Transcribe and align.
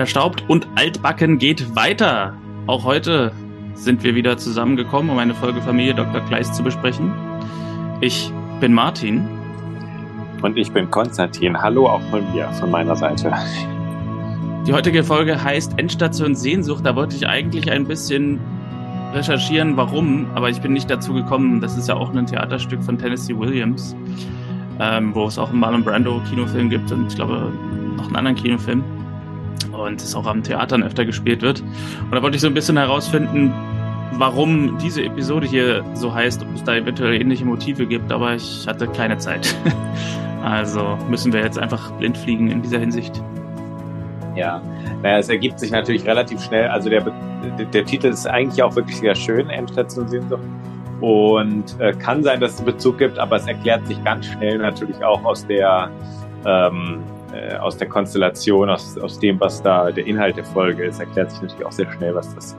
Verstaubt 0.00 0.42
und 0.48 0.66
altbacken 0.76 1.36
geht 1.36 1.76
weiter. 1.76 2.32
Auch 2.66 2.84
heute 2.84 3.32
sind 3.74 4.02
wir 4.02 4.14
wieder 4.14 4.38
zusammengekommen, 4.38 5.10
um 5.10 5.18
eine 5.18 5.34
Folge 5.34 5.60
Familie 5.60 5.94
Dr. 5.94 6.22
Kleist 6.22 6.54
zu 6.54 6.62
besprechen. 6.62 7.12
Ich 8.00 8.32
bin 8.60 8.72
Martin. 8.72 9.28
Und 10.40 10.56
ich 10.56 10.72
bin 10.72 10.90
Konstantin. 10.90 11.60
Hallo 11.60 11.86
auch 11.86 12.00
von 12.08 12.22
mir, 12.32 12.48
von 12.52 12.70
meiner 12.70 12.96
Seite. 12.96 13.30
Die 14.66 14.72
heutige 14.72 15.04
Folge 15.04 15.44
heißt 15.44 15.78
Endstation 15.78 16.34
Sehnsucht. 16.34 16.86
Da 16.86 16.96
wollte 16.96 17.14
ich 17.14 17.28
eigentlich 17.28 17.70
ein 17.70 17.86
bisschen 17.86 18.40
recherchieren, 19.12 19.76
warum, 19.76 20.30
aber 20.34 20.48
ich 20.48 20.62
bin 20.62 20.72
nicht 20.72 20.88
dazu 20.88 21.12
gekommen. 21.12 21.60
Das 21.60 21.76
ist 21.76 21.88
ja 21.90 21.96
auch 21.96 22.10
ein 22.14 22.24
Theaterstück 22.24 22.82
von 22.82 22.96
Tennessee 22.96 23.36
Williams, 23.36 23.94
ähm, 24.80 25.14
wo 25.14 25.26
es 25.26 25.38
auch 25.38 25.50
einen 25.50 25.60
Marlon 25.60 25.84
Brando 25.84 26.22
Kinofilm 26.30 26.70
gibt 26.70 26.90
und 26.90 27.08
ich 27.08 27.16
glaube 27.16 27.52
noch 27.98 28.06
einen 28.06 28.16
anderen 28.16 28.36
Kinofilm 28.36 28.82
und 29.72 30.00
es 30.00 30.14
auch 30.14 30.26
am 30.26 30.42
Theatern 30.42 30.82
öfter 30.82 31.04
gespielt 31.04 31.42
wird. 31.42 31.60
Und 31.60 32.12
da 32.12 32.22
wollte 32.22 32.36
ich 32.36 32.42
so 32.42 32.48
ein 32.48 32.54
bisschen 32.54 32.76
herausfinden, 32.76 33.52
warum 34.12 34.78
diese 34.78 35.02
Episode 35.02 35.46
hier 35.46 35.84
so 35.94 36.12
heißt, 36.12 36.42
ob 36.42 36.54
es 36.54 36.64
da 36.64 36.74
eventuell 36.74 37.20
ähnliche 37.20 37.44
Motive 37.44 37.86
gibt, 37.86 38.12
aber 38.12 38.34
ich 38.34 38.66
hatte 38.66 38.86
keine 38.88 39.18
Zeit. 39.18 39.54
also 40.42 40.98
müssen 41.08 41.32
wir 41.32 41.40
jetzt 41.40 41.58
einfach 41.58 41.90
blind 41.92 42.18
fliegen 42.18 42.50
in 42.50 42.62
dieser 42.62 42.78
Hinsicht. 42.78 43.22
Ja, 44.36 44.62
naja, 45.02 45.18
es 45.18 45.28
ergibt 45.28 45.58
sich 45.58 45.70
natürlich 45.70 46.06
relativ 46.06 46.40
schnell. 46.42 46.68
Also 46.68 46.88
der, 46.88 47.04
der, 47.72 47.84
Titel 47.84 48.08
ist 48.08 48.26
eigentlich 48.26 48.62
auch 48.62 48.76
wirklich 48.76 48.98
sehr 48.98 49.14
schön, 49.14 49.50
Endstation 49.50 50.08
Sehnsucht. 50.08 50.42
Und 51.00 51.80
äh, 51.80 51.92
kann 51.94 52.22
sein, 52.22 52.40
dass 52.40 52.54
es 52.54 52.62
Bezug 52.62 52.98
gibt, 52.98 53.18
aber 53.18 53.36
es 53.36 53.46
erklärt 53.46 53.86
sich 53.86 54.02
ganz 54.04 54.26
schnell 54.26 54.58
natürlich 54.58 55.02
auch 55.02 55.24
aus 55.24 55.46
der 55.46 55.90
ähm, 56.44 57.00
äh, 57.32 57.56
aus 57.56 57.76
der 57.76 57.88
Konstellation, 57.88 58.68
aus, 58.70 58.98
aus 58.98 59.18
dem, 59.18 59.38
was 59.40 59.62
da 59.62 59.90
der 59.90 60.06
Inhalt 60.06 60.36
der 60.36 60.44
Folge 60.44 60.84
ist, 60.84 61.00
erklärt 61.00 61.30
sich 61.30 61.42
natürlich 61.42 61.64
auch 61.64 61.72
sehr 61.72 61.90
schnell, 61.92 62.14
was 62.14 62.34
das, 62.34 62.56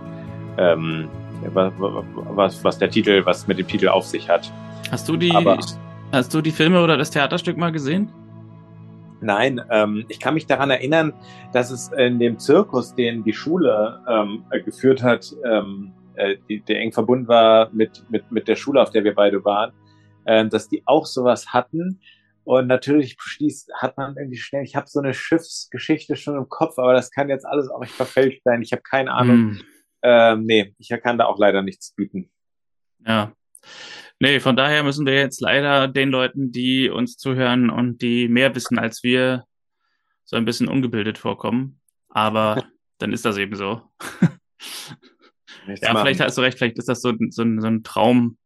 ähm, 0.58 1.10
was, 1.54 1.72
was, 1.78 2.64
was 2.64 2.78
der 2.78 2.90
Titel, 2.90 3.26
was 3.26 3.48
mit 3.48 3.60
dem 3.60 3.68
Titel 3.68 3.88
auf 3.88 4.06
sich 4.06 4.30
hat. 4.30 4.52
Hast 4.92 5.08
du 5.10 5.18
die, 5.18 5.32
Aber, 5.32 5.58
hast 6.12 6.34
du 6.34 6.42
die 6.42 6.52
Filme 6.52 6.82
oder 6.84 6.98
das 6.98 7.12
Theaterstück 7.12 7.58
mal 7.58 7.72
gesehen? 7.72 8.12
Nein, 9.22 9.62
ähm, 9.70 10.06
ich 10.10 10.20
kann 10.20 10.34
mich 10.34 10.48
daran 10.48 10.72
erinnern, 10.72 11.14
dass 11.54 11.70
es 11.70 11.92
in 11.92 12.18
dem 12.18 12.40
Zirkus, 12.40 12.96
den 12.96 13.24
die 13.24 13.34
Schule 13.34 14.00
ähm, 14.08 14.44
geführt 14.66 15.04
hat, 15.04 15.32
ähm, 15.46 15.94
äh, 16.16 16.38
die, 16.50 16.62
der 16.62 16.80
eng 16.80 16.92
verbunden 16.92 17.28
war 17.28 17.70
mit, 17.72 18.04
mit, 18.10 18.32
mit 18.32 18.48
der 18.48 18.56
Schule, 18.56 18.82
auf 18.82 18.90
der 18.90 19.04
wir 19.04 19.14
beide 19.14 19.46
waren, 19.46 19.72
äh, 20.26 20.46
dass 20.48 20.70
die 20.70 20.82
auch 20.86 21.06
sowas 21.06 21.54
hatten, 21.54 22.00
und 22.44 22.68
natürlich 22.68 23.16
schließt, 23.20 23.72
hat 23.76 23.98
man 23.98 24.16
irgendwie 24.18 24.38
schnell, 24.38 24.64
ich 24.64 24.76
habe 24.76 24.88
so 24.88 25.00
eine 25.00 25.14
Schiffsgeschichte 25.14 26.16
schon 26.16 26.38
im 26.38 26.50
Kopf, 26.50 26.80
aber 26.80 26.94
das 26.94 27.12
kann 27.12 27.30
jetzt 27.30 27.46
alles 27.46 27.70
auch 27.70 27.80
nicht 27.80 27.94
verfälscht 27.94 28.42
sein. 28.44 28.62
Ich 28.62 28.72
habe 28.72 28.82
keine 28.82 29.14
Ahnung. 29.14 29.38
Mm. 29.38 29.62
Ähm, 30.04 30.44
nee, 30.46 30.76
ich 30.80 30.90
kann 31.04 31.18
da 31.18 31.26
auch 31.26 31.38
leider 31.38 31.62
nichts 31.62 31.94
bieten. 31.94 32.32
Ja. 33.06 33.34
Nee, 34.20 34.40
von 34.40 34.56
daher 34.56 34.84
müssen 34.84 35.06
wir 35.06 35.16
jetzt 35.16 35.42
leider 35.42 35.88
den 35.88 36.10
Leuten, 36.10 36.52
die 36.52 36.90
uns 36.90 37.18
zuhören 37.18 37.70
und 37.70 38.02
die 38.02 38.28
mehr 38.28 38.54
wissen 38.56 38.80
als 38.80 39.04
wir, 39.04 39.46
so 40.24 40.38
ein 40.38 40.46
bisschen 40.46 40.68
ungebildet 40.68 41.18
vorkommen. 41.18 41.80
Aber 42.10 42.64
dann 42.98 43.14
ist 43.14 43.26
das 43.26 43.38
eben 43.38 43.56
so. 43.56 43.82
ja, 45.68 45.94
machen. 45.94 46.06
vielleicht 46.06 46.22
hast 46.22 46.38
du 46.38 46.42
recht, 46.42 46.58
vielleicht 46.58 46.78
ist 46.78 46.90
das 46.90 47.02
so, 47.02 47.14
so, 47.30 47.44
so 47.60 47.68
ein 47.68 47.84
Traum 47.84 48.38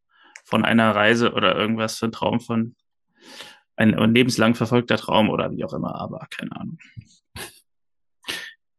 von 0.43 0.65
einer 0.65 0.95
Reise 0.95 1.33
oder 1.33 1.55
irgendwas, 1.55 1.97
so 1.97 2.07
ein 2.07 2.11
Traum 2.11 2.39
von 2.39 2.75
ein, 3.75 3.93
ein 3.95 4.13
lebenslang 4.13 4.55
verfolgter 4.55 4.97
Traum 4.97 5.29
oder 5.29 5.51
wie 5.51 5.63
auch 5.63 5.73
immer, 5.73 5.95
aber 5.95 6.27
keine 6.29 6.51
Ahnung. 6.55 6.77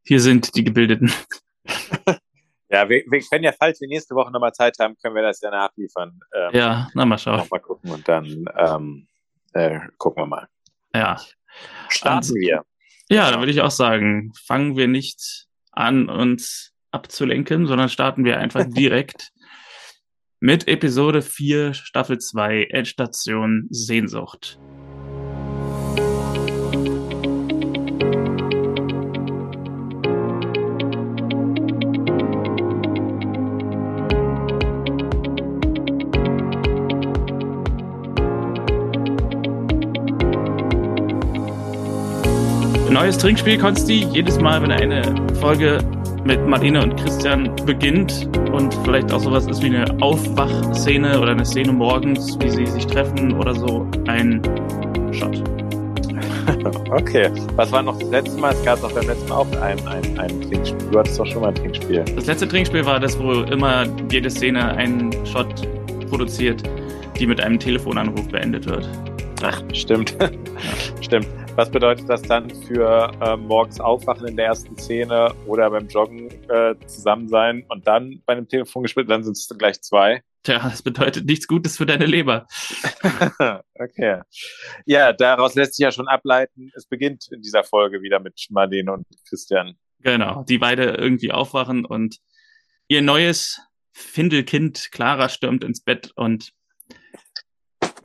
Hier 0.05 0.21
sind 0.21 0.55
die 0.55 0.65
Gebildeten. 0.65 1.13
Ja, 2.69 2.89
wir, 2.89 3.05
wir 3.09 3.21
können 3.21 3.45
ja, 3.45 3.53
falls 3.53 3.81
wir 3.81 3.89
nächste 3.89 4.15
Woche 4.15 4.33
nochmal 4.33 4.53
Zeit 4.53 4.77
haben, 4.81 4.97
können 5.01 5.15
wir 5.15 5.23
das 5.23 5.41
ja 5.41 5.51
nachliefern. 5.51 6.19
Ähm, 6.35 6.51
ja, 6.53 6.89
na 6.95 7.05
mal 7.05 7.17
schauen. 7.17 7.39
Nochmal 7.39 7.61
gucken 7.61 7.91
und 7.93 8.09
dann 8.09 8.45
ähm, 8.57 9.07
äh, 9.53 9.81
gucken 9.99 10.25
wir 10.25 10.27
mal. 10.27 10.49
Ja. 10.93 11.21
Starten 11.89 12.33
und, 12.33 12.35
wir. 12.35 12.65
Ja, 13.09 13.31
da 13.31 13.39
würde 13.39 13.53
ich 13.53 13.61
auch 13.61 13.71
sagen, 13.71 14.33
fangen 14.47 14.77
wir 14.77 14.89
nicht 14.89 15.47
an, 15.71 16.09
uns 16.09 16.73
abzulenken, 16.91 17.67
sondern 17.67 17.89
starten 17.89 18.25
wir 18.25 18.39
einfach 18.39 18.65
direkt 18.69 19.31
mit 20.41 20.67
Episode 20.67 21.23
4, 21.23 21.73
Staffel 21.73 22.19
2, 22.19 22.65
Endstation 22.65 23.69
Sehnsucht. 23.71 24.59
Neues 43.07 43.19
Trinkspiel, 43.19 43.57
Konsti. 43.57 44.05
Jedes 44.13 44.41
Mal, 44.41 44.61
wenn 44.61 44.73
eine 44.73 45.01
Folge 45.41 45.79
mit 46.25 46.45
Marlene 46.45 46.83
und 46.83 46.97
Christian 46.97 47.55
beginnt 47.65 48.29
und 48.51 48.75
vielleicht 48.83 49.13
auch 49.13 49.21
sowas 49.21 49.47
ist 49.47 49.63
wie 49.63 49.67
eine 49.67 49.87
Aufwachszene 50.03 51.21
oder 51.21 51.31
eine 51.31 51.47
Szene 51.47 51.71
morgens, 51.71 52.37
wie 52.41 52.51
sie 52.51 52.67
sich 52.67 52.85
treffen 52.85 53.33
oder 53.35 53.55
so, 53.55 53.89
ein 54.09 54.43
Shot. 55.13 55.41
Okay, 56.91 57.31
was 57.55 57.71
war 57.71 57.83
noch 57.83 57.97
das 58.01 58.11
letzte 58.11 58.41
Mal? 58.41 58.53
Es 58.53 58.65
gab 58.65 58.81
doch 58.81 58.91
beim 58.91 59.07
letzten 59.07 59.29
Mal 59.29 59.37
auch 59.37 59.53
ein, 59.61 59.79
ein, 59.87 60.19
ein 60.19 60.41
Trinkspiel. 60.41 60.91
Du 60.91 60.99
hattest 60.99 61.21
doch 61.21 61.27
schon 61.27 61.43
mal 61.43 61.49
ein 61.49 61.55
Trinkspiel. 61.55 62.05
Das 62.17 62.27
letzte 62.27 62.49
Trinkspiel 62.49 62.85
war 62.85 62.99
das, 62.99 63.17
wo 63.21 63.43
immer 63.43 63.85
jede 64.11 64.31
Szene 64.31 64.77
einen 64.77 65.13
Shot 65.27 65.47
produziert, 66.09 66.65
die 67.21 67.27
mit 67.29 67.41
einem 67.41 67.61
Telefonanruf 67.61 68.27
beendet 68.29 68.67
wird. 68.67 68.89
Ach, 69.45 69.63
stimmt. 69.73 70.17
Ja. 70.21 70.29
Stimmt. 71.03 71.29
Was 71.57 71.71
bedeutet 71.71 72.07
das 72.11 72.21
dann 72.21 72.51
für 72.51 73.11
äh, 73.23 73.35
morgens 73.35 73.81
aufwachen 73.81 74.29
in 74.29 74.37
der 74.37 74.45
ersten 74.45 74.77
Szene 74.77 75.35
oder 75.47 75.71
beim 75.71 75.89
Joggen 75.89 76.31
äh, 76.51 76.75
zusammen 76.87 77.29
sein 77.29 77.65
und 77.71 77.87
dann 77.87 78.23
bei 78.27 78.35
einem 78.35 78.47
Telefon 78.47 78.83
gespielt, 78.83 79.09
dann 79.09 79.25
sind 79.25 79.39
es 79.39 79.49
gleich 79.57 79.81
zwei? 79.81 80.23
Tja, 80.43 80.59
das 80.59 80.83
bedeutet 80.83 81.25
nichts 81.25 81.49
Gutes 81.49 81.79
für 81.79 81.87
deine 81.87 82.05
Leber. 82.05 82.47
okay. 83.75 84.21
Ja, 84.85 85.15
daraus 85.15 85.55
lässt 85.55 85.77
sich 85.77 85.85
ja 85.85 85.91
schon 85.93 86.09
ableiten, 86.09 86.71
es 86.75 86.85
beginnt 86.85 87.29
in 87.33 87.41
dieser 87.41 87.65
Folge 87.65 88.03
wieder 88.03 88.21
mit 88.21 88.35
Marlene 88.51 88.93
und 88.93 89.07
Christian. 89.27 89.79
Genau, 90.01 90.45
die 90.45 90.59
beide 90.59 90.91
irgendwie 90.91 91.33
aufwachen 91.33 91.87
und 91.87 92.19
ihr 92.87 93.01
neues 93.01 93.63
Findelkind 93.93 94.91
Clara 94.93 95.31
stürmt 95.31 95.65
ins 95.65 95.81
Bett 95.81 96.13
und 96.17 96.53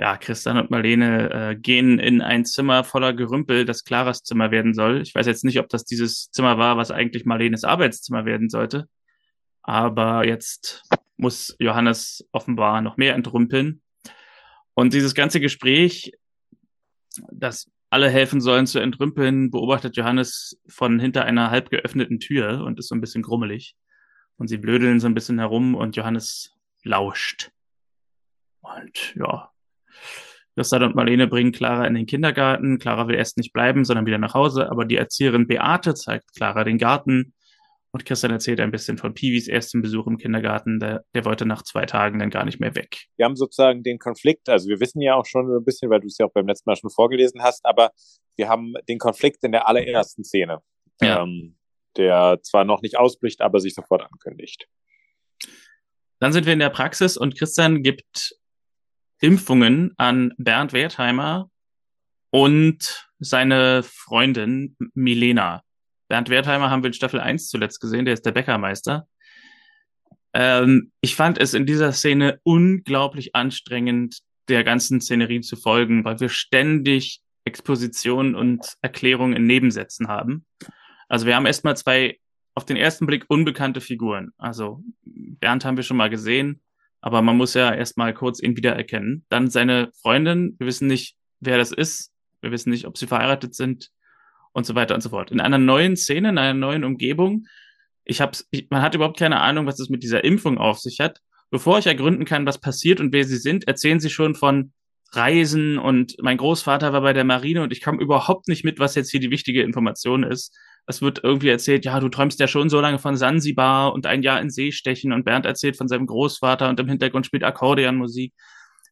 ja, 0.02 0.18
Christian 0.18 0.58
und 0.58 0.72
Marlene 0.72 1.30
äh, 1.30 1.56
gehen 1.56 2.00
in 2.00 2.24
ein 2.24 2.44
Zimmer 2.44 2.84
voller 2.84 3.14
Gerümpel, 3.14 3.66
das 3.66 3.84
Claras 3.84 4.24
Zimmer 4.24 4.50
werden 4.50 4.74
soll. 4.74 5.00
Ich 5.04 5.14
weiß 5.14 5.28
jetzt 5.28 5.46
nicht, 5.46 5.60
ob 5.60 5.70
das 5.70 5.86
dieses 5.86 6.32
Zimmer 6.32 6.58
war, 6.58 6.76
was 6.76 6.90
eigentlich 6.90 7.24
Marlenes 7.26 7.64
Arbeitszimmer 7.64 8.26
werden 8.26 8.50
sollte. 8.50 8.90
Aber 9.62 10.26
jetzt 10.26 10.84
muss 11.18 11.56
Johannes 11.60 12.28
offenbar 12.32 12.82
noch 12.82 12.98
mehr 12.98 13.14
entrümpeln. 13.14 13.84
Und 14.74 14.94
dieses 14.94 15.14
ganze 15.14 15.40
Gespräch, 15.40 16.14
das 17.32 17.70
alle 17.92 18.10
helfen 18.10 18.42
sollen 18.42 18.66
zu 18.66 18.80
entrümpeln, 18.80 19.52
beobachtet 19.52 19.98
Johannes 19.98 20.60
von 20.68 21.00
hinter 21.00 21.26
einer 21.26 21.52
halb 21.52 21.70
geöffneten 21.70 22.20
Tür 22.20 22.64
und 22.64 22.80
ist 22.80 22.88
so 22.88 22.96
ein 22.96 23.02
bisschen 23.02 23.22
grummelig. 23.22 23.76
Und 24.38 24.48
sie 24.48 24.58
blödeln 24.58 25.00
so 25.00 25.06
ein 25.06 25.14
bisschen 25.14 25.38
herum 25.38 25.76
und 25.76 25.96
Johannes 25.96 26.56
lauscht. 26.84 27.52
Und 28.62 29.14
ja, 29.16 29.51
Christian 30.56 30.84
und 30.84 30.96
Marlene 30.96 31.28
bringen 31.28 31.52
Clara 31.52 31.88
in 31.88 31.94
den 31.94 32.06
Kindergarten. 32.06 32.78
Clara 32.78 33.08
will 33.08 33.16
erst 33.16 33.38
nicht 33.38 33.54
bleiben, 33.54 33.86
sondern 33.86 34.06
wieder 34.06 34.18
nach 34.18 34.34
Hause. 34.34 34.70
Aber 34.70 34.86
die 34.86 34.98
Erzieherin 34.98 35.48
Beate 35.48 35.94
zeigt 35.94 36.34
Clara 36.36 36.64
den 36.64 36.78
Garten. 36.78 37.34
Und 37.94 38.06
Christian 38.06 38.32
erzählt 38.32 38.62
ein 38.62 38.72
bisschen 38.72 38.98
von 38.98 39.14
Piwis 39.14 39.50
ersten 39.50 39.82
Besuch 39.82 40.08
im 40.08 40.18
Kindergarten. 40.18 40.80
Der, 40.80 41.04
der 41.14 41.26
wollte 41.26 41.46
nach 41.46 41.64
zwei 41.64 41.86
Tagen 41.86 42.20
dann 42.20 42.30
gar 42.30 42.46
nicht 42.46 42.60
mehr 42.60 42.74
weg. 42.74 43.08
Wir 43.18 43.26
haben 43.26 43.36
sozusagen 43.36 43.84
den 43.84 44.00
Konflikt, 44.00 44.48
also 44.48 44.70
wir 44.70 44.80
wissen 44.80 45.02
ja 45.02 45.16
auch 45.16 45.26
schon 45.26 45.46
ein 45.54 45.66
bisschen, 45.66 45.90
weil 45.90 46.00
du 46.00 46.08
es 46.08 46.18
ja 46.18 46.26
auch 46.26 46.32
beim 46.32 46.48
letzten 46.48 46.70
Mal 46.70 46.78
schon 46.78 46.90
vorgelesen 46.90 47.44
hast, 47.44 47.66
aber 47.66 47.92
wir 48.38 48.48
haben 48.48 48.74
den 48.88 48.98
Konflikt 48.98 49.44
in 49.44 49.52
der 49.52 49.68
allerersten 49.68 50.24
Szene, 50.24 50.60
ja. 51.02 51.22
ähm, 51.22 51.58
der 51.98 52.40
zwar 52.44 52.64
noch 52.64 52.82
nicht 52.82 52.98
ausbricht, 52.98 53.42
aber 53.42 53.60
sich 53.60 53.74
sofort 53.74 54.04
ankündigt. 54.04 54.68
Dann 56.20 56.32
sind 56.32 56.46
wir 56.46 56.54
in 56.54 56.60
der 56.60 56.70
Praxis 56.70 57.18
und 57.18 57.38
Christian 57.38 57.84
gibt 57.84 58.38
Impfungen 59.22 59.94
an 59.98 60.34
Bernd 60.38 60.74
Wertheimer 60.74 61.50
und 62.32 63.08
seine 63.20 63.84
Freundin 63.84 64.76
Milena. 64.94 65.64
Bernd 66.08 66.30
Wertheimer 66.30 66.70
haben 66.70 66.84
wir 66.84 66.88
in 66.88 66.94
Staffel 66.94 67.20
1 67.20 67.48
zuletzt 67.48 67.80
gesehen, 67.80 68.06
der 68.06 68.16
ist 68.16 68.26
der 68.26 68.32
Bäckermeister. 68.32 69.08
Ähm, 70.34 70.92
ich 71.02 71.16
fand 71.16 71.38
es 71.38 71.54
in 71.54 71.66
dieser 71.66 71.94
Szene 71.94 72.40
unglaublich 72.44 73.36
anstrengend, 73.36 74.20
der 74.50 74.64
ganzen 74.64 75.00
Szenerie 75.02 75.42
zu 75.42 75.56
folgen, 75.56 76.04
weil 76.04 76.20
wir 76.20 76.30
ständig 76.30 77.22
Expositionen 77.46 78.36
und 78.36 78.76
Erklärungen 78.82 79.36
in 79.36 79.46
Nebensätzen 79.46 80.08
haben. 80.08 80.46
Also 81.08 81.26
wir 81.26 81.36
haben 81.36 81.46
erstmal 81.46 81.78
zwei 81.78 82.20
auf 82.56 82.66
den 82.66 82.78
ersten 82.78 83.06
Blick 83.06 83.26
unbekannte 83.28 83.82
Figuren. 83.82 84.32
Also 84.38 84.84
Bernd 85.04 85.64
haben 85.64 85.78
wir 85.78 85.84
schon 85.84 85.98
mal 85.98 86.10
gesehen, 86.10 86.62
aber 87.02 87.22
man 87.22 87.36
muss 87.36 87.56
ja 87.56 87.74
erstmal 87.74 88.14
kurz 88.14 88.42
ihn 88.42 88.56
wiedererkennen. 88.56 89.26
Dann 89.30 89.50
seine 89.50 89.92
Freundin, 90.02 90.56
wir 90.60 90.68
wissen 90.68 90.88
nicht, 90.88 91.16
wer 91.40 91.58
das 91.58 91.72
ist, 91.72 92.12
wir 92.42 92.52
wissen 92.52 92.70
nicht, 92.70 92.86
ob 92.86 92.98
sie 92.98 93.08
verheiratet 93.08 93.56
sind 93.56 93.90
und 94.54 94.66
so 94.66 94.76
weiter 94.76 94.96
und 94.96 95.02
so 95.02 95.10
fort. 95.10 95.32
In 95.32 95.42
einer 95.42 95.58
neuen 95.58 95.98
Szene, 95.98 96.30
in 96.30 96.38
einer 96.38 96.54
neuen 96.54 96.84
Umgebung. 96.84 97.48
Ich 98.04 98.22
hab's, 98.22 98.48
ich, 98.52 98.68
man 98.70 98.82
hat 98.82 98.96
überhaupt 98.96 99.20
keine 99.20 99.40
Ahnung, 99.40 99.66
was 99.66 99.80
es 99.80 99.90
mit 99.90 100.04
dieser 100.04 100.24
Impfung 100.24 100.58
auf 100.58 100.80
sich 100.80 101.00
hat. 101.00 101.20
Bevor 101.50 101.80
ich 101.80 101.88
ergründen 101.88 102.26
kann, 102.26 102.46
was 102.46 102.60
passiert 102.60 103.00
und 103.00 103.12
wer 103.14 103.26
sie 103.26 103.38
sind, 103.38 103.68
erzählen 103.68 104.00
sie 104.00 104.10
schon 104.10 104.36
von 104.36 104.72
Reisen 105.12 105.78
und 105.78 106.16
mein 106.22 106.38
Großvater 106.38 106.94
war 106.94 107.02
bei 107.02 107.14
der 107.14 107.26
Marine 107.26 107.64
und 107.64 107.74
ich 107.74 107.82
kam 107.82 108.00
überhaupt 108.00 108.48
nicht 108.48 108.64
mit, 108.64 108.80
was 108.80 108.96
jetzt 108.96 109.12
hier 109.12 109.20
die 109.20 109.32
wichtige 109.32 109.62
Information 109.62 110.24
ist. 110.24 110.58
Es 110.88 111.02
wird 111.02 111.24
irgendwie 111.24 111.50
erzählt, 111.50 111.86
ja, 111.86 112.00
du 112.00 112.10
träumst 112.10 112.40
ja 112.40 112.48
schon 112.48 112.70
so 112.70 112.82
lange 112.82 113.00
von 113.00 113.16
Sansibar 113.16 113.94
und 113.94 114.06
ein 114.06 114.24
Jahr 114.24 114.42
in 114.42 114.50
See 114.50 114.72
stechen 114.72 115.14
und 115.14 115.24
Bernd 115.24 115.46
erzählt 115.46 115.78
von 115.78 115.88
seinem 115.88 116.08
Großvater 116.08 116.70
und 116.70 116.80
im 116.80 116.90
Hintergrund 116.90 117.26
spielt 117.26 117.44
Akkordeonmusik. 117.44 118.34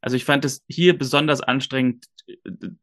Also 0.02 0.16
ich 0.16 0.26
fand 0.26 0.46
es 0.46 0.64
hier 0.68 0.98
besonders 0.98 1.42
anstrengend, 1.42 2.06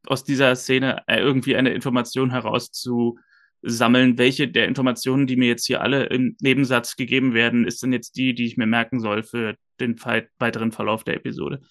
aus 0.07 0.25
dieser 0.25 0.55
Szene 0.57 1.03
äh, 1.07 1.19
irgendwie 1.19 1.57
eine 1.57 1.73
Information 1.73 2.31
herauszusammeln. 2.31 4.19
Welche 4.19 4.49
der 4.49 4.67
Informationen, 4.67 5.27
die 5.27 5.37
mir 5.37 5.49
jetzt 5.49 5.67
hier 5.67 5.81
alle 5.81 6.07
im 6.07 6.37
Nebensatz 6.41 6.97
gegeben 6.97 7.33
werden, 7.33 7.67
ist 7.67 7.83
denn 7.83 7.93
jetzt 7.93 8.17
die, 8.17 8.35
die 8.35 8.47
ich 8.47 8.57
mir 8.57 8.67
merken 8.67 9.01
soll 9.01 9.23
für 9.23 9.57
den 9.81 9.97
weiteren 10.39 10.73
Verlauf 10.73 11.05
der 11.05 11.15
Episode? 11.15 11.63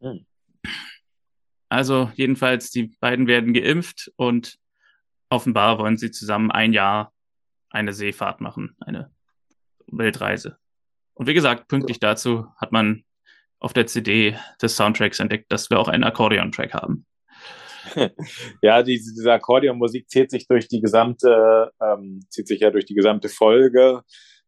Hm. 0.00 0.26
Also 1.68 2.10
jedenfalls, 2.14 2.70
die 2.70 2.94
beiden 3.00 3.26
werden 3.26 3.52
geimpft 3.52 4.12
und 4.16 4.58
offenbar 5.34 5.78
wollen 5.78 5.96
sie 5.96 6.10
zusammen 6.10 6.50
ein 6.50 6.72
Jahr 6.72 7.12
eine 7.70 7.92
Seefahrt 7.92 8.40
machen, 8.40 8.76
eine 8.80 9.10
Weltreise. 9.86 10.58
Und 11.14 11.26
wie 11.26 11.34
gesagt, 11.34 11.68
pünktlich 11.68 12.00
dazu 12.00 12.46
hat 12.56 12.72
man 12.72 13.04
auf 13.58 13.72
der 13.72 13.86
CD 13.86 14.36
des 14.62 14.76
Soundtracks 14.76 15.20
entdeckt, 15.20 15.50
dass 15.50 15.70
wir 15.70 15.78
auch 15.78 15.88
einen 15.88 16.04
Akkordeon-Track 16.04 16.74
haben. 16.74 17.06
Ja, 18.62 18.82
diese, 18.82 19.12
diese 19.12 19.30
Akkordeonmusik 19.30 20.08
zieht 20.08 20.30
sich 20.30 20.48
durch 20.48 20.68
die 20.68 20.80
gesamte, 20.80 21.70
ähm, 21.82 22.24
zieht 22.30 22.48
sich 22.48 22.60
ja 22.60 22.70
durch 22.70 22.86
die 22.86 22.94
gesamte 22.94 23.28
Folge 23.28 24.02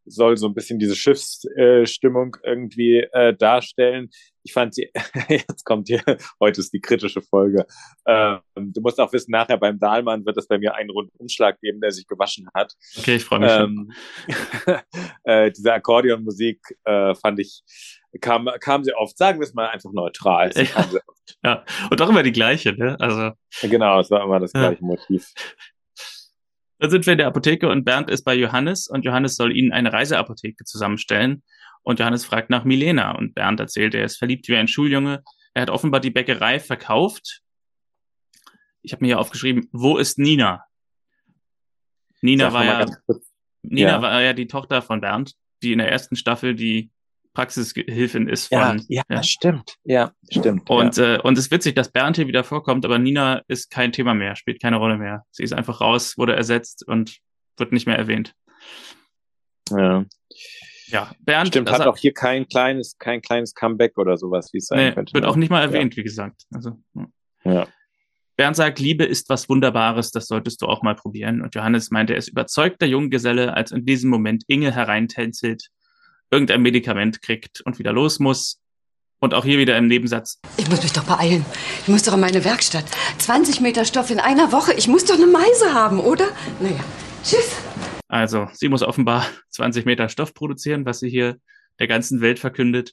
soll 0.06 0.36
so 0.36 0.46
ein 0.46 0.54
bisschen 0.54 0.78
diese 0.78 0.96
Schiffsstimmung 0.96 2.36
äh, 2.42 2.48
irgendwie 2.48 2.98
äh, 3.12 3.34
darstellen. 3.34 4.10
Ich 4.42 4.52
fand 4.52 4.74
sie, 4.74 4.90
jetzt 5.28 5.64
kommt 5.64 5.88
hier, 5.88 6.02
heute 6.40 6.60
ist 6.60 6.72
die 6.72 6.80
kritische 6.80 7.20
Folge. 7.20 7.66
Ähm, 8.06 8.40
du 8.56 8.80
musst 8.80 9.00
auch 9.00 9.12
wissen, 9.12 9.32
nachher 9.32 9.58
beim 9.58 9.78
Dahlmann 9.78 10.24
wird 10.24 10.36
es 10.36 10.46
bei 10.46 10.58
mir 10.58 10.74
einen 10.74 10.90
Rundumschlag 10.90 11.60
geben, 11.60 11.80
der 11.80 11.90
sich 11.90 12.06
gewaschen 12.06 12.48
hat. 12.54 12.72
Okay, 12.96 13.16
ich 13.16 13.24
freue 13.24 13.40
mich. 13.40 13.50
Ähm, 13.50 13.92
äh, 15.24 15.50
diese 15.50 15.72
Akkordeonmusik 15.72 16.60
äh, 16.84 17.14
fand 17.16 17.40
ich, 17.40 17.62
kam, 18.20 18.48
kam 18.60 18.84
sehr 18.84 18.98
oft, 18.98 19.18
sagen 19.18 19.40
wir 19.40 19.44
es 19.44 19.54
mal 19.54 19.68
einfach 19.68 19.92
neutral. 19.92 20.52
Ja, 20.54 20.86
ja, 21.42 21.64
und 21.90 22.00
auch 22.00 22.08
immer 22.08 22.22
die 22.22 22.32
gleiche, 22.32 22.72
ne? 22.72 22.96
Also. 23.00 23.32
Genau, 23.62 24.00
es 24.00 24.10
war 24.10 24.22
immer 24.22 24.38
das 24.38 24.52
gleiche 24.52 24.80
ja. 24.80 24.86
Motiv. 24.86 25.32
Dann 26.78 26.90
sind 26.90 27.06
wir 27.06 27.12
in 27.12 27.18
der 27.18 27.26
Apotheke 27.26 27.68
und 27.68 27.84
Bernd 27.84 28.10
ist 28.10 28.24
bei 28.24 28.34
Johannes 28.34 28.88
und 28.88 29.04
Johannes 29.04 29.36
soll 29.36 29.56
ihnen 29.56 29.72
eine 29.72 29.92
Reiseapotheke 29.92 30.64
zusammenstellen. 30.64 31.42
Und 31.82 32.00
Johannes 32.00 32.24
fragt 32.24 32.50
nach 32.50 32.64
Milena 32.64 33.12
und 33.12 33.34
Bernd 33.34 33.60
erzählt, 33.60 33.94
er 33.94 34.04
ist 34.04 34.16
verliebt 34.16 34.48
wie 34.48 34.56
ein 34.56 34.68
Schuljunge. 34.68 35.22
Er 35.54 35.62
hat 35.62 35.70
offenbar 35.70 36.00
die 36.00 36.10
Bäckerei 36.10 36.60
verkauft. 36.60 37.42
Ich 38.82 38.92
habe 38.92 39.04
mir 39.04 39.08
hier 39.08 39.20
aufgeschrieben, 39.20 39.68
wo 39.72 39.96
ist 39.96 40.18
Nina? 40.18 40.64
Nina 42.20 42.52
war 42.52 42.64
ja, 42.64 42.86
Nina 43.62 43.88
ja. 43.88 44.02
war 44.02 44.22
ja 44.22 44.32
die 44.32 44.46
Tochter 44.46 44.82
von 44.82 45.00
Bernd, 45.00 45.34
die 45.62 45.72
in 45.72 45.78
der 45.78 45.90
ersten 45.90 46.16
Staffel 46.16 46.54
die 46.54 46.90
Praxishilfin 47.36 48.28
ist 48.30 48.48
von. 48.48 48.58
Ja, 48.58 48.76
ja, 48.88 49.02
ja. 49.10 49.22
stimmt. 49.22 49.76
Ja, 49.84 50.12
stimmt. 50.30 50.70
Und, 50.70 50.96
ja. 50.96 51.16
Äh, 51.16 51.20
und 51.20 51.36
es 51.36 51.44
ist 51.46 51.50
witzig, 51.50 51.74
dass 51.74 51.92
Bernd 51.92 52.16
hier 52.16 52.26
wieder 52.28 52.44
vorkommt, 52.44 52.86
aber 52.86 52.98
Nina 52.98 53.42
ist 53.46 53.70
kein 53.70 53.92
Thema 53.92 54.14
mehr, 54.14 54.36
spielt 54.36 54.62
keine 54.62 54.76
Rolle 54.76 54.96
mehr. 54.96 55.22
Sie 55.32 55.42
ist 55.42 55.52
einfach 55.52 55.82
raus, 55.82 56.16
wurde 56.16 56.34
ersetzt 56.34 56.88
und 56.88 57.18
wird 57.58 57.72
nicht 57.72 57.86
mehr 57.86 57.98
erwähnt. 57.98 58.34
Ja. 59.70 60.06
Ja, 60.86 61.10
Bernd. 61.20 61.48
Stimmt, 61.48 61.70
hat 61.70 61.82
auch 61.82 61.98
hier 61.98 62.14
kein 62.14 62.48
kleines, 62.48 62.96
kein 62.98 63.20
kleines 63.20 63.52
Comeback 63.52 63.98
oder 63.98 64.16
sowas, 64.16 64.50
wie 64.54 64.58
es 64.58 64.66
sein 64.66 64.78
nee, 64.78 64.92
könnte. 64.92 65.12
Wird 65.12 65.24
ne? 65.24 65.30
auch 65.30 65.36
nicht 65.36 65.50
mal 65.50 65.60
erwähnt, 65.60 65.94
ja. 65.94 65.98
wie 65.98 66.04
gesagt. 66.04 66.44
Also, 66.54 66.78
ja. 67.44 67.66
Bernd 68.36 68.56
sagt, 68.56 68.78
Liebe 68.78 69.04
ist 69.04 69.28
was 69.28 69.48
Wunderbares, 69.50 70.10
das 70.10 70.26
solltest 70.26 70.62
du 70.62 70.66
auch 70.66 70.82
mal 70.82 70.94
probieren. 70.94 71.42
Und 71.42 71.54
Johannes 71.54 71.90
meinte, 71.90 72.14
er 72.14 72.18
ist 72.18 72.28
überzeugt 72.28 72.80
der 72.80 72.88
Junggeselle, 72.88 73.54
als 73.54 73.72
in 73.72 73.84
diesem 73.84 74.08
Moment 74.08 74.44
Inge 74.46 74.72
hereintänzelt 74.72 75.70
irgendein 76.30 76.62
Medikament 76.62 77.22
kriegt 77.22 77.60
und 77.60 77.78
wieder 77.78 77.92
los 77.92 78.18
muss. 78.18 78.60
Und 79.18 79.32
auch 79.32 79.44
hier 79.44 79.58
wieder 79.58 79.78
im 79.78 79.86
Nebensatz. 79.86 80.40
Ich 80.58 80.68
muss 80.68 80.82
mich 80.82 80.92
doch 80.92 81.04
beeilen. 81.04 81.44
Ich 81.82 81.88
muss 81.88 82.02
doch 82.02 82.14
in 82.14 82.20
meine 82.20 82.44
Werkstatt. 82.44 82.84
20 83.18 83.60
Meter 83.60 83.86
Stoff 83.86 84.10
in 84.10 84.20
einer 84.20 84.52
Woche. 84.52 84.74
Ich 84.74 84.88
muss 84.88 85.06
doch 85.06 85.14
eine 85.14 85.26
Meise 85.26 85.72
haben, 85.72 86.00
oder? 86.00 86.28
Naja, 86.60 86.84
tschüss. 87.24 87.56
Also, 88.08 88.48
sie 88.52 88.68
muss 88.68 88.82
offenbar 88.82 89.26
20 89.50 89.86
Meter 89.86 90.10
Stoff 90.10 90.34
produzieren, 90.34 90.84
was 90.84 91.00
sie 91.00 91.08
hier 91.08 91.38
der 91.78 91.86
ganzen 91.86 92.20
Welt 92.20 92.38
verkündet. 92.38 92.92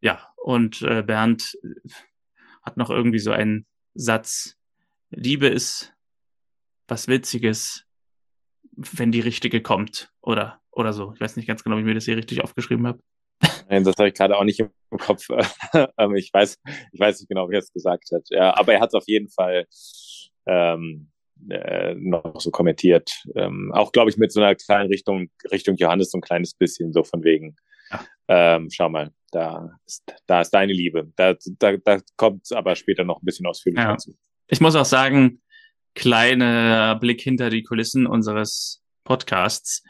Ja, 0.00 0.28
und 0.36 0.82
äh, 0.82 1.02
Bernd 1.02 1.56
hat 2.62 2.76
noch 2.76 2.90
irgendwie 2.90 3.20
so 3.20 3.30
einen 3.30 3.64
Satz. 3.94 4.56
Liebe 5.10 5.46
ist 5.46 5.92
was 6.88 7.08
Witziges, 7.08 7.84
wenn 8.76 9.12
die 9.12 9.20
richtige 9.20 9.62
kommt, 9.62 10.10
oder? 10.20 10.60
oder 10.76 10.92
so. 10.92 11.12
Ich 11.14 11.20
weiß 11.20 11.36
nicht 11.36 11.46
ganz 11.46 11.62
genau, 11.62 11.76
wie 11.76 11.80
ich 11.80 11.86
mir 11.86 11.94
das 11.94 12.04
hier 12.04 12.16
richtig 12.16 12.42
aufgeschrieben 12.42 12.86
habe. 12.86 13.00
Nein, 13.68 13.84
das 13.84 13.96
habe 13.96 14.08
ich 14.08 14.14
gerade 14.14 14.36
auch 14.36 14.44
nicht 14.44 14.60
im 14.60 14.70
Kopf. 14.98 15.26
Ähm, 15.98 16.14
ich 16.14 16.32
weiß, 16.32 16.58
ich 16.92 17.00
weiß 17.00 17.20
nicht 17.20 17.28
genau, 17.28 17.48
wie 17.50 17.54
er 17.54 17.60
es 17.60 17.72
gesagt 17.72 18.10
hat. 18.12 18.22
Ja, 18.30 18.56
aber 18.56 18.74
er 18.74 18.80
hat 18.80 18.90
es 18.90 18.94
auf 18.94 19.04
jeden 19.06 19.28
Fall 19.28 19.66
ähm, 20.46 21.10
äh, 21.50 21.94
noch 21.94 22.40
so 22.40 22.50
kommentiert. 22.50 23.10
Ähm, 23.34 23.72
auch, 23.74 23.92
glaube 23.92 24.10
ich, 24.10 24.16
mit 24.16 24.32
so 24.32 24.40
einer 24.40 24.54
kleinen 24.54 24.88
Richtung, 24.88 25.30
Richtung 25.50 25.76
Johannes 25.76 26.10
so 26.10 26.18
ein 26.18 26.22
kleines 26.22 26.54
bisschen 26.54 26.92
so 26.92 27.02
von 27.02 27.24
wegen. 27.24 27.56
Ähm, 28.26 28.70
schau 28.70 28.88
mal, 28.88 29.12
da 29.32 29.78
ist, 29.84 30.02
da 30.26 30.40
ist 30.40 30.50
deine 30.50 30.72
Liebe. 30.72 31.12
Da, 31.16 31.36
da, 31.58 31.76
da 31.76 32.00
kommt 32.16 32.44
es 32.44 32.52
aber 32.52 32.74
später 32.74 33.04
noch 33.04 33.20
ein 33.20 33.24
bisschen 33.24 33.46
ausführlicher 33.46 33.82
ja. 33.82 33.92
dazu. 33.92 34.16
Ich 34.48 34.60
muss 34.60 34.74
auch 34.76 34.84
sagen, 34.84 35.42
kleiner 35.94 36.96
Blick 36.96 37.20
hinter 37.20 37.50
die 37.50 37.62
Kulissen 37.62 38.06
unseres 38.06 38.82
Podcasts 39.04 39.82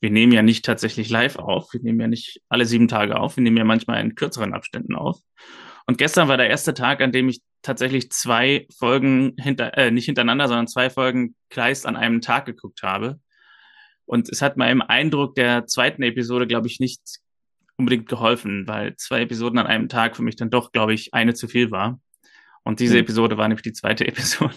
wir 0.00 0.10
nehmen 0.10 0.32
ja 0.32 0.42
nicht 0.42 0.64
tatsächlich 0.64 1.10
live 1.10 1.36
auf. 1.36 1.72
Wir 1.72 1.80
nehmen 1.80 2.00
ja 2.00 2.06
nicht 2.06 2.40
alle 2.48 2.66
sieben 2.66 2.88
Tage 2.88 3.18
auf. 3.18 3.36
Wir 3.36 3.42
nehmen 3.42 3.56
ja 3.56 3.64
manchmal 3.64 4.00
in 4.00 4.14
kürzeren 4.14 4.54
Abständen 4.54 4.94
auf. 4.94 5.18
Und 5.86 5.98
gestern 5.98 6.28
war 6.28 6.36
der 6.36 6.50
erste 6.50 6.74
Tag, 6.74 7.00
an 7.00 7.12
dem 7.12 7.28
ich 7.28 7.40
tatsächlich 7.62 8.12
zwei 8.12 8.66
Folgen 8.76 9.34
hinter, 9.38 9.76
äh, 9.76 9.90
nicht 9.90 10.04
hintereinander, 10.04 10.46
sondern 10.46 10.68
zwei 10.68 10.90
Folgen 10.90 11.34
Kleist 11.50 11.86
an 11.86 11.96
einem 11.96 12.20
Tag 12.20 12.46
geguckt 12.46 12.82
habe. 12.82 13.18
Und 14.04 14.28
es 14.28 14.40
hat 14.40 14.56
meinem 14.56 14.82
Eindruck 14.82 15.34
der 15.34 15.66
zweiten 15.66 16.02
Episode, 16.02 16.46
glaube 16.46 16.68
ich, 16.68 16.78
nicht 16.78 17.00
unbedingt 17.76 18.08
geholfen, 18.08 18.66
weil 18.66 18.96
zwei 18.96 19.22
Episoden 19.22 19.58
an 19.58 19.66
einem 19.66 19.88
Tag 19.88 20.16
für 20.16 20.22
mich 20.22 20.36
dann 20.36 20.50
doch, 20.50 20.72
glaube 20.72 20.94
ich, 20.94 21.14
eine 21.14 21.34
zu 21.34 21.48
viel 21.48 21.70
war. 21.70 22.00
Und 22.62 22.80
diese 22.80 22.94
hm. 22.94 23.00
Episode 23.00 23.36
war 23.36 23.48
nämlich 23.48 23.62
die 23.62 23.72
zweite 23.72 24.06
Episode. 24.06 24.54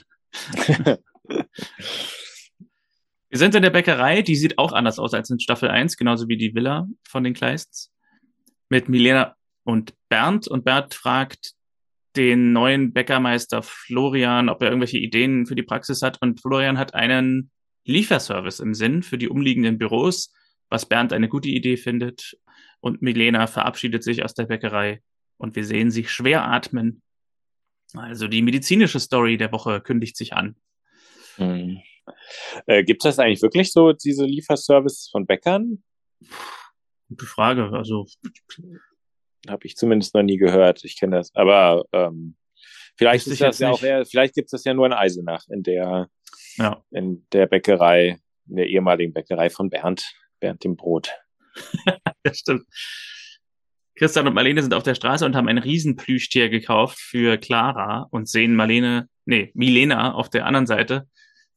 Wir 3.29 3.38
sind 3.38 3.55
in 3.55 3.61
der 3.61 3.69
Bäckerei, 3.69 4.21
die 4.21 4.35
sieht 4.35 4.57
auch 4.57 4.73
anders 4.73 5.00
aus 5.00 5.13
als 5.13 5.29
in 5.29 5.39
Staffel 5.39 5.69
1, 5.69 5.95
genauso 5.95 6.27
wie 6.27 6.35
die 6.38 6.53
Villa 6.53 6.88
von 7.07 7.23
den 7.23 7.33
Kleists. 7.33 7.93
Mit 8.69 8.89
Milena 8.89 9.35
und 9.63 9.93
Bernd. 10.09 10.47
Und 10.47 10.65
Bernd 10.65 10.93
fragt 10.93 11.53
den 12.15 12.51
neuen 12.51 12.91
Bäckermeister 12.93 13.63
Florian, 13.63 14.50
ob 14.50 14.61
er 14.61 14.67
irgendwelche 14.67 14.97
Ideen 14.97 15.45
für 15.45 15.55
die 15.55 15.63
Praxis 15.63 16.01
hat. 16.01 16.21
Und 16.21 16.41
Florian 16.41 16.77
hat 16.77 16.93
einen 16.93 17.51
Lieferservice 17.85 18.59
im 18.59 18.73
Sinn 18.73 19.01
für 19.03 19.17
die 19.17 19.29
umliegenden 19.29 19.77
Büros, 19.77 20.33
was 20.69 20.85
Bernd 20.85 21.13
eine 21.13 21.29
gute 21.29 21.50
Idee 21.50 21.77
findet. 21.77 22.38
Und 22.79 23.01
Milena 23.01 23.47
verabschiedet 23.47 24.03
sich 24.03 24.23
aus 24.23 24.33
der 24.33 24.45
Bäckerei 24.45 25.01
und 25.38 25.55
wir 25.55 25.65
sehen 25.65 25.91
sie 25.91 26.05
schwer 26.05 26.45
atmen. 26.47 27.01
Also 27.93 28.27
die 28.27 28.41
medizinische 28.41 29.00
Story 29.00 29.38
der 29.38 29.51
Woche 29.51 29.81
kündigt 29.81 30.15
sich 30.17 30.33
an. 30.33 30.55
Hm. 31.36 31.79
Äh, 32.65 32.83
Gibt 32.83 33.03
es 33.03 33.15
das 33.15 33.19
eigentlich 33.19 33.41
wirklich 33.41 33.71
so, 33.71 33.93
diese 33.93 34.25
Lieferservices 34.25 35.10
von 35.12 35.25
Bäckern? 35.25 35.83
Gute 37.10 37.25
Frage. 37.25 37.71
Also 37.74 38.05
habe 39.48 39.65
ich 39.65 39.75
zumindest 39.75 40.13
noch 40.13 40.24
nie 40.24 40.38
gehört. 40.38 40.83
Ich 40.83 41.00
kenne 41.00 41.17
das, 41.17 41.33
aber 41.36 41.86
ähm, 41.93 42.36
vielleicht 42.95 43.27
ist 43.27 43.41
das 43.41 43.60
ja 43.60 43.71
auch 43.71 43.81
eher, 43.81 44.05
vielleicht 44.05 44.36
gibt 44.36 44.48
es 44.48 44.51
das 44.51 44.63
ja 44.63 44.74
nur 44.74 44.86
in 44.86 44.93
Eisenach 44.93 45.48
in 45.50 45.63
der 45.63 46.10
ja. 46.57 46.83
in 46.91 47.25
der 47.31 47.48
Bäckerei, 47.48 48.19
in 48.48 48.55
der 48.55 48.67
ehemaligen 48.67 49.13
Bäckerei 49.13 49.50
von 49.50 49.69
Bernd, 49.69 50.03
Bernd 50.39 50.63
dem 50.63 50.75
Brot. 50.75 51.12
ja, 51.86 52.33
stimmt. 52.33 52.65
Christian 54.01 54.27
und 54.27 54.34
Marlene 54.34 54.63
sind 54.63 54.74
auf 54.74 54.81
der 54.81 54.96
Straße 54.96 55.24
und 55.24 55.36
haben 55.36 55.48
ein 55.48 55.60
Riesenplüschtier 55.60 56.50
gekauft 56.50 56.98
für 57.00 57.38
Clara 57.38 58.08
und 58.10 58.27
sehen 58.27 58.55
Marlene, 58.55 59.08
nee, 59.25 59.51
Milena 59.53 60.13
auf 60.15 60.27
der 60.27 60.48
anderen 60.48 60.65
Seite 60.65 61.08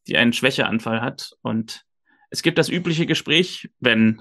die 0.06 0.18
einen 0.18 0.34
Schwächeanfall 0.34 1.00
hat 1.00 1.32
und 1.40 1.86
es 2.28 2.42
gibt 2.42 2.58
das 2.58 2.68
übliche 2.68 3.06
Gespräch, 3.06 3.70
wenn 3.80 4.20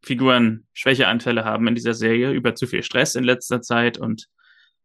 Figuren 0.00 0.68
Schwächeanfälle 0.74 1.44
haben 1.44 1.66
in 1.66 1.74
dieser 1.74 1.94
Serie 1.94 2.30
über 2.30 2.54
zu 2.54 2.68
viel 2.68 2.84
Stress 2.84 3.16
in 3.16 3.24
letzter 3.24 3.60
Zeit 3.62 3.98
und 3.98 4.28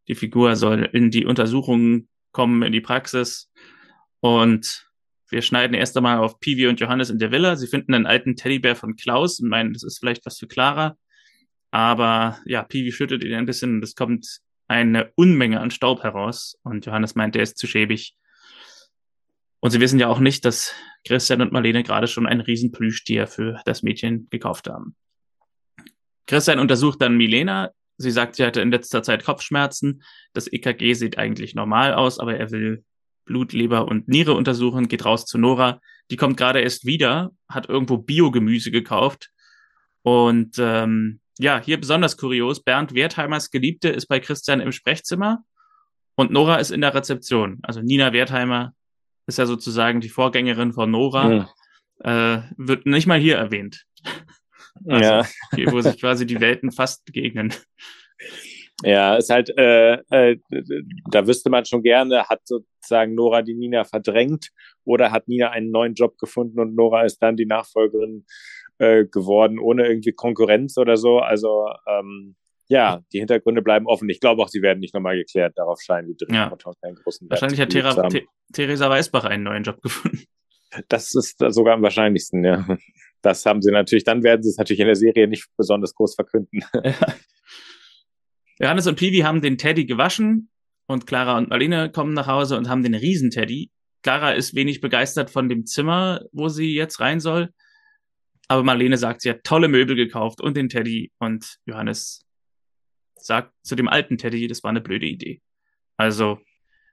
die 0.07 0.15
Figur 0.15 0.55
soll 0.55 0.89
in 0.91 1.11
die 1.11 1.27
Untersuchungen 1.27 2.07
kommen, 2.31 2.63
in 2.63 2.71
die 2.71 2.81
Praxis. 2.81 3.51
Und 4.21 4.87
wir 5.29 5.43
schneiden 5.43 5.75
erst 5.75 5.95
einmal 5.97 6.17
auf 6.17 6.39
Pivi 6.39 6.65
und 6.65 6.79
Johannes 6.79 7.11
in 7.11 7.19
der 7.19 7.29
Villa. 7.29 7.57
Sie 7.57 7.67
finden 7.67 7.93
einen 7.93 8.07
alten 8.07 8.35
Teddybär 8.35 8.75
von 8.75 8.95
Klaus 8.95 9.39
und 9.39 9.49
meinen, 9.49 9.73
das 9.73 9.83
ist 9.83 9.99
vielleicht 9.99 10.25
was 10.25 10.39
für 10.39 10.47
Clara. 10.47 10.97
Aber 11.71 12.37
ja, 12.45 12.63
Pivi 12.63 12.91
schüttelt 12.91 13.23
ihn 13.23 13.33
ein 13.33 13.45
bisschen 13.45 13.75
und 13.75 13.83
es 13.83 13.95
kommt 13.95 14.41
eine 14.67 15.11
Unmenge 15.15 15.59
an 15.59 15.71
Staub 15.71 16.03
heraus. 16.03 16.57
Und 16.63 16.85
Johannes 16.85 17.15
meint, 17.15 17.35
der 17.35 17.43
ist 17.43 17.57
zu 17.57 17.67
schäbig. 17.67 18.15
Und 19.59 19.71
sie 19.71 19.79
wissen 19.79 19.99
ja 19.99 20.07
auch 20.07 20.19
nicht, 20.19 20.43
dass 20.43 20.73
Christian 21.05 21.41
und 21.41 21.51
Marlene 21.51 21.83
gerade 21.83 22.07
schon 22.07 22.27
ein 22.27 22.41
riesen 22.41 22.71
Plüschtier 22.71 23.27
für 23.27 23.61
das 23.65 23.83
Mädchen 23.83 24.27
gekauft 24.29 24.67
haben. 24.67 24.95
Christian 26.27 26.59
untersucht 26.59 27.01
dann 27.01 27.17
Milena. 27.17 27.71
Sie 27.97 28.11
sagt, 28.11 28.35
sie 28.35 28.45
hatte 28.45 28.61
in 28.61 28.71
letzter 28.71 29.03
Zeit 29.03 29.23
Kopfschmerzen. 29.23 30.03
Das 30.33 30.51
EKG 30.51 30.93
sieht 30.93 31.17
eigentlich 31.17 31.53
normal 31.53 31.93
aus, 31.93 32.19
aber 32.19 32.37
er 32.37 32.51
will 32.51 32.83
Blut, 33.25 33.53
Leber 33.53 33.87
und 33.87 34.07
Niere 34.07 34.33
untersuchen, 34.33 34.87
geht 34.87 35.05
raus 35.05 35.25
zu 35.25 35.37
Nora. 35.37 35.79
Die 36.09 36.17
kommt 36.17 36.37
gerade 36.37 36.61
erst 36.61 36.85
wieder, 36.85 37.31
hat 37.47 37.69
irgendwo 37.69 37.97
Biogemüse 37.97 38.71
gekauft. 38.71 39.31
Und 40.01 40.55
ähm, 40.57 41.19
ja, 41.41 41.59
hier 41.59 41.79
besonders 41.79 42.17
kurios, 42.17 42.63
Bernd 42.63 42.93
Wertheimers 42.93 43.49
Geliebte 43.49 43.89
ist 43.89 44.05
bei 44.05 44.19
Christian 44.19 44.61
im 44.61 44.71
Sprechzimmer 44.71 45.43
und 46.15 46.31
Nora 46.31 46.57
ist 46.57 46.69
in 46.69 46.81
der 46.81 46.93
Rezeption. 46.93 47.59
Also 47.63 47.81
Nina 47.81 48.13
Wertheimer 48.13 48.73
ist 49.25 49.39
ja 49.39 49.47
sozusagen 49.47 50.01
die 50.01 50.09
Vorgängerin 50.09 50.71
von 50.71 50.91
Nora, 50.91 51.27
mhm. 51.27 51.47
äh, 52.03 52.41
wird 52.57 52.85
nicht 52.85 53.07
mal 53.07 53.19
hier 53.19 53.37
erwähnt. 53.37 53.85
Also, 54.87 55.03
ja. 55.03 55.25
Hier, 55.55 55.71
wo 55.71 55.81
sich 55.81 55.99
quasi 55.99 56.25
die 56.25 56.39
Welten 56.39 56.71
fast 56.71 57.05
begegnen. 57.05 57.53
Ja, 58.83 59.15
ist 59.15 59.29
halt, 59.29 59.55
äh, 59.57 59.93
äh, 60.09 60.37
da 61.09 61.27
wüsste 61.27 61.49
man 61.49 61.65
schon 61.65 61.83
gerne, 61.83 62.27
hat 62.29 62.41
sozusagen 62.45 63.13
Nora 63.13 63.41
die 63.41 63.53
Nina 63.53 63.83
verdrängt 63.83 64.49
oder 64.83 65.11
hat 65.11 65.27
Nina 65.27 65.49
einen 65.49 65.71
neuen 65.71 65.93
Job 65.93 66.17
gefunden 66.17 66.59
und 66.59 66.75
Nora 66.75 67.03
ist 67.03 67.19
dann 67.19 67.35
die 67.35 67.45
Nachfolgerin 67.45 68.25
äh, 68.81 69.05
geworden, 69.05 69.59
ohne 69.59 69.87
irgendwie 69.87 70.11
Konkurrenz 70.11 70.77
oder 70.77 70.97
so. 70.97 71.19
Also 71.19 71.67
ähm, 71.87 72.35
ja, 72.67 73.03
die 73.13 73.19
Hintergründe 73.19 73.61
bleiben 73.61 73.85
offen. 73.85 74.09
Ich 74.09 74.19
glaube 74.19 74.41
auch, 74.41 74.47
sie 74.47 74.63
werden 74.63 74.79
nicht 74.79 74.95
nochmal 74.95 75.17
geklärt. 75.17 75.53
Darauf 75.55 75.79
scheinen 75.81 76.07
die 76.07 76.17
dritten 76.17 76.33
ja. 76.33 76.49
keinen 76.81 76.95
großen 76.95 77.29
Wert 77.29 77.41
Wahrscheinlich 77.41 77.61
hat 77.61 77.69
Thera 77.69 78.09
Theresa 78.53 78.89
Weißbach 78.89 79.25
einen 79.25 79.43
neuen 79.43 79.63
Job 79.63 79.81
gefunden. 79.81 80.23
Das 80.87 81.13
ist 81.13 81.37
sogar 81.49 81.75
am 81.75 81.83
wahrscheinlichsten, 81.83 82.43
ja. 82.43 82.65
Das 83.21 83.45
haben 83.45 83.61
sie 83.61 83.71
natürlich, 83.71 84.05
dann 84.05 84.23
werden 84.23 84.41
sie 84.41 84.49
es 84.49 84.57
natürlich 84.57 84.79
in 84.79 84.87
der 84.87 84.95
Serie 84.95 85.27
nicht 85.27 85.47
besonders 85.57 85.93
groß 85.93 86.15
verkünden. 86.15 86.63
Ja. 88.59 88.67
Johannes 88.67 88.85
und 88.85 88.95
Pivi 88.95 89.19
haben 89.19 89.41
den 89.41 89.57
Teddy 89.57 89.85
gewaschen 89.85 90.51
und 90.85 91.07
Clara 91.07 91.37
und 91.37 91.49
Marlene 91.49 91.91
kommen 91.91 92.13
nach 92.13 92.27
Hause 92.27 92.57
und 92.57 92.69
haben 92.69 92.83
den 92.83 92.93
Riesenteddy. 92.93 93.71
Clara 94.03 94.33
ist 94.33 94.53
wenig 94.53 94.81
begeistert 94.81 95.31
von 95.31 95.49
dem 95.49 95.65
Zimmer, 95.65 96.21
wo 96.31 96.47
sie 96.47 96.75
jetzt 96.75 96.99
rein 96.99 97.19
soll. 97.19 97.49
Aber 98.51 98.63
Marlene 98.63 98.97
sagt, 98.97 99.21
sie 99.21 99.29
hat 99.29 99.45
tolle 99.45 99.69
Möbel 99.69 99.95
gekauft 99.95 100.41
und 100.41 100.57
den 100.57 100.67
Teddy. 100.67 101.09
Und 101.19 101.55
Johannes 101.65 102.25
sagt 103.15 103.53
zu 103.63 103.77
dem 103.77 103.87
alten 103.87 104.17
Teddy, 104.17 104.45
das 104.49 104.61
war 104.61 104.71
eine 104.71 104.81
blöde 104.81 105.05
Idee. 105.05 105.41
Also, 105.95 106.37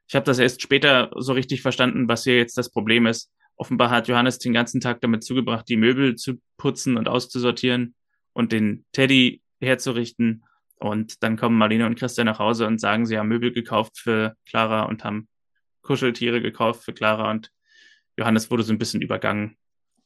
ich 0.07 0.15
habe 0.15 0.25
das 0.25 0.39
erst 0.39 0.63
später 0.63 1.11
so 1.17 1.33
richtig 1.33 1.61
verstanden, 1.61 2.07
was 2.07 2.23
hier 2.23 2.37
jetzt 2.37 2.57
das 2.59 2.71
Problem 2.71 3.07
ist. 3.07 3.33
Offenbar 3.57 3.91
hat 3.91 4.07
Johannes 4.07 4.39
den 4.39 4.53
ganzen 4.53 4.81
Tag 4.81 5.01
damit 5.01 5.25
zugebracht, 5.25 5.69
die 5.69 5.77
Möbel 5.77 6.15
zu 6.15 6.41
putzen 6.59 6.97
und 6.97 7.09
auszusortieren 7.09 7.97
und 8.35 8.53
den 8.53 8.85
Teddy 8.93 9.43
herzurichten. 9.59 10.45
Und 10.77 11.25
dann 11.25 11.37
kommen 11.37 11.59
Marlene 11.59 11.87
und 11.87 11.99
Christian 11.99 12.27
nach 12.27 12.39
Hause 12.39 12.69
und 12.69 12.79
sagen, 12.81 13.05
sie 13.05 13.19
haben 13.19 13.27
Möbel 13.27 13.51
gekauft 13.51 13.99
für 13.99 14.37
Clara 14.47 14.85
und 14.85 15.03
haben 15.03 15.27
Kuscheltiere 15.83 16.41
gekauft 16.41 16.85
für 16.85 16.93
Clara 16.93 17.33
und 17.33 17.51
Johannes 18.17 18.49
wurde 18.49 18.63
so 18.63 18.73
ein 18.73 18.79
bisschen 18.79 19.03
übergangen 19.03 19.57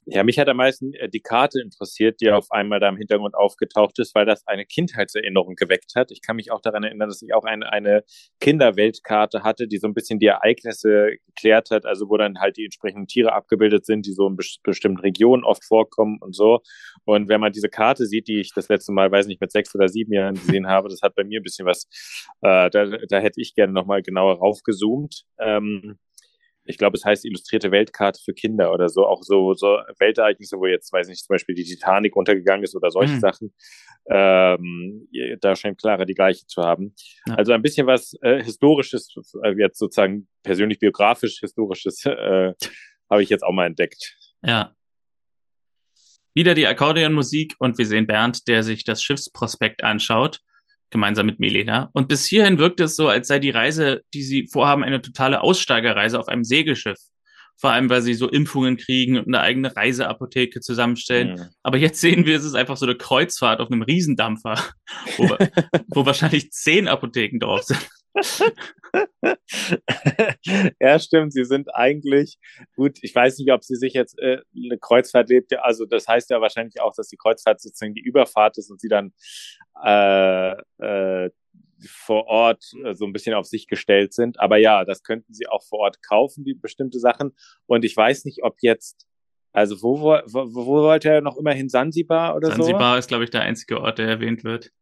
ja, 0.07 0.25
mich 0.25 0.39
hat 0.39 0.49
am 0.49 0.57
meisten 0.57 0.95
äh, 0.95 1.09
die 1.09 1.21
Karte 1.21 1.61
interessiert, 1.61 2.21
die 2.21 2.31
auf 2.31 2.51
einmal 2.51 2.81
da 2.81 2.89
im 2.89 2.97
Hintergrund 2.97 3.35
aufgetaucht 3.35 3.99
ist, 4.01 4.15
weil 4.15 4.27
das 4.27 4.47
eine 4.47 4.67
Kindheitserinnerung 4.67 5.55
geweckt 5.55 5.93
hat. 5.95 6.11
Ich 6.11 6.23
kann 6.23 6.37
mich 6.37 6.51
auch 6.51 6.61
daran 6.61 6.83
erinnern, 6.83 7.09
dass 7.09 7.23
ich 7.23 7.33
auch 7.35 7.45
eine, 7.45 7.73
eine 7.73 8.03
Kinderweltkarte 8.41 9.45
hatte, 9.45 9.69
die 9.69 9.79
so 9.79 9.87
ein 9.87 9.95
bisschen 9.95 10.19
die 10.19 10.27
Ereignisse 10.27 11.13
geklärt 11.27 11.71
hat, 11.71 11.87
also 11.87 12.09
wo 12.09 12.17
dann 12.17 12.41
halt 12.41 12.57
die 12.57 12.65
entsprechenden 12.65 13.07
Tiere 13.07 13.33
abgebildet 13.33 13.87
sind, 13.87 14.07
die 14.07 14.13
so 14.13 14.27
in 14.27 14.37
bestimmten 14.37 15.01
Regionen 15.01 15.45
oft 15.45 15.65
vorkommen 15.65 16.19
und 16.21 16.35
so. 16.35 16.61
Und 17.05 17.29
wenn 17.29 17.41
man 17.41 17.53
diese 17.53 17.69
Karte 17.69 18.07
sieht, 18.07 18.27
die 18.27 18.41
ich 18.41 18.53
das 18.55 18.69
letzte 18.69 18.93
Mal, 18.93 19.11
weiß 19.13 19.27
nicht, 19.27 19.41
mit 19.41 19.53
sechs 19.53 19.73
oder 19.75 19.89
sieben 19.89 20.13
Jahren 20.13 20.35
gesehen 20.35 20.67
habe, 20.67 20.89
das 20.89 21.03
hat 21.03 21.15
bei 21.15 21.23
mir 21.23 21.41
ein 21.41 21.45
bisschen 21.45 21.67
was, 21.67 21.87
äh, 22.41 22.71
da, 22.71 22.87
da 22.87 23.19
hätte 23.21 23.41
ich 23.41 23.55
gerne 23.55 23.73
nochmal 23.73 24.03
genauer 24.03 24.39
raufgezoomt. 24.39 25.25
Ähm, 25.39 25.99
ich 26.65 26.79
glaube, 26.79 26.97
es 26.97 27.05
heißt 27.05 27.25
illustrierte 27.25 27.71
Weltkarte 27.71 28.21
für 28.25 28.35
Kinder 28.35 28.73
oder 28.73 28.89
so, 28.89 29.07
auch 29.07 29.23
so, 29.23 29.55
so 29.55 29.79
Weltereignisse, 29.99 30.59
wo 30.59 30.67
jetzt, 30.67 30.93
weiß 30.93 31.09
nicht, 31.09 31.25
zum 31.25 31.35
Beispiel 31.35 31.55
die 31.55 31.65
Titanic 31.65 32.15
untergegangen 32.15 32.63
ist 32.63 32.77
oder 32.77 32.91
solche 32.91 33.15
mhm. 33.15 33.21
Sachen. 33.21 33.55
Ähm, 34.09 35.09
da 35.41 35.57
scheint 35.57 35.81
Clara 35.81 36.05
die 36.05 36.15
gleiche 36.15 36.47
zu 36.47 36.63
haben. 36.63 36.95
Ja. 37.27 37.35
Also 37.35 37.53
ein 37.53 37.63
bisschen 37.63 37.87
was 37.87 38.15
äh, 38.23 38.43
Historisches, 38.43 39.15
äh, 39.43 39.55
jetzt 39.59 39.79
sozusagen 39.79 40.29
persönlich 40.43 40.79
biografisch 40.79 41.41
Historisches, 41.41 42.05
äh, 42.07 42.53
habe 43.11 43.23
ich 43.23 43.29
jetzt 43.29 43.43
auch 43.43 43.53
mal 43.53 43.67
entdeckt. 43.67 44.17
Ja. 44.45 44.75
Wieder 46.35 46.55
die 46.55 46.67
Akkordeonmusik 46.67 47.57
und 47.59 47.77
wir 47.77 47.87
sehen 47.87 48.07
Bernd, 48.07 48.49
der 48.49 48.63
sich 48.63 48.85
das 48.85 49.03
Schiffsprospekt 49.03 49.85
anschaut 49.85 50.41
gemeinsam 50.93 51.27
mit 51.27 51.41
Milena. 51.41 51.91
Und 51.93 52.07
bis 52.07 52.25
hierhin 52.27 52.59
wirkt 52.59 52.79
es 52.79 52.95
so, 52.95 53.09
als 53.09 53.27
sei 53.27 53.41
die 53.41 53.51
Reise, 53.51 54.03
die 54.15 54.23
sie 54.23 54.47
vorhaben, 54.47 54.85
eine 54.85 55.03
totale 55.03 55.41
Aussteigerreise 55.41 56.21
auf 56.21 56.29
einem 56.29 56.45
Segelschiff. 56.45 56.99
Vor 57.57 57.71
allem, 57.71 57.91
weil 57.91 58.03
sie 58.03 58.15
so 58.15 58.29
Impfungen 58.29 58.77
kriegen 58.77 59.19
und 59.19 59.27
eine 59.27 59.41
eigene 59.41 59.75
Reiseapotheke 59.75 60.61
zusammenstellen. 60.61 61.35
Mhm. 61.35 61.47
Aber 61.63 61.79
jetzt 61.79 62.01
sehen 62.01 62.27
wir, 62.27 62.37
es 62.37 62.45
ist 62.45 62.55
einfach 62.55 62.77
so 62.77 62.87
eine 62.87 62.97
Kreuzfahrt 62.97 63.61
auf 63.61 63.71
einem 63.71 63.83
Riesendampfer, 63.83 64.63
wo, 65.17 65.29
wo 65.89 66.07
wahrscheinlich 66.07 66.51
zehn 66.53 66.89
Apotheken 66.89 67.39
drauf 67.39 67.63
sind. 67.63 67.89
ja, 70.81 70.99
stimmt. 70.99 71.33
Sie 71.33 71.45
sind 71.45 71.75
eigentlich 71.75 72.39
gut. 72.77 72.99
Ich 73.03 73.15
weiß 73.15 73.39
nicht, 73.39 73.53
ob 73.53 73.65
sie 73.65 73.77
sich 73.77 73.95
jetzt 73.95 74.19
äh, 74.19 74.39
eine 74.55 74.79
Kreuzfahrt 74.79 75.29
lebt. 75.29 75.57
Also 75.59 75.87
das 75.87 76.09
heißt 76.09 76.31
ja 76.31 76.41
wahrscheinlich 76.41 76.81
auch, 76.81 76.95
dass 76.95 77.09
die 77.09 77.17
Kreuzfahrt 77.17 77.61
sozusagen 77.61 77.95
die 77.95 78.03
Überfahrt 78.03 78.59
ist 78.59 78.71
und 78.71 78.81
sie 78.81 78.89
dann 78.89 79.13
äh, 79.83 80.53
äh, 80.79 81.31
vor 81.87 82.27
Ort 82.27 82.65
äh, 82.85 82.95
so 82.95 83.07
ein 83.07 83.13
bisschen 83.13 83.35
auf 83.35 83.47
sich 83.47 83.67
gestellt 83.67 84.13
sind. 84.13 84.39
Aber 84.41 84.59
ja, 84.59 84.85
das 84.85 85.03
könnten 85.03 85.33
sie 85.33 85.49
auch 85.49 85.65
vor 85.65 85.81
Ort 85.81 86.03
kaufen, 86.03 86.45
die 86.45 86.55
bestimmte 86.55 86.99
Sachen. 86.99 87.35
Und 87.67 87.85
ich 87.85 87.97
weiß 87.97 88.25
nicht, 88.25 88.43
ob 88.43 88.57
jetzt 88.61 89.07
also 89.55 89.83
wo, 89.83 90.01
wo, 90.01 90.55
wo 90.55 90.83
wollte 90.83 91.11
er 91.11 91.21
noch 91.21 91.37
immerhin 91.37 91.69
Sansibar 91.69 92.35
oder 92.35 92.49
Sansibar 92.49 92.65
so? 92.65 92.73
Sansibar 92.73 92.99
ist, 92.99 93.09
glaube 93.09 93.25
ich, 93.25 93.31
der 93.31 93.43
einzige 93.43 93.81
Ort, 93.81 93.99
der 93.99 94.09
erwähnt 94.09 94.45
wird. 94.45 94.73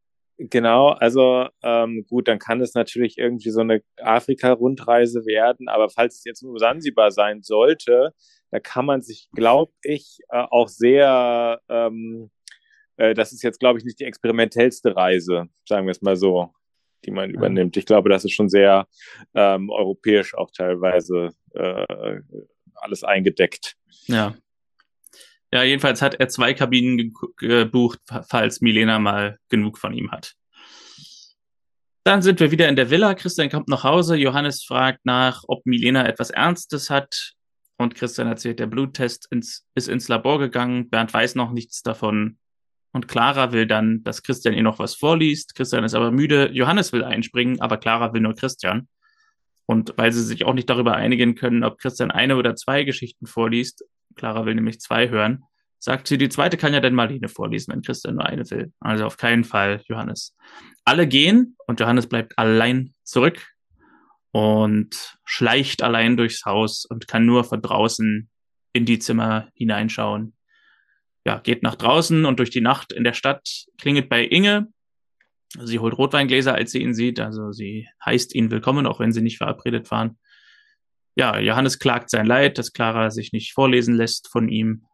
Genau, 0.42 0.88
also 0.88 1.49
ähm, 1.62 2.06
gut, 2.09 2.26
dann 2.26 2.38
kann 2.38 2.62
es 2.62 2.73
natürlich 2.73 3.18
irgendwie 3.18 3.50
so 3.50 3.61
eine 3.61 3.82
Afrika-Rundreise 3.99 5.26
werden, 5.26 5.68
aber 5.68 5.90
falls 5.90 6.16
es 6.16 6.25
jetzt 6.25 6.42
nur 6.42 6.59
Sansibar 6.59 7.11
sein 7.11 7.42
sollte, 7.42 8.14
da 8.50 8.59
kann 8.59 8.87
man 8.87 9.02
sich, 9.02 9.28
glaube 9.35 9.73
ich, 9.82 10.20
äh, 10.30 10.38
auch 10.50 10.68
sehr, 10.68 11.61
ähm, 11.68 12.30
äh, 12.97 13.12
das 13.12 13.32
ist 13.32 13.42
jetzt, 13.42 13.61
glaube 13.61 13.80
ich, 13.80 13.85
nicht 13.85 14.00
die 14.00 14.04
experimentellste 14.04 14.97
Reise, 14.97 15.49
sagen 15.68 15.87
wir 15.87 15.92
es 15.92 16.00
mal 16.00 16.16
so, 16.16 16.54
die 17.04 17.11
man 17.11 17.28
übernimmt. 17.28 17.76
Ich 17.76 17.85
glaube, 17.85 18.09
das 18.09 18.25
ist 18.25 18.32
schon 18.32 18.49
sehr 18.49 18.88
ähm, 19.35 19.68
europäisch 19.68 20.35
auch 20.35 20.50
teilweise 20.56 21.35
äh, 21.52 22.20
alles 22.76 23.04
eingedeckt. 23.04 23.76
Ja. 24.06 24.35
Ja, 25.52 25.64
jedenfalls 25.64 26.00
hat 26.00 26.14
er 26.14 26.28
zwei 26.28 26.54
Kabinen 26.54 27.12
gebucht, 27.37 28.00
falls 28.28 28.61
Milena 28.61 28.99
mal 28.99 29.38
genug 29.49 29.78
von 29.78 29.92
ihm 29.92 30.11
hat. 30.12 30.35
Dann 32.04 32.23
sind 32.23 32.40
wir 32.40 32.50
wieder 32.50 32.69
in 32.69 32.76
der 32.76 32.90
Villa. 32.90 33.14
Christian 33.14 33.50
kommt 33.50 33.69
nach 33.69 33.85
Hause. 33.85 34.16
Johannes 34.16 34.64
fragt 34.64 35.04
nach, 35.04 35.42
ob 35.49 35.66
Milena 35.66 36.07
etwas 36.07 36.30
Ernstes 36.30 36.88
hat. 36.88 37.35
Und 37.76 37.95
Christian 37.95 38.28
erzählt, 38.28 38.59
der 38.59 38.66
Bluttest 38.66 39.26
ins, 39.30 39.66
ist 39.75 39.88
ins 39.88 40.09
Labor 40.09 40.38
gegangen. 40.38 40.88
Bernd 40.88 41.12
weiß 41.12 41.35
noch 41.35 41.50
nichts 41.50 41.83
davon. 41.83 42.38
Und 42.92 43.09
Clara 43.09 43.52
will 43.52 43.66
dann, 43.66 44.02
dass 44.02 44.23
Christian 44.23 44.54
ihr 44.54 44.62
noch 44.62 44.78
was 44.78 44.95
vorliest. 44.95 45.54
Christian 45.54 45.85
ist 45.85 45.95
aber 45.95 46.11
müde. 46.11 46.50
Johannes 46.52 46.92
will 46.92 47.04
einspringen, 47.04 47.61
aber 47.61 47.76
Clara 47.76 48.12
will 48.12 48.21
nur 48.21 48.35
Christian. 48.35 48.88
Und 49.66 49.95
weil 49.97 50.12
sie 50.12 50.25
sich 50.25 50.45
auch 50.45 50.54
nicht 50.54 50.69
darüber 50.69 50.97
einigen 50.97 51.37
können, 51.37 51.64
ob 51.64 51.78
Christian 51.78 52.11
eine 52.11 52.37
oder 52.37 52.57
zwei 52.57 52.83
Geschichten 52.85 53.26
vorliest, 53.26 53.85
Clara 54.17 54.45
will 54.47 54.55
nämlich 54.55 54.81
zwei 54.81 55.09
hören. 55.09 55.45
Sagt 55.79 56.09
sie, 56.09 56.19
die 56.19 56.29
zweite 56.29 56.59
kann 56.59 56.75
ja 56.75 56.81
dann 56.81 56.95
Marlene 56.95 57.29
vorlesen, 57.29 57.73
wenn 57.73 57.83
Christian 57.83 58.17
nur 58.17 58.26
eine 58.26 58.49
will. 58.50 58.73
Also 58.81 59.07
auf 59.07 59.17
keinen 59.17 59.45
Fall 59.45 59.83
Johannes. 59.87 60.37
Alle 60.85 61.07
gehen 61.07 61.57
und 61.67 61.81
Johannes 61.81 62.07
bleibt 62.07 62.38
allein 62.38 62.95
zurück 63.02 63.47
und 64.33 65.19
schleicht 65.25 65.83
allein 65.83 66.17
durchs 66.17 66.45
Haus 66.45 66.85
und 66.85 67.09
kann 67.09 67.25
nur 67.25 67.45
von 67.45 67.62
draußen 67.62 68.29
in 68.73 68.85
die 68.85 68.99
Zimmer 68.99 69.49
hineinschauen. 69.55 70.35
ja, 71.26 71.38
geht 71.38 71.62
nach 71.62 71.76
draußen 71.76 72.25
und 72.25 72.38
durch 72.38 72.50
die 72.50 72.61
Nacht 72.61 72.93
in 72.93 73.05
der 73.05 73.12
Stadt 73.12 73.67
klingelt 73.79 74.09
bei 74.09 74.25
Inge. 74.25 74.69
Sie 75.59 75.79
holt 75.79 75.99
Rotweingläser, 75.99 76.55
als 76.55 76.73
sie 76.73 76.83
ihn 76.83 76.95
sieht. 76.95 77.21
Also 77.21 77.52
sie 77.52 77.88
heißt 78.05 78.35
ihn 78.35 78.50
willkommen, 78.50 78.87
auch 78.87 79.00
wenn 79.00 79.12
sie 79.12 79.21
nicht 79.21 79.38
verabredet 79.38 79.90
waren. 79.90 80.19
Ja, 81.20 81.38
Johannes 81.38 81.78
klagt 81.78 82.08
sein 82.08 82.24
Leid, 82.24 82.56
dass 82.56 82.72
Clara 82.72 83.10
sich 83.10 83.34
nicht 83.34 83.52
vorlesen 83.52 83.94
lässt 83.94 84.28
von 84.28 84.48
ihm. 84.48 84.86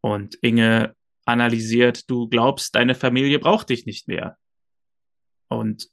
Und 0.00 0.38
Inge 0.40 0.96
analysiert, 1.26 2.08
du 2.08 2.30
glaubst, 2.30 2.74
deine 2.74 2.94
Familie 2.94 3.38
braucht 3.38 3.68
dich 3.68 3.84
nicht 3.84 4.08
mehr. 4.08 4.38
Und 5.48 5.90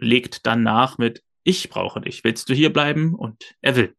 legt 0.00 0.44
dann 0.44 0.64
nach 0.64 0.98
mit, 0.98 1.22
ich 1.44 1.70
brauche 1.70 2.00
dich, 2.00 2.24
willst 2.24 2.48
du 2.48 2.52
hier 2.52 2.72
bleiben? 2.72 3.14
Und 3.14 3.54
er 3.60 3.76
will. 3.76 3.94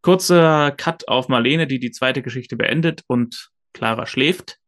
Kurzer 0.00 0.72
Cut 0.72 1.06
auf 1.06 1.28
Marlene, 1.28 1.68
die 1.68 1.78
die 1.78 1.92
zweite 1.92 2.20
Geschichte 2.20 2.56
beendet 2.56 3.04
und 3.06 3.52
Clara 3.74 4.06
schläft. 4.06 4.58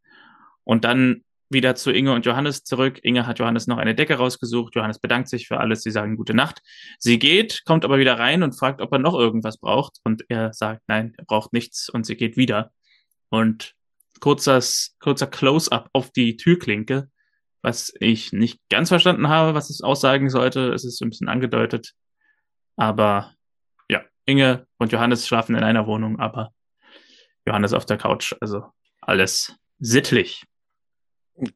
Und 0.62 0.84
dann 0.84 1.24
wieder 1.54 1.75
zu 1.75 1.90
Inge 1.90 2.12
und 2.12 2.26
Johannes 2.26 2.64
zurück. 2.64 3.00
Inge 3.02 3.26
hat 3.26 3.38
Johannes 3.38 3.66
noch 3.66 3.78
eine 3.78 3.94
Decke 3.94 4.16
rausgesucht. 4.16 4.75
Johannes 4.75 4.99
bedankt 4.99 5.30
sich 5.30 5.49
für 5.49 5.58
alles. 5.58 5.82
Sie 5.82 5.90
sagen 5.90 6.16
gute 6.16 6.34
Nacht. 6.34 6.61
Sie 6.99 7.18
geht, 7.18 7.64
kommt 7.64 7.87
aber 7.87 7.99
wieder 7.99 8.18
rein 8.18 8.42
und 8.42 8.52
fragt, 8.52 8.82
ob 8.82 8.92
er 8.92 8.99
noch 8.99 9.14
irgendwas 9.14 9.56
braucht. 9.56 10.00
Und 10.04 10.25
er 10.28 10.52
sagt, 10.52 10.82
nein, 10.87 11.14
er 11.16 11.25
braucht 11.25 11.54
nichts. 11.54 11.88
Und 11.88 12.04
sie 12.04 12.16
geht 12.16 12.37
wieder. 12.37 12.70
Und 13.30 13.73
kurzes, 14.20 14.94
kurzer 15.00 15.26
Close-up 15.26 15.88
auf 15.94 16.11
die 16.11 16.37
Türklinke, 16.37 17.08
was 17.62 17.94
ich 18.00 18.32
nicht 18.32 18.61
ganz 18.68 18.90
verstanden 18.90 19.28
habe, 19.28 19.54
was 19.54 19.70
es 19.70 19.80
aussagen 19.80 20.28
sollte. 20.28 20.75
Es 20.75 20.84
ist 20.84 21.00
ein 21.00 21.08
bisschen 21.08 21.30
angedeutet. 21.30 21.94
Aber 22.76 23.32
Inge 24.26 24.66
und 24.78 24.92
Johannes 24.92 25.26
schlafen 25.26 25.54
in 25.54 25.64
einer 25.64 25.87
Wohnung, 25.87 26.18
aber 26.18 26.52
Johannes 27.46 27.73
auf 27.73 27.87
der 27.87 27.99
Couch. 27.99 28.34
Also 28.40 28.64
alles 29.00 29.54
sittlich. 29.78 30.44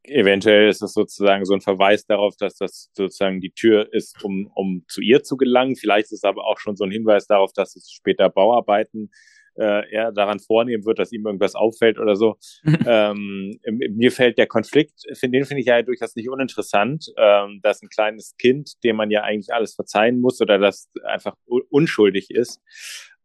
Eventuell 0.02 0.68
ist 0.68 0.82
es 0.82 0.92
sozusagen 0.92 1.44
so 1.44 1.54
ein 1.54 1.60
Verweis 1.60 2.04
darauf, 2.04 2.36
dass 2.36 2.56
das 2.56 2.90
sozusagen 2.94 3.40
die 3.40 3.52
Tür 3.52 3.92
ist, 3.92 4.24
um, 4.24 4.50
um 4.54 4.84
zu 4.88 5.00
ihr 5.00 5.22
zu 5.22 5.36
gelangen. 5.36 5.76
Vielleicht 5.76 6.06
ist 6.06 6.18
es 6.18 6.24
aber 6.24 6.44
auch 6.46 6.58
schon 6.58 6.76
so 6.76 6.84
ein 6.84 6.90
Hinweis 6.90 7.26
darauf, 7.26 7.52
dass 7.52 7.76
es 7.76 7.90
später 7.92 8.28
Bauarbeiten 8.28 9.10
äh, 9.58 9.90
er 9.90 10.12
daran 10.12 10.38
vornehmen 10.38 10.84
wird, 10.84 10.98
dass 10.98 11.12
ihm 11.12 11.26
irgendwas 11.26 11.54
auffällt 11.54 11.98
oder 11.98 12.16
so. 12.16 12.36
ähm, 12.86 13.58
mir 13.66 14.12
fällt 14.12 14.38
der 14.38 14.46
Konflikt, 14.46 15.02
find, 15.14 15.34
den 15.34 15.44
finde 15.44 15.60
ich 15.60 15.66
ja 15.66 15.82
durchaus 15.82 16.14
nicht 16.16 16.30
uninteressant, 16.30 17.06
ähm, 17.16 17.60
dass 17.62 17.82
ein 17.82 17.88
kleines 17.88 18.36
Kind, 18.36 18.72
dem 18.84 18.96
man 18.96 19.10
ja 19.10 19.22
eigentlich 19.22 19.52
alles 19.52 19.74
verzeihen 19.74 20.20
muss 20.20 20.40
oder 20.40 20.58
das 20.58 20.88
einfach 21.04 21.34
unschuldig 21.70 22.30
ist, 22.30 22.60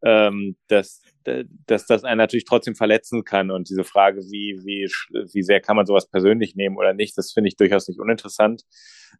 ähm, 0.03 0.57
dass, 0.67 1.01
dass 1.23 1.85
das 1.85 2.03
einen 2.03 2.17
natürlich 2.17 2.45
trotzdem 2.45 2.75
verletzen 2.75 3.23
kann. 3.23 3.51
Und 3.51 3.69
diese 3.69 3.83
Frage, 3.83 4.21
wie, 4.31 4.59
wie, 4.63 4.85
wie 5.33 5.43
sehr 5.43 5.61
kann 5.61 5.75
man 5.75 5.85
sowas 5.85 6.09
persönlich 6.09 6.55
nehmen 6.55 6.77
oder 6.77 6.93
nicht, 6.93 7.17
das 7.17 7.31
finde 7.31 7.49
ich 7.49 7.57
durchaus 7.57 7.87
nicht 7.87 7.99
uninteressant. 7.99 8.63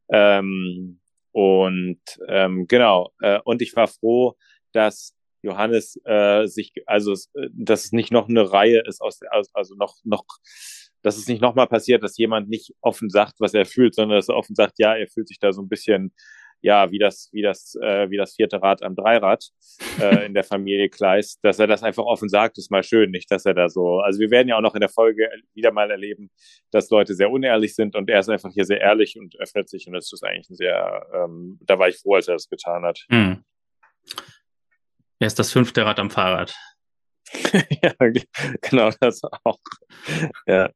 Ähm, 0.10 1.00
und 1.32 2.02
ähm, 2.28 2.68
genau, 2.68 3.12
äh, 3.22 3.40
und 3.44 3.62
ich 3.62 3.76
war 3.76 3.88
froh, 3.88 4.36
dass 4.72 5.16
Johannes 5.42 6.00
äh, 6.06 6.48
sich, 6.48 6.74
also 6.86 7.14
äh, 7.14 7.50
dass 7.54 7.86
es 7.86 7.92
nicht 7.92 8.12
noch 8.12 8.30
eine 8.30 8.52
Reihe 8.52 8.82
ist 8.86 9.02
aus 9.02 9.20
also 9.54 9.76
noch 9.76 9.98
noch, 10.04 10.26
dass 11.02 11.18
es 11.18 11.28
nicht 11.28 11.42
nochmal 11.42 11.68
passiert, 11.68 12.04
dass 12.04 12.18
jemand 12.18 12.50
nicht 12.50 12.74
offen 12.82 13.10
sagt, 13.10 13.36
was 13.40 13.54
er 13.54 13.66
fühlt, 13.66 13.96
sondern 13.96 14.18
dass 14.18 14.30
er 14.30 14.38
offen 14.38 14.56
sagt, 14.56 14.80
ja, 14.80 14.96
er 14.96 15.08
fühlt 15.08 15.28
sich 15.28 15.40
da 15.40 15.52
so 15.52 15.62
ein 15.62 15.70
bisschen 15.70 16.14
ja, 16.64 16.90
wie 16.92 16.98
das, 16.98 17.30
wie 17.34 17.42
das, 17.42 17.76
äh, 17.82 18.10
wie 18.10 18.16
das 18.16 18.36
vierte 18.36 18.62
Rad 18.62 18.84
am 18.84 18.96
Dreirad 18.96 19.50
äh, 20.00 20.26
in 20.26 20.34
der 20.34 20.46
Familie 20.46 20.90
Kleist, 20.90 21.40
dass 21.44 21.60
er 21.60 21.68
das 21.68 21.84
einfach 21.84 22.06
offen 22.06 22.30
sagt, 22.30 22.58
ist 22.58 22.72
mal 22.72 22.84
schön, 22.84 23.12
nicht, 23.12 23.30
dass 23.30 23.46
er 23.46 23.54
da 23.54 23.68
so. 23.68 24.00
Also 24.00 24.22
wir 24.22 24.32
werden 24.32 24.48
ja 24.48 24.58
auch 24.58 24.62
noch 24.62 24.74
in 24.74 24.80
der 24.80 24.90
Folge 24.90 25.30
wieder 25.54 25.74
mal 25.74 25.92
erleben, 25.92 26.32
dass 26.72 26.90
Leute 26.90 27.16
sehr 27.16 27.30
unehrlich 27.30 27.76
sind 27.76 27.98
und 27.98 28.10
er 28.10 28.22
ist 28.22 28.30
einfach 28.30 28.50
hier 28.54 28.64
sehr 28.64 28.80
ehrlich 28.80 29.18
und 29.20 29.38
öffnet 29.40 29.70
sich 29.70 29.88
und 29.88 29.94
das 29.94 30.12
ist 30.12 30.24
eigentlich 30.24 30.50
ein 30.50 30.56
sehr, 30.56 31.06
ähm, 31.14 31.60
da 31.64 31.78
war 31.78 31.90
ich 31.90 31.98
froh, 31.98 32.16
als 32.16 32.30
er 32.30 32.36
das 32.36 32.48
getan 32.48 32.84
hat. 32.84 33.06
Hm. 33.10 33.44
Er 35.20 35.28
ist 35.28 35.40
das 35.40 35.52
fünfte 35.52 35.86
Rad 35.86 36.00
am 36.00 36.10
Fahrrad. 36.10 36.56
ja, 37.84 37.94
genau, 38.62 38.90
das 39.02 39.22
auch. 39.44 39.60
Ja. 40.48 40.72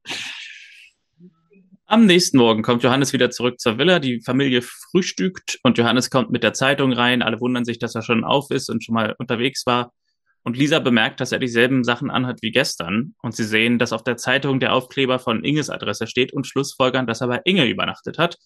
Am 1.90 2.04
nächsten 2.04 2.36
Morgen 2.36 2.60
kommt 2.62 2.82
Johannes 2.82 3.14
wieder 3.14 3.30
zurück 3.30 3.58
zur 3.58 3.78
Villa. 3.78 3.98
Die 3.98 4.20
Familie 4.20 4.60
frühstückt 4.60 5.58
und 5.62 5.78
Johannes 5.78 6.10
kommt 6.10 6.30
mit 6.30 6.42
der 6.42 6.52
Zeitung 6.52 6.92
rein. 6.92 7.22
Alle 7.22 7.40
wundern 7.40 7.64
sich, 7.64 7.78
dass 7.78 7.94
er 7.94 8.02
schon 8.02 8.24
auf 8.24 8.50
ist 8.50 8.68
und 8.68 8.84
schon 8.84 8.94
mal 8.94 9.14
unterwegs 9.18 9.64
war. 9.64 9.94
Und 10.42 10.58
Lisa 10.58 10.80
bemerkt, 10.80 11.18
dass 11.18 11.32
er 11.32 11.38
dieselben 11.38 11.84
Sachen 11.84 12.10
anhat 12.10 12.42
wie 12.42 12.50
gestern. 12.50 13.14
Und 13.22 13.34
sie 13.34 13.44
sehen, 13.44 13.78
dass 13.78 13.94
auf 13.94 14.04
der 14.04 14.18
Zeitung 14.18 14.60
der 14.60 14.74
Aufkleber 14.74 15.18
von 15.18 15.42
Inges 15.42 15.70
Adresse 15.70 16.06
steht 16.06 16.34
und 16.34 16.46
schlussfolgern, 16.46 17.06
dass 17.06 17.22
er 17.22 17.28
bei 17.28 17.40
Inge 17.44 17.66
übernachtet 17.66 18.18
hat. 18.18 18.36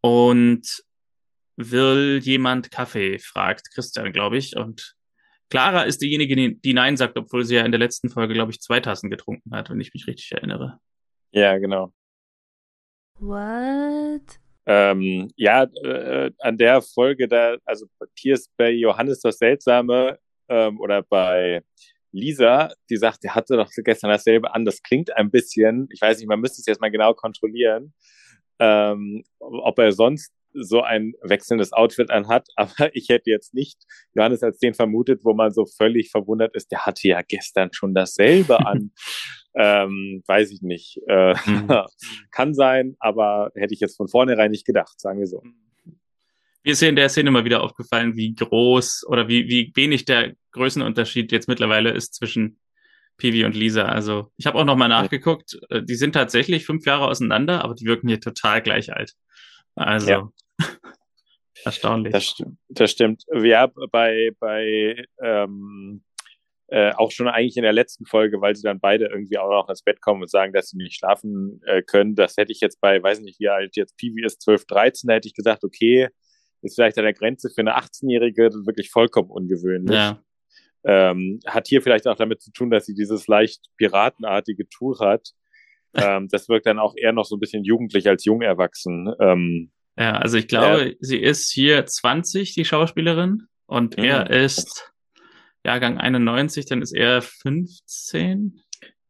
Und 0.00 0.84
will 1.56 2.20
jemand 2.22 2.70
Kaffee, 2.70 3.18
fragt 3.18 3.72
Christian, 3.74 4.12
glaube 4.12 4.38
ich. 4.38 4.56
Und 4.56 4.94
Clara 5.50 5.82
ist 5.82 6.00
diejenige, 6.00 6.54
die 6.54 6.74
Nein 6.74 6.96
sagt, 6.96 7.18
obwohl 7.18 7.44
sie 7.44 7.56
ja 7.56 7.64
in 7.64 7.72
der 7.72 7.80
letzten 7.80 8.08
Folge, 8.08 8.34
glaube 8.34 8.52
ich, 8.52 8.60
zwei 8.60 8.78
Tassen 8.78 9.10
getrunken 9.10 9.52
hat, 9.52 9.68
wenn 9.68 9.80
ich 9.80 9.92
mich 9.94 10.06
richtig 10.06 10.30
erinnere. 10.30 10.78
Ja, 11.32 11.58
genau. 11.58 11.92
What? 13.18 14.40
Ähm, 14.66 15.30
ja, 15.36 15.64
äh, 15.82 16.30
an 16.40 16.58
der 16.58 16.82
Folge 16.82 17.28
da, 17.28 17.56
also 17.64 17.86
hier 18.18 18.34
ist 18.34 18.50
bei 18.56 18.70
Johannes 18.70 19.20
das 19.20 19.38
Seltsame 19.38 20.18
ähm, 20.48 20.80
oder 20.80 21.02
bei 21.02 21.62
Lisa, 22.12 22.72
die 22.90 22.96
sagt, 22.96 23.24
er 23.24 23.34
hatte 23.34 23.56
doch 23.56 23.70
gestern 23.84 24.10
dasselbe 24.10 24.52
an. 24.54 24.64
Das 24.64 24.82
klingt 24.82 25.16
ein 25.16 25.30
bisschen, 25.30 25.88
ich 25.92 26.00
weiß 26.00 26.18
nicht, 26.18 26.28
man 26.28 26.40
müsste 26.40 26.60
es 26.60 26.66
jetzt 26.66 26.80
mal 26.80 26.90
genau 26.90 27.14
kontrollieren, 27.14 27.94
ähm, 28.58 29.22
ob 29.38 29.78
er 29.78 29.92
sonst 29.92 30.32
so 30.52 30.82
ein 30.82 31.12
wechselndes 31.22 31.72
Outfit 31.72 32.10
anhat, 32.10 32.48
aber 32.56 32.94
ich 32.94 33.08
hätte 33.08 33.30
jetzt 33.30 33.54
nicht 33.54 33.78
Johannes 34.14 34.42
als 34.42 34.58
den 34.58 34.74
vermutet, 34.74 35.20
wo 35.24 35.34
man 35.34 35.52
so 35.52 35.66
völlig 35.66 36.10
verwundert 36.10 36.54
ist, 36.54 36.72
der 36.72 36.86
hatte 36.86 37.08
ja 37.08 37.22
gestern 37.22 37.72
schon 37.72 37.94
dasselbe 37.94 38.66
an. 38.66 38.90
ähm, 39.56 40.22
weiß 40.26 40.50
ich 40.52 40.62
nicht. 40.62 41.00
Äh, 41.08 41.34
mhm. 41.46 41.68
Kann 42.30 42.54
sein, 42.54 42.96
aber 42.98 43.50
hätte 43.54 43.74
ich 43.74 43.80
jetzt 43.80 43.96
von 43.96 44.08
vornherein 44.08 44.50
nicht 44.50 44.66
gedacht, 44.66 45.00
sagen 45.00 45.18
wir 45.18 45.26
so. 45.26 45.42
Mir 46.62 46.72
ist 46.72 46.80
hier 46.80 46.88
in 46.88 46.96
der 46.96 47.08
Szene 47.08 47.30
mal 47.30 47.44
wieder 47.44 47.62
aufgefallen, 47.62 48.16
wie 48.16 48.34
groß 48.34 49.06
oder 49.08 49.28
wie, 49.28 49.48
wie 49.48 49.72
wenig 49.74 50.04
der 50.04 50.34
Größenunterschied 50.52 51.32
jetzt 51.32 51.48
mittlerweile 51.48 51.90
ist 51.90 52.14
zwischen 52.14 52.58
Pivi 53.16 53.44
und 53.44 53.54
Lisa. 53.54 53.84
Also 53.84 54.30
ich 54.36 54.46
habe 54.46 54.58
auch 54.58 54.64
noch 54.64 54.76
mal 54.76 54.88
nachgeguckt. 54.88 55.58
Äh, 55.70 55.82
die 55.82 55.94
sind 55.94 56.12
tatsächlich 56.12 56.66
fünf 56.66 56.84
Jahre 56.84 57.06
auseinander, 57.06 57.64
aber 57.64 57.74
die 57.74 57.86
wirken 57.86 58.08
hier 58.08 58.20
total 58.20 58.60
gleich 58.62 58.92
alt. 58.92 59.14
Also 59.74 60.10
ja. 60.10 60.32
Erstaunlich. 61.64 62.12
Das, 62.12 62.42
das 62.68 62.90
stimmt. 62.90 63.24
Ja, 63.32 63.68
bei, 63.90 64.32
bei 64.38 65.04
ähm, 65.20 66.02
äh, 66.68 66.92
auch 66.92 67.10
schon 67.12 67.28
eigentlich 67.28 67.56
in 67.56 67.62
der 67.62 67.72
letzten 67.72 68.06
Folge, 68.06 68.40
weil 68.40 68.56
sie 68.56 68.62
dann 68.62 68.80
beide 68.80 69.06
irgendwie 69.06 69.38
auch 69.38 69.50
noch 69.50 69.68
ins 69.68 69.82
Bett 69.82 70.00
kommen 70.00 70.22
und 70.22 70.30
sagen, 70.30 70.52
dass 70.52 70.70
sie 70.70 70.76
nicht 70.76 70.96
schlafen 70.96 71.60
äh, 71.66 71.82
können. 71.82 72.14
Das 72.14 72.36
hätte 72.36 72.52
ich 72.52 72.60
jetzt 72.60 72.80
bei, 72.80 73.02
weiß 73.02 73.20
nicht, 73.20 73.38
wie 73.38 73.48
alt 73.48 73.76
jetzt 73.76 73.96
Pivi 73.96 74.24
ist, 74.24 74.42
12, 74.42 74.66
13, 74.66 75.08
da 75.08 75.14
hätte 75.14 75.28
ich 75.28 75.34
gesagt, 75.34 75.64
okay, 75.64 76.08
ist 76.62 76.74
vielleicht 76.74 76.98
an 76.98 77.04
der 77.04 77.12
Grenze 77.12 77.50
für 77.54 77.60
eine 77.60 77.76
18-Jährige 77.76 78.50
wirklich 78.66 78.90
vollkommen 78.90 79.30
ungewöhnlich. 79.30 79.94
Ja. 79.94 80.22
Ähm, 80.84 81.40
hat 81.46 81.68
hier 81.68 81.82
vielleicht 81.82 82.06
auch 82.08 82.16
damit 82.16 82.42
zu 82.42 82.50
tun, 82.52 82.70
dass 82.70 82.86
sie 82.86 82.94
dieses 82.94 83.26
leicht 83.26 83.66
piratenartige 83.76 84.68
Tuch 84.68 85.00
hat. 85.00 85.30
ähm, 85.94 86.28
das 86.30 86.48
wirkt 86.48 86.66
dann 86.66 86.78
auch 86.78 86.94
eher 86.96 87.12
noch 87.12 87.24
so 87.24 87.36
ein 87.36 87.40
bisschen 87.40 87.64
jugendlich 87.64 88.08
als 88.08 88.24
jung 88.24 88.42
erwachsen. 88.42 89.12
Ähm, 89.20 89.70
ja, 89.98 90.12
also 90.12 90.36
ich 90.36 90.48
glaube, 90.48 90.88
ja. 90.88 90.94
sie 91.00 91.18
ist 91.18 91.50
hier 91.52 91.86
20, 91.86 92.54
die 92.54 92.64
Schauspielerin, 92.64 93.46
und 93.66 93.98
er 93.98 94.30
ist 94.30 94.92
Jahrgang 95.66 95.98
91, 95.98 96.66
dann 96.66 96.82
ist 96.82 96.94
er 96.94 97.22
15. 97.22 98.62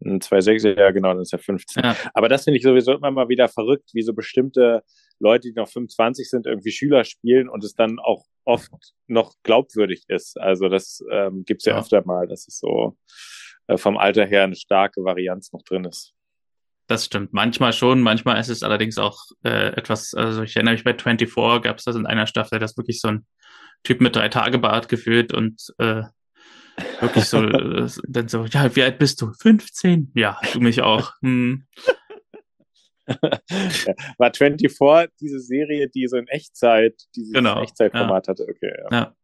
2,6, 0.03 0.79
ja 0.79 0.90
genau, 0.90 1.12
dann 1.12 1.23
ist 1.23 1.33
er 1.33 1.38
15. 1.38 1.83
Ja. 1.83 1.97
Aber 2.12 2.29
das 2.29 2.45
finde 2.45 2.59
ich 2.59 2.62
sowieso 2.62 2.92
immer 2.92 3.11
mal 3.11 3.29
wieder 3.29 3.49
verrückt, 3.49 3.90
wie 3.92 4.03
so 4.03 4.12
bestimmte 4.12 4.83
Leute, 5.19 5.49
die 5.49 5.55
noch 5.55 5.69
25 5.69 6.29
sind, 6.29 6.47
irgendwie 6.47 6.73
Schüler 6.73 7.05
spielen 7.05 7.49
und 7.49 7.64
es 7.64 7.75
dann 7.75 7.99
auch 7.99 8.25
oft 8.45 8.71
noch 9.07 9.35
glaubwürdig 9.42 10.05
ist. 10.09 10.38
Also 10.40 10.69
das 10.69 11.03
ähm, 11.11 11.45
gibt 11.45 11.62
es 11.62 11.66
ja, 11.66 11.75
ja, 11.75 11.81
öfter 11.81 12.05
mal, 12.05 12.27
dass 12.27 12.47
es 12.47 12.59
so 12.59 12.97
äh, 13.66 13.77
vom 13.77 13.97
Alter 13.97 14.27
her 14.27 14.45
eine 14.45 14.57
starke 14.57 15.03
Varianz 15.03 15.53
noch 15.53 15.62
drin 15.62 15.85
ist. 15.85 16.12
Das 16.87 17.07
stimmt. 17.07 17.33
Manchmal 17.33 17.73
schon, 17.73 18.01
manchmal 18.01 18.38
ist 18.38 18.49
es 18.49 18.62
allerdings 18.62 18.99
auch 18.99 19.19
äh, 19.45 19.73
etwas, 19.77 20.14
also 20.14 20.42
ich 20.42 20.55
erinnere 20.55 20.75
mich 20.75 20.85
bei 20.85 20.97
24 20.97 21.62
gab 21.62 21.79
es 21.79 21.85
das 21.85 21.97
in 21.97 22.07
einer 22.07 22.27
Staffel, 22.27 22.61
das 22.61 22.77
wirklich 22.77 23.01
so 23.01 23.09
ein 23.09 23.27
Typ 23.83 24.01
mit 24.01 24.14
drei 24.14 24.29
Tage 24.29 24.59
Bart 24.59 24.88
gefühlt 24.88 25.33
und 25.33 25.75
äh, 25.79 26.03
wirklich 27.01 27.25
so, 27.25 27.41
dann 27.47 28.29
so, 28.29 28.45
ja, 28.45 28.75
wie 28.75 28.83
alt 28.83 28.99
bist 28.99 29.21
du? 29.23 29.33
15? 29.33 30.12
Ja, 30.15 30.39
du 30.53 30.61
mich 30.61 30.83
auch. 30.83 31.12
Hm. 31.23 31.67
War 34.19 34.35
24 34.35 35.12
diese 35.21 35.39
Serie, 35.39 35.89
die 35.89 36.09
so 36.09 36.17
in 36.17 36.27
Echtzeit, 36.27 37.01
dieses 37.15 37.33
genau, 37.33 37.62
Echtzeitformat 37.62 38.27
ja. 38.27 38.31
hatte? 38.33 38.47
Okay, 38.51 38.73
ja. 38.83 38.89
ja. 38.91 39.17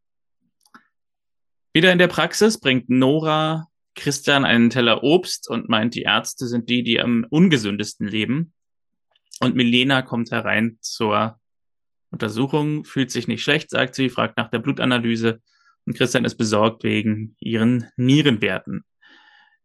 Wieder 1.73 1.91
in 1.91 1.99
der 1.99 2.07
Praxis 2.07 2.61
bringt 2.61 2.89
Nora 2.91 3.67
Christian 3.95 4.45
einen 4.45 4.71
Teller 4.71 5.03
Obst 5.03 5.49
und 5.51 5.69
meint, 5.69 5.95
die 5.95 6.03
Ärzte 6.03 6.47
sind 6.47 6.69
die, 6.69 6.83
die 6.83 7.01
am 7.01 7.27
ungesündesten 7.29 8.07
leben. 8.07 8.53
Und 9.41 9.57
Milena 9.57 10.03
kommt 10.03 10.31
herein 10.31 10.79
zur 10.81 11.41
Untersuchung, 12.11 12.85
fühlt 12.85 13.11
sich 13.11 13.27
nicht 13.27 13.43
schlecht, 13.43 13.71
sagt 13.71 13.95
sie, 13.95 14.11
fragt 14.11 14.37
nach 14.37 14.51
der 14.51 14.61
Blutanalyse 14.61 15.41
und 15.87 15.97
Christian 15.97 16.25
ist 16.25 16.37
besorgt 16.37 16.85
wegen 16.85 17.37
ihren 17.41 17.89
Nierenwerten. 17.97 18.85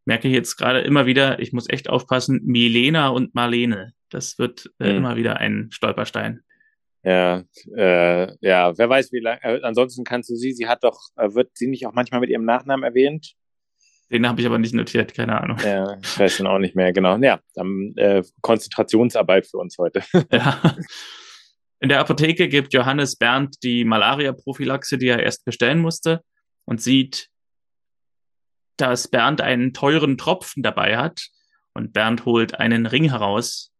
Merke 0.05 0.27
ich 0.27 0.33
jetzt 0.33 0.55
gerade 0.55 0.81
immer 0.81 1.05
wieder, 1.05 1.39
ich 1.39 1.53
muss 1.53 1.69
echt 1.69 1.89
aufpassen, 1.89 2.41
Milena 2.45 3.09
und 3.09 3.35
Marlene. 3.35 3.93
Das 4.09 4.39
wird 4.39 4.71
äh, 4.79 4.91
mhm. 4.91 4.97
immer 4.97 5.15
wieder 5.17 5.37
ein 5.37 5.67
Stolperstein. 5.71 6.41
Ja, 7.03 7.43
äh, 7.75 8.33
ja, 8.41 8.77
wer 8.77 8.89
weiß, 8.89 9.11
wie 9.11 9.19
lange. 9.19 9.41
Äh, 9.43 9.61
ansonsten 9.63 10.03
kannst 10.03 10.29
du 10.29 10.35
sie, 10.35 10.53
sie 10.53 10.67
hat 10.67 10.83
doch, 10.83 10.99
äh, 11.15 11.33
wird 11.33 11.51
sie 11.53 11.67
nicht 11.67 11.85
auch 11.85 11.93
manchmal 11.93 12.21
mit 12.21 12.29
ihrem 12.29 12.45
Nachnamen 12.45 12.83
erwähnt? 12.83 13.33
Den 14.09 14.27
habe 14.27 14.39
ich 14.39 14.47
aber 14.47 14.57
nicht 14.57 14.73
notiert, 14.73 15.13
keine 15.13 15.39
Ahnung. 15.39 15.57
Ja, 15.63 15.97
ich 16.01 16.19
weiß 16.19 16.37
dann 16.37 16.47
auch 16.47 16.59
nicht 16.59 16.75
mehr, 16.75 16.93
genau. 16.93 17.17
Ja, 17.17 17.39
dann 17.53 17.93
äh, 17.97 18.23
Konzentrationsarbeit 18.41 19.47
für 19.47 19.57
uns 19.57 19.77
heute. 19.77 20.01
Ja. 20.31 20.75
In 21.79 21.89
der 21.89 21.99
Apotheke 21.99 22.47
gibt 22.49 22.73
Johannes 22.73 23.15
Bernd 23.15 23.61
die 23.63 23.85
Malaria-Prophylaxe, 23.85 24.97
die 24.97 25.07
er 25.07 25.21
erst 25.21 25.45
bestellen 25.45 25.79
musste, 25.79 26.23
und 26.65 26.81
sieht, 26.81 27.29
dass 28.77 29.07
Bernd 29.07 29.41
einen 29.41 29.73
teuren 29.73 30.17
Tropfen 30.17 30.63
dabei 30.63 30.97
hat. 30.97 31.27
Und 31.73 31.93
Bernd 31.93 32.25
holt 32.25 32.59
einen 32.59 32.87
Ring 32.87 33.09
heraus. 33.09 33.71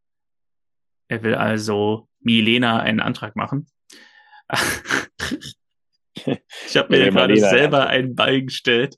Er 1.08 1.24
will 1.24 1.36
also 1.36 2.08
Milena 2.20 2.80
einen 2.80 3.00
Antrag 3.00 3.36
machen. 3.36 3.68
ich 6.14 6.78
habe 6.78 6.96
mir 6.96 7.12
gerade 7.12 7.38
selber 7.38 7.88
einen 7.88 8.16
Ball 8.16 8.44
gestellt. 8.44 8.96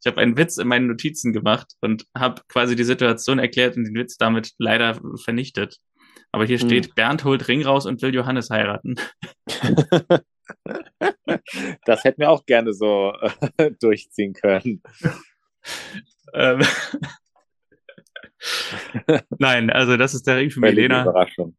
Ich 0.00 0.06
habe 0.06 0.20
einen 0.20 0.36
Witz 0.36 0.56
in 0.56 0.68
meinen 0.68 0.86
Notizen 0.86 1.32
gemacht 1.32 1.72
und 1.80 2.06
habe 2.16 2.42
quasi 2.48 2.76
die 2.76 2.84
Situation 2.84 3.38
erklärt 3.38 3.76
und 3.76 3.84
den 3.84 3.94
Witz 3.94 4.16
damit 4.16 4.52
leider 4.58 5.00
vernichtet. 5.22 5.78
Aber 6.36 6.44
hier 6.44 6.58
steht, 6.58 6.88
hm. 6.88 6.92
Bernd 6.94 7.24
holt 7.24 7.48
Ring 7.48 7.64
raus 7.64 7.86
und 7.86 8.02
will 8.02 8.14
Johannes 8.14 8.50
heiraten. 8.50 8.96
das 11.86 12.04
hätten 12.04 12.20
wir 12.20 12.28
auch 12.28 12.44
gerne 12.44 12.74
so 12.74 13.14
äh, 13.56 13.70
durchziehen 13.80 14.34
können. 14.34 14.82
Ähm. 16.34 16.60
Nein, 19.38 19.70
also 19.70 19.96
das 19.96 20.12
ist 20.12 20.26
der 20.26 20.36
Ring 20.36 20.50
für 20.50 20.60
Milena. 20.60 21.04
Überraschung. 21.04 21.56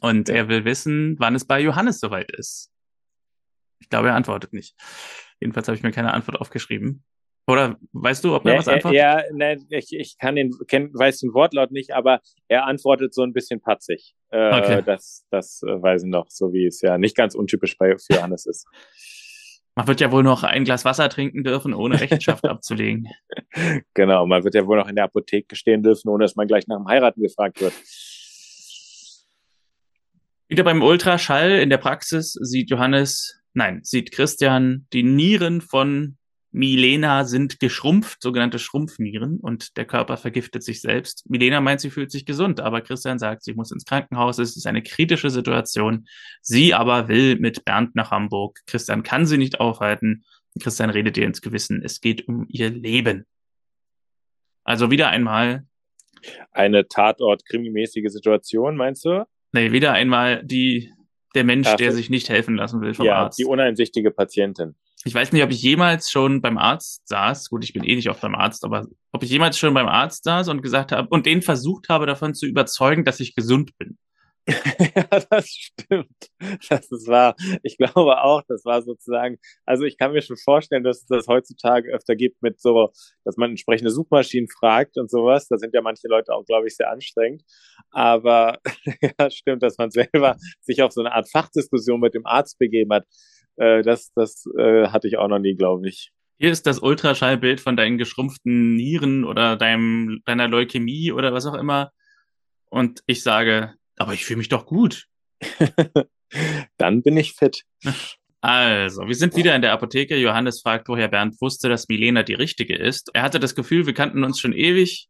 Und 0.00 0.28
ja. 0.28 0.34
er 0.34 0.48
will 0.48 0.64
wissen, 0.64 1.14
wann 1.20 1.36
es 1.36 1.44
bei 1.44 1.60
Johannes 1.60 2.00
soweit 2.00 2.32
ist. 2.32 2.72
Ich 3.78 3.88
glaube, 3.88 4.08
er 4.08 4.16
antwortet 4.16 4.52
nicht. 4.52 4.74
Jedenfalls 5.38 5.68
habe 5.68 5.76
ich 5.76 5.84
mir 5.84 5.92
keine 5.92 6.12
Antwort 6.12 6.40
aufgeschrieben. 6.40 7.04
Oder 7.46 7.76
weißt 7.92 8.24
du, 8.24 8.34
ob 8.34 8.46
er 8.46 8.52
ja, 8.52 8.58
was 8.58 8.68
antwortet? 8.68 8.98
Ja, 8.98 9.22
nein, 9.32 9.64
ich, 9.70 9.92
ich 9.92 10.16
kann 10.18 10.36
den, 10.36 10.52
kenn, 10.68 10.90
weiß 10.94 11.18
den 11.18 11.34
Wortlaut 11.34 11.72
nicht, 11.72 11.92
aber 11.92 12.20
er 12.46 12.66
antwortet 12.66 13.14
so 13.14 13.22
ein 13.22 13.32
bisschen 13.32 13.60
patzig. 13.60 14.14
Äh, 14.30 14.60
okay. 14.60 14.82
Das, 14.86 15.26
das 15.30 15.62
äh, 15.66 15.82
weiß 15.82 16.04
ich 16.04 16.08
noch, 16.08 16.26
so 16.28 16.52
wie 16.52 16.66
es 16.66 16.80
ja 16.82 16.98
nicht 16.98 17.16
ganz 17.16 17.34
untypisch 17.34 17.76
bei 17.78 17.96
für 17.98 18.14
Johannes 18.14 18.46
ist. 18.46 18.66
Man 19.74 19.86
wird 19.86 20.00
ja 20.00 20.12
wohl 20.12 20.22
noch 20.22 20.42
ein 20.42 20.64
Glas 20.64 20.84
Wasser 20.84 21.08
trinken 21.08 21.44
dürfen, 21.44 21.72
ohne 21.72 21.98
Rechenschaft 22.00 22.44
abzulegen. 22.44 23.08
Genau, 23.94 24.26
man 24.26 24.44
wird 24.44 24.54
ja 24.54 24.66
wohl 24.66 24.78
noch 24.78 24.88
in 24.88 24.96
der 24.96 25.04
Apotheke 25.04 25.56
stehen 25.56 25.82
dürfen, 25.82 26.08
ohne 26.08 26.24
dass 26.24 26.36
man 26.36 26.46
gleich 26.46 26.66
nach 26.68 26.78
dem 26.78 26.88
Heiraten 26.88 27.22
gefragt 27.22 27.60
wird. 27.60 27.74
Wieder 30.48 30.64
beim 30.64 30.82
Ultraschall 30.82 31.52
in 31.58 31.68
der 31.68 31.76
Praxis 31.76 32.32
sieht 32.32 32.70
Johannes, 32.70 33.42
nein, 33.52 33.80
sieht 33.82 34.10
Christian 34.10 34.86
die 34.94 35.02
Nieren 35.02 35.60
von 35.60 36.16
Milena 36.52 37.24
sind 37.24 37.60
geschrumpft, 37.60 38.20
sogenannte 38.20 38.58
Schrumpfnieren, 38.58 39.40
und 39.40 39.76
der 39.78 39.86
Körper 39.86 40.18
vergiftet 40.18 40.62
sich 40.62 40.82
selbst. 40.82 41.28
Milena 41.28 41.62
meint, 41.62 41.80
sie 41.80 41.90
fühlt 41.90 42.10
sich 42.10 42.26
gesund, 42.26 42.60
aber 42.60 42.82
Christian 42.82 43.18
sagt, 43.18 43.42
sie 43.42 43.54
muss 43.54 43.72
ins 43.72 43.86
Krankenhaus, 43.86 44.38
es 44.38 44.56
ist 44.56 44.66
eine 44.66 44.82
kritische 44.82 45.30
Situation. 45.30 46.06
Sie 46.42 46.74
aber 46.74 47.08
will 47.08 47.38
mit 47.38 47.64
Bernd 47.64 47.94
nach 47.94 48.10
Hamburg. 48.10 48.60
Christian 48.66 49.02
kann 49.02 49.24
sie 49.24 49.38
nicht 49.38 49.60
aufhalten. 49.60 50.24
Christian 50.60 50.90
redet 50.90 51.16
ihr 51.16 51.24
ins 51.24 51.40
Gewissen, 51.40 51.82
es 51.82 52.02
geht 52.02 52.28
um 52.28 52.44
ihr 52.50 52.68
Leben. 52.68 53.24
Also 54.62 54.90
wieder 54.90 55.08
einmal. 55.08 55.64
Eine 56.52 56.86
Tatort-krimimäßige 56.86 58.12
Situation, 58.12 58.76
meinst 58.76 59.06
du? 59.06 59.26
Nee, 59.52 59.72
wieder 59.72 59.92
einmal 59.92 60.44
die, 60.44 60.92
der 61.34 61.44
Mensch, 61.44 61.64
Dafür, 61.64 61.78
der 61.78 61.92
sich 61.92 62.10
nicht 62.10 62.28
helfen 62.28 62.56
lassen 62.56 62.82
will 62.82 62.92
vom 62.92 63.06
ja, 63.06 63.16
Arzt. 63.16 63.38
Die 63.38 63.46
uneinsichtige 63.46 64.10
Patientin 64.10 64.76
ich 65.04 65.14
weiß 65.14 65.32
nicht, 65.32 65.42
ob 65.42 65.50
ich 65.50 65.62
jemals 65.62 66.10
schon 66.10 66.40
beim 66.40 66.58
Arzt 66.58 67.06
saß, 67.08 67.50
gut, 67.50 67.64
ich 67.64 67.72
bin 67.72 67.84
eh 67.84 67.96
nicht 67.96 68.08
oft 68.08 68.20
beim 68.20 68.34
Arzt, 68.34 68.64
aber 68.64 68.86
ob 69.12 69.22
ich 69.22 69.30
jemals 69.30 69.58
schon 69.58 69.74
beim 69.74 69.88
Arzt 69.88 70.24
saß 70.24 70.48
und 70.48 70.62
gesagt 70.62 70.92
habe 70.92 71.08
und 71.08 71.26
den 71.26 71.42
versucht 71.42 71.88
habe, 71.88 72.06
davon 72.06 72.34
zu 72.34 72.46
überzeugen, 72.46 73.04
dass 73.04 73.20
ich 73.20 73.34
gesund 73.34 73.76
bin. 73.78 73.98
ja, 74.48 75.20
das 75.30 75.48
stimmt. 75.48 76.30
Das 76.68 76.90
ist 76.90 77.06
wahr. 77.06 77.36
Ich 77.62 77.76
glaube 77.76 78.20
auch, 78.22 78.42
das 78.48 78.64
war 78.64 78.82
sozusagen, 78.82 79.38
also 79.64 79.84
ich 79.84 79.96
kann 79.96 80.12
mir 80.12 80.22
schon 80.22 80.36
vorstellen, 80.36 80.82
dass 80.82 81.02
es 81.02 81.06
das 81.06 81.28
heutzutage 81.28 81.92
öfter 81.92 82.16
gibt 82.16 82.42
mit 82.42 82.60
so, 82.60 82.90
dass 83.24 83.36
man 83.36 83.50
entsprechende 83.50 83.92
Suchmaschinen 83.92 84.48
fragt 84.48 84.98
und 84.98 85.10
sowas. 85.10 85.46
Da 85.46 85.58
sind 85.58 85.74
ja 85.74 85.80
manche 85.80 86.08
Leute 86.08 86.32
auch, 86.34 86.44
glaube 86.44 86.66
ich, 86.66 86.74
sehr 86.74 86.90
anstrengend. 86.90 87.44
Aber 87.90 88.58
ja, 89.18 89.30
stimmt, 89.30 89.62
dass 89.62 89.78
man 89.78 89.92
selber 89.92 90.36
sich 90.60 90.82
auf 90.82 90.90
so 90.92 91.02
eine 91.02 91.12
Art 91.12 91.30
Fachdiskussion 91.30 92.00
mit 92.00 92.14
dem 92.14 92.26
Arzt 92.26 92.58
begeben 92.58 92.92
hat. 92.92 93.06
Äh, 93.56 93.82
das 93.82 94.12
das 94.14 94.46
äh, 94.58 94.88
hatte 94.88 95.08
ich 95.08 95.18
auch 95.18 95.28
noch 95.28 95.38
nie, 95.38 95.54
glaube 95.54 95.88
ich. 95.88 96.12
Hier 96.38 96.50
ist 96.50 96.66
das 96.66 96.80
Ultraschallbild 96.80 97.60
von 97.60 97.76
deinen 97.76 97.98
geschrumpften 97.98 98.74
Nieren 98.74 99.24
oder 99.24 99.56
deinem, 99.56 100.22
deiner 100.24 100.48
Leukämie 100.48 101.12
oder 101.12 101.32
was 101.32 101.46
auch 101.46 101.54
immer. 101.54 101.92
Und 102.68 103.02
ich 103.06 103.22
sage, 103.22 103.74
aber 103.96 104.14
ich 104.14 104.24
fühle 104.24 104.38
mich 104.38 104.48
doch 104.48 104.66
gut. 104.66 105.06
Dann 106.78 107.02
bin 107.02 107.16
ich 107.16 107.34
fit. 107.34 107.62
Also, 108.44 109.06
wir 109.06 109.14
sind 109.14 109.36
wieder 109.36 109.54
in 109.54 109.62
der 109.62 109.70
Apotheke. 109.70 110.16
Johannes 110.16 110.62
fragt, 110.62 110.88
woher 110.88 111.06
Bernd 111.06 111.40
wusste, 111.40 111.68
dass 111.68 111.86
Milena 111.86 112.24
die 112.24 112.34
richtige 112.34 112.74
ist. 112.74 113.10
Er 113.14 113.22
hatte 113.22 113.38
das 113.38 113.54
Gefühl, 113.54 113.86
wir 113.86 113.94
kannten 113.94 114.24
uns 114.24 114.40
schon 114.40 114.52
ewig 114.52 115.08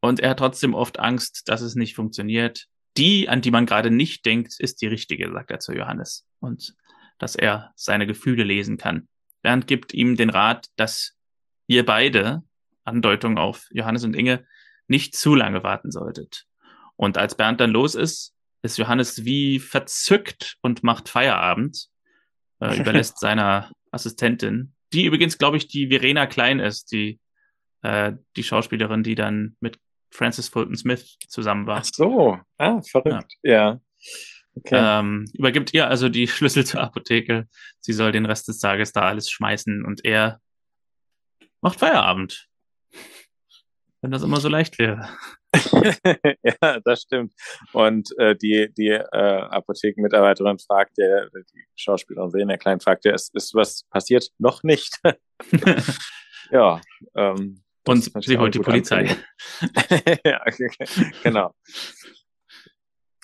und 0.00 0.18
er 0.18 0.30
hat 0.30 0.40
trotzdem 0.40 0.74
oft 0.74 0.98
Angst, 0.98 1.42
dass 1.46 1.60
es 1.60 1.76
nicht 1.76 1.94
funktioniert. 1.94 2.66
Die, 2.96 3.28
an 3.28 3.42
die 3.42 3.52
man 3.52 3.64
gerade 3.64 3.92
nicht 3.92 4.26
denkt, 4.26 4.58
ist 4.58 4.82
die 4.82 4.88
richtige, 4.88 5.30
sagt 5.30 5.52
er 5.52 5.60
zu 5.60 5.72
Johannes. 5.72 6.26
Und 6.40 6.74
dass 7.18 7.34
er 7.34 7.72
seine 7.76 8.06
Gefühle 8.06 8.44
lesen 8.44 8.76
kann. 8.76 9.08
Bernd 9.42 9.66
gibt 9.66 9.94
ihm 9.94 10.16
den 10.16 10.30
Rat, 10.30 10.68
dass 10.76 11.16
ihr 11.66 11.84
beide, 11.84 12.42
Andeutung 12.84 13.38
auf 13.38 13.66
Johannes 13.70 14.04
und 14.04 14.14
Inge, 14.14 14.46
nicht 14.86 15.14
zu 15.14 15.34
lange 15.34 15.62
warten 15.62 15.90
solltet. 15.90 16.46
Und 16.96 17.18
als 17.18 17.36
Bernd 17.36 17.60
dann 17.60 17.70
los 17.70 17.94
ist, 17.94 18.34
ist 18.62 18.78
Johannes 18.78 19.24
wie 19.24 19.60
verzückt 19.60 20.56
und 20.62 20.82
macht 20.82 21.08
Feierabend, 21.08 21.88
äh, 22.60 22.76
überlässt 22.80 23.20
seiner 23.20 23.70
Assistentin, 23.90 24.74
die 24.92 25.04
übrigens, 25.04 25.38
glaube 25.38 25.56
ich, 25.56 25.68
die 25.68 25.88
Verena 25.88 26.26
Klein 26.26 26.60
ist, 26.60 26.90
die, 26.92 27.20
äh, 27.82 28.12
die 28.36 28.42
Schauspielerin, 28.42 29.02
die 29.02 29.14
dann 29.14 29.56
mit 29.60 29.78
Francis 30.10 30.48
Fulton 30.48 30.76
Smith 30.76 31.18
zusammen 31.28 31.66
war. 31.66 31.78
Ach 31.78 31.84
so, 31.84 32.38
ah, 32.56 32.80
verrückt, 32.82 33.34
ja. 33.42 33.52
ja. 33.52 33.80
Okay. 34.58 34.80
Ähm, 34.80 35.26
übergibt 35.34 35.72
ihr 35.74 35.88
also 35.88 36.08
die 36.08 36.26
Schlüssel 36.28 36.64
zur 36.66 36.80
Apotheke. 36.80 37.48
Sie 37.80 37.92
soll 37.92 38.12
den 38.12 38.26
Rest 38.26 38.48
des 38.48 38.58
Tages 38.58 38.92
da 38.92 39.02
alles 39.02 39.30
schmeißen 39.30 39.84
und 39.84 40.04
er 40.04 40.40
macht 41.60 41.78
Feierabend. 41.78 42.48
Wenn 44.00 44.12
das 44.12 44.22
immer 44.22 44.40
so 44.40 44.48
leicht 44.48 44.78
wäre. 44.78 45.08
ja, 46.42 46.80
das 46.84 47.02
stimmt. 47.02 47.32
Und 47.72 48.16
äh, 48.18 48.36
die, 48.36 48.72
die 48.76 48.90
äh, 48.90 49.02
Apothekenmitarbeiterin 49.10 50.58
fragt, 50.60 50.98
der, 50.98 51.28
die 51.30 51.64
Schauspielerin 51.74 52.30
Verena 52.30 52.56
Klein 52.56 52.78
fragt, 52.78 53.04
der, 53.04 53.14
ist, 53.14 53.34
ist 53.34 53.54
was 53.54 53.82
passiert? 53.90 54.28
Noch 54.38 54.62
nicht. 54.62 55.00
ja. 56.52 56.80
Ähm, 57.16 57.62
und 57.86 58.24
sie 58.24 58.38
holt 58.38 58.54
die 58.54 58.60
Polizei. 58.60 59.16
ja, 60.24 60.42
okay, 60.46 60.68
genau. 61.24 61.54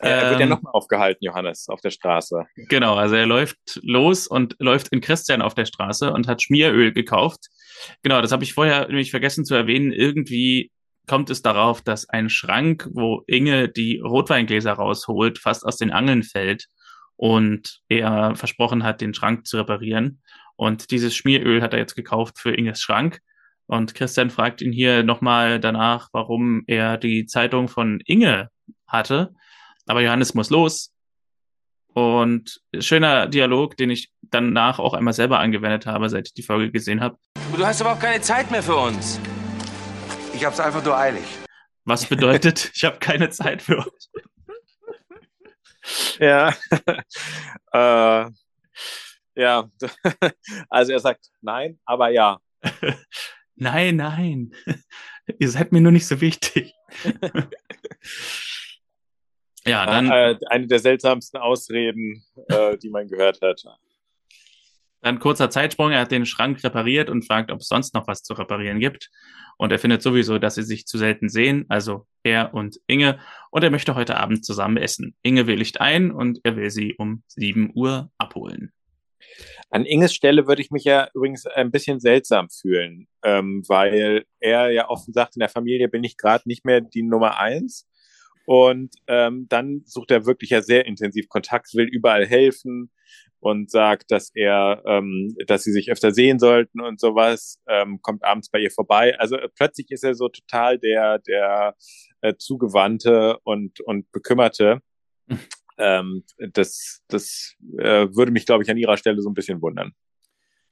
Er 0.00 0.30
wird 0.30 0.40
ja 0.40 0.44
ähm, 0.44 0.48
nochmal 0.50 0.72
aufgehalten, 0.72 1.24
Johannes, 1.24 1.68
auf 1.68 1.80
der 1.80 1.90
Straße. 1.90 2.46
Genau, 2.68 2.94
also 2.94 3.14
er 3.14 3.26
läuft 3.26 3.80
los 3.82 4.26
und 4.26 4.56
läuft 4.58 4.88
in 4.88 5.00
Christian 5.00 5.40
auf 5.40 5.54
der 5.54 5.66
Straße 5.66 6.12
und 6.12 6.26
hat 6.26 6.42
Schmieröl 6.42 6.92
gekauft. 6.92 7.46
Genau, 8.02 8.20
das 8.20 8.32
habe 8.32 8.44
ich 8.44 8.54
vorher 8.54 8.88
nämlich 8.88 9.10
vergessen 9.10 9.44
zu 9.44 9.54
erwähnen. 9.54 9.92
Irgendwie 9.92 10.70
kommt 11.06 11.30
es 11.30 11.42
darauf, 11.42 11.82
dass 11.82 12.08
ein 12.08 12.28
Schrank, 12.28 12.88
wo 12.92 13.22
Inge 13.26 13.68
die 13.68 14.00
Rotweingläser 14.00 14.72
rausholt, 14.72 15.38
fast 15.38 15.64
aus 15.64 15.76
den 15.76 15.92
Angeln 15.92 16.22
fällt 16.22 16.66
und 17.16 17.80
er 17.88 18.34
versprochen 18.34 18.82
hat, 18.82 19.00
den 19.00 19.14
Schrank 19.14 19.46
zu 19.46 19.58
reparieren. 19.58 20.22
Und 20.56 20.90
dieses 20.90 21.14
Schmieröl 21.14 21.62
hat 21.62 21.72
er 21.72 21.78
jetzt 21.78 21.94
gekauft 21.94 22.38
für 22.38 22.54
Inges 22.54 22.80
Schrank. 22.80 23.20
Und 23.66 23.94
Christian 23.94 24.30
fragt 24.30 24.60
ihn 24.60 24.72
hier 24.72 25.02
nochmal 25.04 25.60
danach, 25.60 26.08
warum 26.12 26.64
er 26.66 26.98
die 26.98 27.26
Zeitung 27.26 27.68
von 27.68 28.00
Inge 28.04 28.50
hatte 28.86 29.34
aber 29.86 30.00
Johannes 30.00 30.34
muss 30.34 30.50
los. 30.50 30.92
Und 31.94 32.60
schöner 32.80 33.28
Dialog, 33.28 33.76
den 33.76 33.90
ich 33.90 34.10
danach 34.22 34.80
auch 34.80 34.94
einmal 34.94 35.14
selber 35.14 35.38
angewendet 35.38 35.86
habe, 35.86 36.08
seit 36.08 36.28
ich 36.28 36.34
die 36.34 36.42
Folge 36.42 36.72
gesehen 36.72 37.00
habe. 37.00 37.16
Du 37.56 37.64
hast 37.64 37.80
aber 37.80 37.92
auch 37.92 38.00
keine 38.00 38.20
Zeit 38.20 38.50
mehr 38.50 38.62
für 38.62 38.74
uns. 38.74 39.20
Ich 40.34 40.44
hab's 40.44 40.58
einfach 40.58 40.84
nur 40.84 40.96
eilig. 40.96 41.24
Was 41.84 42.06
bedeutet, 42.06 42.72
ich 42.74 42.84
habe 42.84 42.98
keine 42.98 43.30
Zeit 43.30 43.62
für 43.62 43.78
euch? 43.78 44.10
Ja. 46.18 46.54
äh, 47.72 48.30
ja. 49.36 49.68
also 50.68 50.92
er 50.92 51.00
sagt 51.00 51.30
nein, 51.42 51.78
aber 51.84 52.08
ja. 52.08 52.38
nein, 53.54 53.96
nein. 53.96 54.52
Ihr 55.38 55.50
seid 55.50 55.72
mir 55.72 55.80
nur 55.80 55.92
nicht 55.92 56.06
so 56.06 56.20
wichtig. 56.20 56.74
Ja, 59.66 59.86
dann. 59.86 60.10
Äh, 60.10 60.38
eine 60.48 60.66
der 60.66 60.78
seltsamsten 60.78 61.40
Ausreden, 61.40 62.24
äh, 62.48 62.76
die 62.78 62.90
man 62.90 63.08
gehört 63.08 63.40
hat. 63.42 63.64
Dann 65.00 65.18
kurzer 65.18 65.50
Zeitsprung, 65.50 65.90
er 65.90 66.00
hat 66.00 66.12
den 66.12 66.24
Schrank 66.24 66.64
repariert 66.64 67.10
und 67.10 67.26
fragt, 67.26 67.50
ob 67.50 67.60
es 67.60 67.68
sonst 67.68 67.92
noch 67.92 68.06
was 68.06 68.22
zu 68.22 68.32
reparieren 68.32 68.80
gibt. 68.80 69.10
Und 69.58 69.70
er 69.70 69.78
findet 69.78 70.02
sowieso, 70.02 70.38
dass 70.38 70.54
sie 70.54 70.62
sich 70.62 70.86
zu 70.86 70.96
selten 70.96 71.28
sehen, 71.28 71.66
also 71.68 72.06
er 72.22 72.54
und 72.54 72.80
Inge. 72.86 73.18
Und 73.50 73.62
er 73.62 73.70
möchte 73.70 73.94
heute 73.94 74.16
Abend 74.16 74.46
zusammen 74.46 74.78
essen. 74.78 75.14
Inge 75.22 75.46
willigt 75.46 75.80
ein 75.80 76.10
und 76.10 76.40
er 76.42 76.56
will 76.56 76.70
sie 76.70 76.94
um 76.96 77.22
7 77.28 77.72
Uhr 77.74 78.10
abholen. 78.16 78.72
An 79.70 79.84
Inges 79.84 80.14
Stelle 80.14 80.46
würde 80.46 80.62
ich 80.62 80.70
mich 80.70 80.84
ja 80.84 81.08
übrigens 81.14 81.46
ein 81.46 81.70
bisschen 81.70 82.00
seltsam 82.00 82.48
fühlen, 82.48 83.06
ähm, 83.22 83.62
weil 83.68 84.24
er 84.40 84.70
ja 84.70 84.88
offen 84.88 85.12
sagt, 85.12 85.36
in 85.36 85.40
der 85.40 85.48
Familie 85.48 85.88
bin 85.88 86.04
ich 86.04 86.16
gerade 86.16 86.44
nicht 86.46 86.64
mehr 86.64 86.80
die 86.80 87.02
Nummer 87.02 87.38
eins. 87.38 87.86
Und 88.46 88.94
ähm, 89.06 89.46
dann 89.48 89.82
sucht 89.86 90.10
er 90.10 90.26
wirklich 90.26 90.50
ja 90.50 90.62
sehr 90.62 90.86
intensiv 90.86 91.28
Kontakt, 91.28 91.74
will 91.74 91.86
überall 91.86 92.26
helfen 92.26 92.90
und 93.40 93.70
sagt, 93.70 94.10
dass 94.10 94.30
er, 94.34 94.82
ähm, 94.86 95.36
dass 95.46 95.64
sie 95.64 95.72
sich 95.72 95.90
öfter 95.90 96.12
sehen 96.12 96.38
sollten 96.38 96.80
und 96.80 96.98
sowas, 96.98 97.60
ähm, 97.68 98.00
kommt 98.00 98.24
abends 98.24 98.48
bei 98.48 98.58
ihr 98.58 98.70
vorbei. 98.70 99.18
Also 99.18 99.36
äh, 99.36 99.48
plötzlich 99.54 99.90
ist 99.90 100.02
er 100.02 100.14
so 100.14 100.28
total 100.28 100.78
der, 100.78 101.18
der 101.18 101.74
äh, 102.22 102.34
zugewandte 102.38 103.38
und 103.44 103.80
und 103.80 104.10
bekümmerte. 104.12 104.80
ähm, 105.78 106.24
das 106.38 107.02
das 107.08 107.54
äh, 107.78 108.08
würde 108.14 108.32
mich, 108.32 108.46
glaube 108.46 108.62
ich, 108.62 108.70
an 108.70 108.78
ihrer 108.78 108.96
Stelle 108.96 109.20
so 109.20 109.28
ein 109.28 109.34
bisschen 109.34 109.60
wundern. 109.60 109.92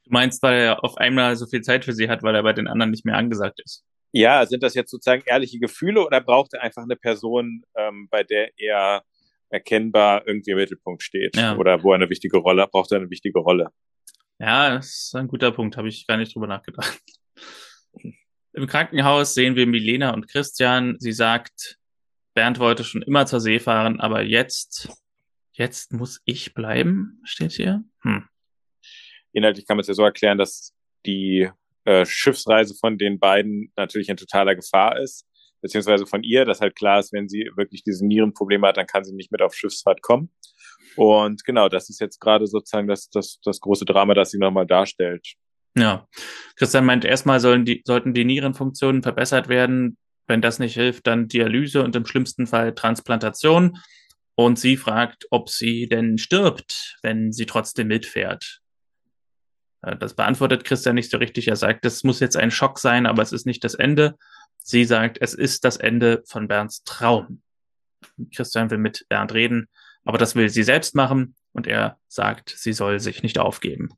Du 0.04 0.11
meinst, 0.11 0.42
weil 0.42 0.61
er 0.61 0.85
auf 0.85 0.96
einmal 0.96 1.37
so 1.37 1.46
viel 1.46 1.61
Zeit 1.61 1.85
für 1.85 1.92
sie 1.92 2.08
hat, 2.08 2.22
weil 2.22 2.35
er 2.35 2.42
bei 2.42 2.52
den 2.54 2.68
anderen 2.68 2.90
nicht 2.90 3.04
mehr 3.04 3.16
angesagt 3.16 3.61
ist? 3.64 3.85
Ja, 4.12 4.44
sind 4.46 4.62
das 4.62 4.75
jetzt 4.75 4.90
sozusagen 4.90 5.22
ehrliche 5.27 5.59
Gefühle 5.59 6.05
oder 6.05 6.20
braucht 6.20 6.53
er 6.55 6.62
einfach 6.62 6.83
eine 6.83 6.96
Person, 6.96 7.64
ähm, 7.75 8.09
bei 8.11 8.22
der 8.22 8.51
er 8.59 9.03
erkennbar 9.48 10.27
irgendwie 10.27 10.53
im 10.53 10.59
Mittelpunkt 10.59 11.03
steht 11.03 11.37
ja. 11.37 11.57
oder 11.57 11.83
wo 11.83 11.92
er 11.92 11.96
eine 11.96 12.11
wichtige 12.11 12.38
Rolle 12.38 12.66
braucht 12.66 12.92
er 12.92 12.98
eine 12.98 13.11
wichtige 13.11 13.38
Rolle? 13.38 13.70
Ja, 14.38 14.75
das 14.75 14.87
ist 14.87 15.14
ein 15.14 15.29
guter 15.29 15.53
Punkt, 15.53 15.77
habe 15.77 15.88
ich 15.88 16.07
gar 16.07 16.16
nicht 16.16 16.35
drüber 16.35 16.46
nachgedacht. 16.46 17.01
Im 18.55 18.66
Krankenhaus 18.66 19.35
sehen 19.35 19.57
wir 19.57 19.66
Milena 19.66 20.12
und 20.12 20.29
Christian. 20.29 20.96
Sie 20.98 21.12
sagt, 21.12 21.79
Bernd 22.35 22.59
wollte 22.59 22.85
schon 22.85 23.03
immer 23.03 23.25
zur 23.25 23.40
See 23.40 23.59
fahren, 23.59 24.01
aber 24.01 24.22
jetzt, 24.22 24.90
jetzt 25.53 25.92
muss 25.92 26.20
ich 26.25 26.53
bleiben, 26.53 27.20
steht 27.25 27.53
hier. 27.53 27.83
Hm. 28.03 28.29
Inhaltlich 29.33 29.66
kann 29.66 29.77
man 29.77 29.83
es 29.83 29.88
ja 29.88 29.94
so 29.94 30.05
erklären, 30.05 30.37
dass 30.37 30.75
die 31.07 31.51
äh, 31.84 32.04
Schiffsreise 32.06 32.74
von 32.74 32.98
den 32.98 33.18
beiden 33.18 33.72
natürlich 33.76 34.08
in 34.08 34.16
totaler 34.16 34.54
Gefahr 34.54 34.98
ist, 35.00 35.26
beziehungsweise 35.60 36.06
von 36.06 36.22
ihr, 36.22 36.44
dass 36.44 36.60
halt 36.60 36.76
klar 36.76 36.98
ist, 36.98 37.12
wenn 37.12 37.28
sie 37.28 37.50
wirklich 37.56 37.82
diese 37.84 38.06
Nierenprobleme 38.06 38.66
hat, 38.66 38.76
dann 38.76 38.86
kann 38.86 39.04
sie 39.04 39.14
nicht 39.14 39.32
mit 39.32 39.42
auf 39.42 39.54
Schiffsfahrt 39.54 40.02
kommen. 40.02 40.30
Und 40.96 41.44
genau, 41.44 41.68
das 41.68 41.88
ist 41.88 42.00
jetzt 42.00 42.20
gerade 42.20 42.46
sozusagen 42.46 42.88
das, 42.88 43.08
das, 43.08 43.40
das 43.44 43.60
große 43.60 43.84
Drama, 43.84 44.14
das 44.14 44.30
sie 44.30 44.38
nochmal 44.38 44.66
darstellt. 44.66 45.26
Ja, 45.76 46.06
Christian 46.56 46.84
meint, 46.84 47.04
erstmal 47.04 47.40
sollen 47.40 47.64
die, 47.64 47.82
sollten 47.86 48.12
die 48.12 48.24
Nierenfunktionen 48.24 49.02
verbessert 49.02 49.48
werden. 49.48 49.96
Wenn 50.26 50.42
das 50.42 50.58
nicht 50.58 50.74
hilft, 50.74 51.06
dann 51.06 51.28
Dialyse 51.28 51.82
und 51.82 51.96
im 51.96 52.06
schlimmsten 52.06 52.46
Fall 52.46 52.74
Transplantation. 52.74 53.78
Und 54.34 54.58
sie 54.58 54.76
fragt, 54.76 55.26
ob 55.30 55.48
sie 55.48 55.88
denn 55.88 56.18
stirbt, 56.18 56.98
wenn 57.02 57.32
sie 57.32 57.46
trotzdem 57.46 57.88
mitfährt. 57.88 58.62
Äh, 59.82 59.96
das 59.96 60.14
beantwortet 60.14 60.64
Christian 60.64 60.94
nicht 60.94 61.10
so 61.10 61.18
richtig. 61.18 61.48
Er 61.48 61.56
sagt, 61.56 61.84
es 61.84 62.04
muss 62.04 62.20
jetzt 62.20 62.36
ein 62.36 62.50
Schock 62.50 62.78
sein, 62.78 63.06
aber 63.06 63.22
es 63.22 63.32
ist 63.32 63.46
nicht 63.46 63.64
das 63.64 63.74
Ende. 63.74 64.16
Sie 64.58 64.84
sagt, 64.84 65.18
es 65.20 65.34
ist 65.34 65.64
das 65.64 65.76
Ende 65.76 66.22
von 66.26 66.48
Bernds 66.48 66.84
Traum. 66.84 67.42
Christian 68.34 68.70
will 68.70 68.78
mit 68.78 69.06
Bernd 69.08 69.32
reden, 69.34 69.68
aber 70.04 70.18
das 70.18 70.34
will 70.34 70.48
sie 70.48 70.62
selbst 70.62 70.94
machen 70.94 71.34
und 71.52 71.66
er 71.66 71.98
sagt, 72.08 72.50
sie 72.50 72.72
soll 72.72 73.00
sich 73.00 73.22
nicht 73.22 73.38
aufgeben. 73.38 73.90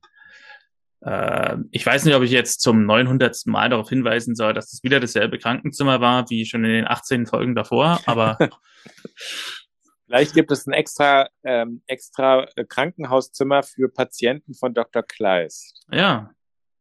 Äh, 1.01 1.57
ich 1.71 1.85
weiß 1.85 2.05
nicht, 2.05 2.15
ob 2.15 2.23
ich 2.23 2.31
jetzt 2.31 2.61
zum 2.61 2.87
900. 2.87 3.47
Mal 3.47 3.71
darauf 3.71 3.89
hinweisen 3.89 4.35
soll, 4.35 4.55
dass 4.55 4.73
es 4.73 4.83
wieder 4.83 5.01
dasselbe 5.01 5.39
Krankenzimmer 5.39 6.01
war 6.01 6.29
wie 6.31 6.47
schon 6.47 6.65
in 6.65 6.71
den 6.71 6.87
18 6.87 7.27
Folgen 7.27 7.55
davor, 7.55 8.01
aber 8.07 8.39
Vielleicht 10.07 10.35
gibt 10.35 10.51
es 10.51 10.67
ein 10.67 10.73
extra, 10.73 11.29
ähm, 11.45 11.83
extra 11.87 12.47
äh, 12.57 12.65
Krankenhauszimmer 12.65 13.63
für 13.63 13.89
Patienten 13.89 14.55
von 14.55 14.75
Dr. 14.75 15.03
Kleist. 15.03 15.87
Ja. 15.91 16.31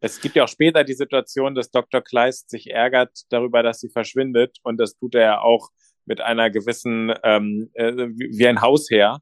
Es 0.02 0.20
gibt 0.20 0.36
ja 0.36 0.44
auch 0.44 0.50
später 0.50 0.84
die 0.84 0.94
Situation, 0.94 1.56
dass 1.56 1.72
Dr. 1.72 2.02
Kleist 2.02 2.50
sich 2.50 2.70
ärgert 2.70 3.12
darüber, 3.30 3.64
dass 3.64 3.80
sie 3.80 3.90
verschwindet. 3.90 4.58
Und 4.64 4.78
das 4.78 4.98
tut 4.98 5.16
er 5.16 5.22
ja 5.22 5.42
auch 5.42 5.70
mit 6.06 6.20
einer 6.20 6.50
gewissen, 6.50 7.14
ähm, 7.24 7.70
äh, 7.76 7.94
wie 7.94 8.48
ein 8.48 8.60
Hausherr. 8.60 9.22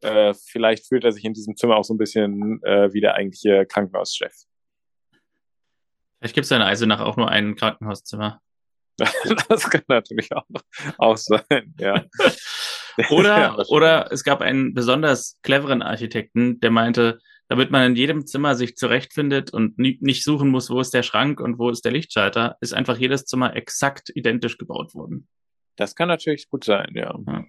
Äh, 0.00 0.34
vielleicht 0.34 0.88
fühlt 0.88 1.04
er 1.04 1.12
sich 1.12 1.24
in 1.24 1.32
diesem 1.32 1.56
Zimmer 1.56 1.76
auch 1.76 1.84
so 1.84 1.94
ein 1.94 1.98
bisschen 1.98 2.60
äh, 2.64 2.92
wie 2.92 3.00
der 3.00 3.14
eigentliche 3.14 3.66
Krankenhauschef. 3.66 4.32
Vielleicht 6.18 6.34
gibt 6.34 6.46
es 6.46 6.50
in 6.50 6.62
Eisenach 6.62 7.00
auch 7.00 7.16
nur 7.16 7.30
ein 7.30 7.54
Krankenhauszimmer. 7.54 8.40
das 9.48 9.70
kann 9.70 9.84
natürlich 9.88 10.32
auch, 10.32 10.46
auch 10.98 11.16
sein, 11.16 11.74
ja. 11.78 12.04
Oder, 13.10 13.38
ja, 13.38 13.58
oder 13.68 14.10
es 14.10 14.24
gab 14.24 14.40
einen 14.40 14.72
besonders 14.72 15.38
cleveren 15.42 15.82
Architekten, 15.82 16.60
der 16.60 16.70
meinte, 16.70 17.20
damit 17.48 17.70
man 17.70 17.90
in 17.90 17.96
jedem 17.96 18.26
Zimmer 18.26 18.54
sich 18.54 18.76
zurechtfindet 18.76 19.52
und 19.52 19.78
nie, 19.78 19.98
nicht 20.00 20.24
suchen 20.24 20.48
muss, 20.48 20.70
wo 20.70 20.80
ist 20.80 20.94
der 20.94 21.02
Schrank 21.02 21.40
und 21.40 21.58
wo 21.58 21.68
ist 21.70 21.84
der 21.84 21.92
Lichtschalter, 21.92 22.56
ist 22.60 22.72
einfach 22.72 22.96
jedes 22.96 23.26
Zimmer 23.26 23.54
exakt 23.54 24.10
identisch 24.14 24.58
gebaut 24.58 24.94
worden. 24.94 25.28
Das 25.76 25.94
kann 25.94 26.08
natürlich 26.08 26.48
gut 26.48 26.64
sein, 26.64 26.90
ja. 26.94 27.18
ja. 27.26 27.44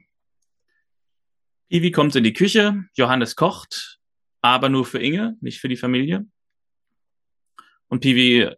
Ivi 1.70 1.92
kommt 1.92 2.16
in 2.16 2.24
die 2.24 2.34
Küche, 2.34 2.84
Johannes 2.94 3.36
kocht, 3.36 4.00
aber 4.42 4.70
nur 4.70 4.86
für 4.86 5.00
Inge, 5.00 5.38
nicht 5.42 5.60
für 5.60 5.70
die 5.70 5.78
Familie. 5.78 6.26
Und 7.88 8.02
Pivi 8.02 8.50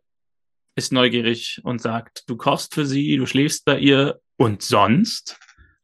ist 0.75 0.91
neugierig 0.91 1.61
und 1.63 1.81
sagt, 1.81 2.23
du 2.27 2.35
kochst 2.35 2.73
für 2.73 2.85
sie, 2.85 3.15
du 3.17 3.25
schläfst 3.25 3.65
bei 3.65 3.79
ihr 3.79 4.19
und 4.37 4.61
sonst? 4.61 5.39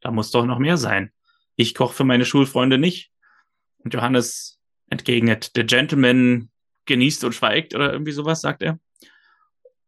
Da 0.06 0.12
muss 0.12 0.30
doch 0.30 0.46
noch 0.46 0.60
mehr 0.60 0.76
sein. 0.76 1.10
Ich 1.56 1.74
koche 1.74 1.92
für 1.92 2.04
meine 2.04 2.24
Schulfreunde 2.24 2.78
nicht. 2.78 3.10
Und 3.78 3.92
Johannes 3.92 4.60
entgegnet, 4.88 5.56
der 5.56 5.64
Gentleman 5.64 6.48
genießt 6.84 7.24
und 7.24 7.32
schweigt 7.32 7.74
oder 7.74 7.92
irgendwie 7.92 8.12
sowas, 8.12 8.40
sagt 8.40 8.62
er. 8.62 8.78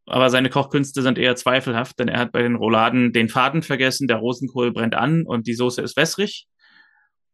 Aber 0.07 0.29
seine 0.29 0.51
Kochkünste 0.51 1.03
sind 1.03 1.19
eher 1.19 1.37
zweifelhaft, 1.37 2.01
denn 2.01 2.09
er 2.09 2.19
hat 2.19 2.33
bei 2.33 2.43
den 2.43 2.57
Rouladen 2.57 3.13
den 3.13 3.29
Faden 3.29 3.63
vergessen, 3.63 4.09
der 4.09 4.17
Rosenkohl 4.17 4.73
brennt 4.73 4.97
an 4.97 5.23
und 5.25 5.47
die 5.47 5.55
Soße 5.55 5.83
ist 5.83 5.97
wässrig. 5.97 6.49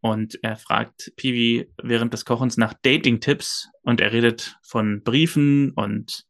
Und 0.03 0.38
er 0.42 0.57
fragt 0.59 1.11
Piwi 1.16 1.70
während 1.83 2.12
des 2.12 2.27
Kochens 2.27 2.59
nach 2.59 2.75
Dating-Tipps 2.83 3.70
und 3.81 4.03
er 4.03 4.12
redet 4.12 4.59
von 4.62 5.03
Briefen 5.03 5.70
und 5.70 6.27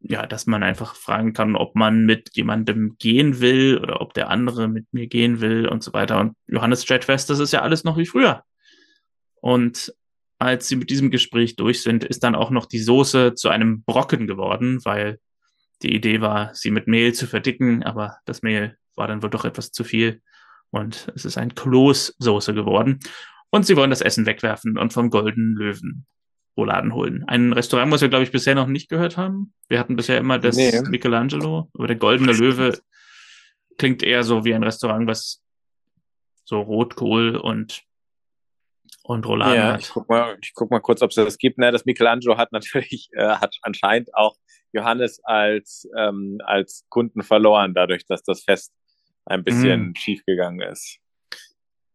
ja, 0.00 0.26
dass 0.26 0.46
man 0.46 0.62
einfach 0.62 0.94
fragen 0.94 1.32
kann, 1.32 1.56
ob 1.56 1.74
man 1.74 2.04
mit 2.04 2.30
jemandem 2.34 2.96
gehen 2.98 3.40
will 3.40 3.78
oder 3.78 4.00
ob 4.00 4.14
der 4.14 4.30
andere 4.30 4.68
mit 4.68 4.86
mir 4.92 5.06
gehen 5.06 5.40
will 5.40 5.66
und 5.66 5.82
so 5.82 5.92
weiter. 5.92 6.20
Und 6.20 6.36
Johannes 6.46 6.82
stellt 6.82 7.04
fest, 7.04 7.30
das 7.30 7.38
ist 7.38 7.52
ja 7.52 7.62
alles 7.62 7.84
noch 7.84 7.96
wie 7.96 8.06
früher. 8.06 8.44
Und 9.40 9.94
als 10.38 10.68
sie 10.68 10.76
mit 10.76 10.90
diesem 10.90 11.10
Gespräch 11.10 11.56
durch 11.56 11.82
sind, 11.82 12.04
ist 12.04 12.22
dann 12.22 12.34
auch 12.34 12.50
noch 12.50 12.66
die 12.66 12.78
Soße 12.78 13.34
zu 13.34 13.48
einem 13.48 13.82
Brocken 13.84 14.26
geworden, 14.26 14.84
weil 14.84 15.18
die 15.82 15.94
Idee 15.94 16.20
war, 16.20 16.54
sie 16.54 16.70
mit 16.70 16.86
Mehl 16.86 17.14
zu 17.14 17.26
verdicken, 17.26 17.82
aber 17.82 18.18
das 18.24 18.42
Mehl 18.42 18.76
war 18.94 19.08
dann 19.08 19.22
wohl 19.22 19.30
doch 19.30 19.44
etwas 19.44 19.72
zu 19.72 19.84
viel 19.84 20.22
und 20.70 21.10
es 21.14 21.24
ist 21.24 21.38
ein 21.38 21.54
Kloßsoße 21.54 22.54
geworden. 22.54 23.00
Und 23.50 23.66
sie 23.66 23.76
wollen 23.76 23.90
das 23.90 24.00
Essen 24.00 24.26
wegwerfen 24.26 24.78
und 24.78 24.92
vom 24.92 25.10
Golden 25.10 25.54
Löwen 25.54 26.06
Rouladen 26.56 26.94
holen. 26.94 27.24
Ein 27.26 27.52
Restaurant, 27.52 27.92
was 27.92 28.00
wir, 28.00 28.08
glaube 28.08 28.24
ich, 28.24 28.32
bisher 28.32 28.54
noch 28.54 28.66
nicht 28.66 28.88
gehört 28.88 29.16
haben. 29.16 29.52
Wir 29.68 29.78
hatten 29.78 29.96
bisher 29.96 30.18
immer 30.18 30.38
das 30.38 30.56
nee. 30.56 30.80
Michelangelo, 30.88 31.70
aber 31.74 31.86
der 31.86 31.96
Goldene 31.96 32.32
Löwe 32.32 32.78
klingt 33.78 34.02
eher 34.02 34.24
so 34.24 34.44
wie 34.44 34.54
ein 34.54 34.62
Restaurant, 34.62 35.06
was 35.06 35.42
so 36.44 36.60
Rotkohl 36.60 37.36
und 37.36 37.82
und 39.02 39.24
Rouladen 39.24 39.54
ja, 39.54 39.72
hat. 39.74 39.80
Ich 39.82 39.90
guck 39.90 40.08
mal, 40.08 40.36
ich 40.42 40.52
guck 40.54 40.70
mal 40.70 40.80
kurz, 40.80 41.00
ob 41.00 41.10
es 41.10 41.16
das 41.16 41.38
gibt. 41.38 41.58
Na, 41.58 41.70
das 41.70 41.84
Michelangelo 41.84 42.36
hat 42.36 42.50
natürlich, 42.50 43.08
äh, 43.12 43.36
hat 43.36 43.56
anscheinend 43.62 44.12
auch 44.14 44.36
Johannes 44.72 45.20
als, 45.22 45.88
ähm, 45.96 46.38
als 46.44 46.84
Kunden 46.88 47.22
verloren, 47.22 47.72
dadurch, 47.72 48.04
dass 48.06 48.22
das 48.22 48.42
Fest 48.42 48.72
ein 49.24 49.44
bisschen 49.44 49.88
mhm. 49.88 49.94
schief 49.96 50.24
gegangen 50.26 50.60
ist. 50.60 50.98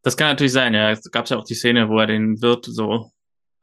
Das 0.04 0.18
kann 0.18 0.30
natürlich 0.30 0.54
sein, 0.54 0.74
ja. 0.74 0.90
Es 0.90 1.10
gab 1.12 1.30
ja 1.30 1.38
auch 1.38 1.44
die 1.44 1.54
Szene, 1.54 1.90
wo 1.90 2.00
er 2.00 2.08
den 2.08 2.42
Wirt 2.42 2.66
so 2.66 3.12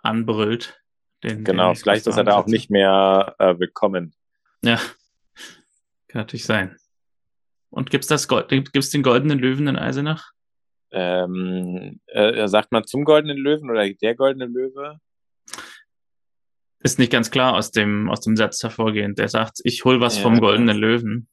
anbrüllt. 0.02 0.78
Den, 1.24 1.44
genau, 1.44 1.72
den 1.72 1.76
vielleicht 1.76 2.06
ist 2.06 2.16
er 2.16 2.24
da 2.24 2.36
auch 2.36 2.46
nicht 2.46 2.70
mehr 2.70 3.34
äh, 3.38 3.58
willkommen. 3.58 4.14
Ja, 4.62 4.76
kann 6.08 6.20
natürlich 6.20 6.44
sein. 6.44 6.76
Und 7.70 7.90
gibt's 7.90 8.06
das 8.06 8.28
Gold, 8.28 8.48
gibt's 8.48 8.90
den 8.90 9.02
goldenen 9.02 9.38
Löwen 9.38 9.66
in 9.66 9.76
Eisenach? 9.76 10.32
Ähm, 10.90 12.00
äh, 12.06 12.48
sagt 12.48 12.72
man 12.72 12.84
zum 12.84 13.04
goldenen 13.04 13.36
Löwen 13.36 13.70
oder 13.70 13.88
der 13.88 14.14
goldene 14.14 14.46
Löwe? 14.46 14.98
Ist 16.80 16.98
nicht 16.98 17.12
ganz 17.12 17.30
klar 17.30 17.54
aus 17.54 17.72
dem, 17.72 18.08
aus 18.08 18.20
dem 18.20 18.36
Satz 18.36 18.62
hervorgehend. 18.62 19.18
Der 19.18 19.28
sagt, 19.28 19.58
ich 19.64 19.84
hol 19.84 20.00
was 20.00 20.16
ja. 20.16 20.22
vom 20.22 20.40
goldenen 20.40 20.78
Löwen. 20.78 21.28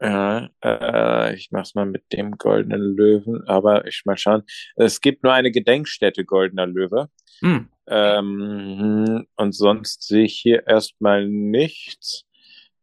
Ja, 0.00 0.48
äh, 0.62 1.34
ich 1.34 1.50
mach's 1.50 1.74
mal 1.74 1.86
mit 1.86 2.04
dem 2.12 2.32
goldenen 2.32 2.96
Löwen, 2.96 3.42
aber 3.46 3.86
ich 3.86 4.02
mal 4.04 4.16
schauen. 4.16 4.44
Es 4.76 5.00
gibt 5.00 5.22
nur 5.22 5.32
eine 5.32 5.50
Gedenkstätte 5.50 6.24
goldener 6.24 6.66
Löwe. 6.66 7.08
Hm. 7.40 7.68
Ähm, 7.88 9.26
und 9.36 9.52
sonst 9.52 10.02
sehe 10.02 10.24
ich 10.24 10.38
hier 10.38 10.66
erstmal 10.66 11.28
nichts. 11.28 12.24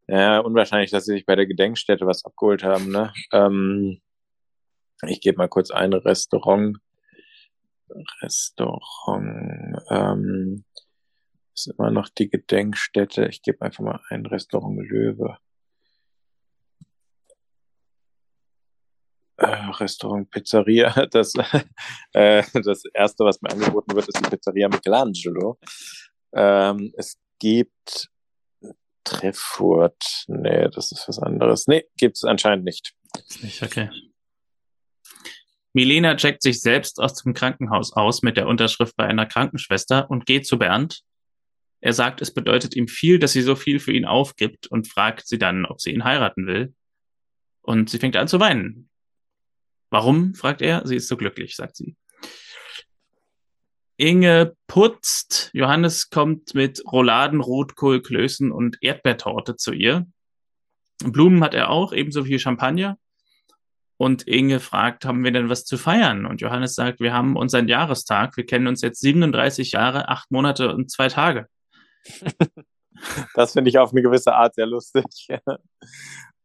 Ja, 0.07 0.39
unwahrscheinlich, 0.39 0.91
dass 0.91 1.05
sie 1.05 1.13
sich 1.13 1.25
bei 1.25 1.35
der 1.35 1.47
Gedenkstätte 1.47 2.05
was 2.05 2.25
abgeholt 2.25 2.63
haben, 2.63 2.91
ne? 2.91 3.13
Ähm, 3.31 4.01
ich 5.07 5.21
gebe 5.21 5.37
mal 5.37 5.47
kurz 5.47 5.71
ein 5.71 5.93
Restaurant. 5.93 6.77
Restaurant. 8.21 9.77
Ähm, 9.89 10.65
ist 11.53 11.67
immer 11.67 11.91
noch 11.91 12.09
die 12.09 12.29
Gedenkstätte. 12.29 13.27
Ich 13.27 13.41
gebe 13.41 13.61
einfach 13.61 13.83
mal 13.83 14.01
ein 14.09 14.25
Restaurant 14.25 14.79
Löwe. 14.79 15.37
Äh, 19.43 19.69
Restaurant 19.79 20.29
Pizzeria. 20.29 21.07
Das, 21.11 21.33
äh, 22.13 22.43
das 22.53 22.83
erste, 22.93 23.25
was 23.25 23.41
mir 23.41 23.51
angeboten 23.51 23.95
wird, 23.95 24.07
ist 24.07 24.19
die 24.19 24.29
Pizzeria 24.29 24.69
Michelangelo. 24.69 25.59
Ähm, 26.33 26.93
es 26.97 27.17
gibt 27.39 28.09
Treffurt. 29.03 30.25
Nee, 30.27 30.69
das 30.69 30.91
ist 30.91 31.07
was 31.07 31.19
anderes. 31.19 31.67
Nee, 31.67 31.85
gibt's 31.97 32.23
anscheinend 32.23 32.65
nicht. 32.65 32.93
Nicht, 33.41 33.61
okay. 33.61 33.89
Milena 35.73 36.15
checkt 36.15 36.43
sich 36.43 36.61
selbst 36.61 36.99
aus 36.99 37.15
dem 37.15 37.33
Krankenhaus 37.33 37.93
aus 37.93 38.21
mit 38.21 38.37
der 38.37 38.47
Unterschrift 38.47 38.95
bei 38.95 39.05
einer 39.05 39.25
Krankenschwester 39.25 40.09
und 40.09 40.25
geht 40.25 40.45
zu 40.45 40.57
Bernd. 40.57 41.01
Er 41.81 41.93
sagt, 41.93 42.21
es 42.21 42.33
bedeutet 42.33 42.75
ihm 42.75 42.87
viel, 42.87 43.19
dass 43.19 43.33
sie 43.33 43.41
so 43.41 43.55
viel 43.55 43.79
für 43.79 43.91
ihn 43.91 44.05
aufgibt 44.05 44.67
und 44.67 44.87
fragt 44.87 45.27
sie 45.27 45.37
dann, 45.37 45.65
ob 45.65 45.81
sie 45.81 45.91
ihn 45.91 46.05
heiraten 46.05 46.47
will. 46.47 46.73
Und 47.61 47.89
sie 47.89 47.97
fängt 47.97 48.15
an 48.15 48.27
zu 48.27 48.39
weinen. 48.39 48.89
Warum? 49.93 50.33
fragt 50.33 50.63
er. 50.63 50.81
Sie 50.87 50.95
ist 50.95 51.07
so 51.07 51.15
glücklich, 51.15 51.55
sagt 51.55 51.75
sie. 51.75 51.95
Inge 53.95 54.55
putzt. 54.65 55.51
Johannes 55.53 56.09
kommt 56.09 56.55
mit 56.55 56.81
Rouladen, 56.91 57.41
Rotkohl, 57.41 58.01
Klößen 58.01 58.51
und 58.51 58.79
Erdbeertorte 58.81 59.55
zu 59.55 59.71
ihr. 59.71 60.07
Blumen 61.03 61.43
hat 61.43 61.53
er 61.53 61.69
auch, 61.69 61.93
ebenso 61.93 62.25
wie 62.25 62.39
Champagner. 62.39 62.97
Und 63.97 64.27
Inge 64.27 64.59
fragt, 64.59 65.05
haben 65.05 65.23
wir 65.23 65.31
denn 65.31 65.49
was 65.49 65.63
zu 65.63 65.77
feiern? 65.77 66.25
Und 66.25 66.41
Johannes 66.41 66.73
sagt, 66.73 66.99
wir 66.99 67.13
haben 67.13 67.35
unseren 67.35 67.67
Jahrestag. 67.67 68.35
Wir 68.35 68.47
kennen 68.47 68.65
uns 68.65 68.81
jetzt 68.81 68.99
37 68.99 69.73
Jahre, 69.73 70.09
acht 70.09 70.31
Monate 70.31 70.73
und 70.73 70.89
zwei 70.89 71.07
Tage. 71.07 71.47
das 73.35 73.53
finde 73.53 73.69
ich 73.69 73.77
auf 73.77 73.91
eine 73.91 74.01
gewisse 74.01 74.33
Art 74.33 74.55
sehr 74.55 74.65
lustig. 74.65 75.05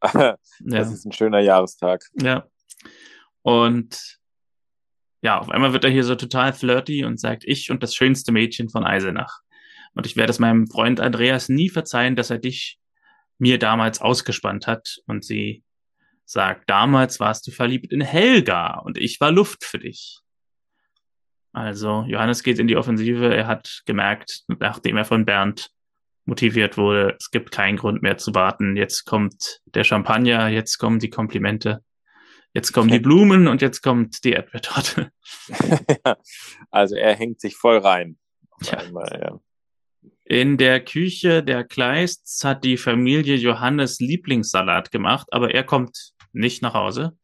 das 0.02 0.36
ja. 0.60 0.80
ist 0.82 1.06
ein 1.06 1.12
schöner 1.12 1.40
Jahrestag. 1.40 2.04
Ja. 2.20 2.46
Und 3.48 4.18
ja, 5.22 5.38
auf 5.38 5.48
einmal 5.48 5.72
wird 5.72 5.84
er 5.84 5.90
hier 5.90 6.04
so 6.04 6.14
total 6.14 6.52
flirty 6.52 7.06
und 7.06 7.18
sagt, 7.18 7.44
ich 7.46 7.70
und 7.70 7.82
das 7.82 7.94
schönste 7.94 8.30
Mädchen 8.30 8.68
von 8.68 8.84
Eisenach. 8.84 9.40
Und 9.94 10.04
ich 10.04 10.16
werde 10.16 10.32
es 10.32 10.38
meinem 10.38 10.66
Freund 10.66 11.00
Andreas 11.00 11.48
nie 11.48 11.70
verzeihen, 11.70 12.14
dass 12.14 12.28
er 12.28 12.36
dich 12.36 12.78
mir 13.38 13.58
damals 13.58 14.02
ausgespannt 14.02 14.66
hat. 14.66 14.98
Und 15.06 15.24
sie 15.24 15.64
sagt, 16.26 16.68
damals 16.68 17.20
warst 17.20 17.46
du 17.46 17.50
verliebt 17.50 17.90
in 17.90 18.02
Helga 18.02 18.80
und 18.80 18.98
ich 18.98 19.18
war 19.18 19.32
Luft 19.32 19.64
für 19.64 19.78
dich. 19.78 20.20
Also 21.54 22.04
Johannes 22.06 22.42
geht 22.42 22.58
in 22.58 22.68
die 22.68 22.76
Offensive. 22.76 23.34
Er 23.34 23.46
hat 23.46 23.80
gemerkt, 23.86 24.42
nachdem 24.58 24.98
er 24.98 25.06
von 25.06 25.24
Bernd 25.24 25.70
motiviert 26.26 26.76
wurde, 26.76 27.16
es 27.18 27.30
gibt 27.30 27.50
keinen 27.50 27.78
Grund 27.78 28.02
mehr 28.02 28.18
zu 28.18 28.34
warten. 28.34 28.76
Jetzt 28.76 29.06
kommt 29.06 29.62
der 29.64 29.84
Champagner, 29.84 30.48
jetzt 30.48 30.76
kommen 30.76 30.98
die 30.98 31.08
Komplimente, 31.08 31.82
jetzt 32.54 32.72
kommen 32.72 32.90
die 32.90 32.98
Blumen 32.98 33.48
und 33.48 33.62
jetzt 33.62 33.82
kommt 33.82 34.24
die 34.24 34.32
Erdbeertorte. 34.32 35.10
also 36.70 36.96
er 36.96 37.14
hängt 37.14 37.40
sich 37.40 37.56
voll 37.56 37.78
rein. 37.78 38.18
Ja. 38.62 38.78
Einmal, 38.78 39.20
ja. 39.22 39.40
In 40.24 40.58
der 40.58 40.84
Küche 40.84 41.42
der 41.42 41.64
Kleists 41.64 42.44
hat 42.44 42.62
die 42.64 42.76
Familie 42.76 43.36
Johannes 43.36 43.98
Lieblingssalat 43.98 44.90
gemacht, 44.90 45.26
aber 45.30 45.54
er 45.54 45.64
kommt 45.64 46.12
nicht 46.32 46.60
nach 46.60 46.74
Hause. 46.74 47.16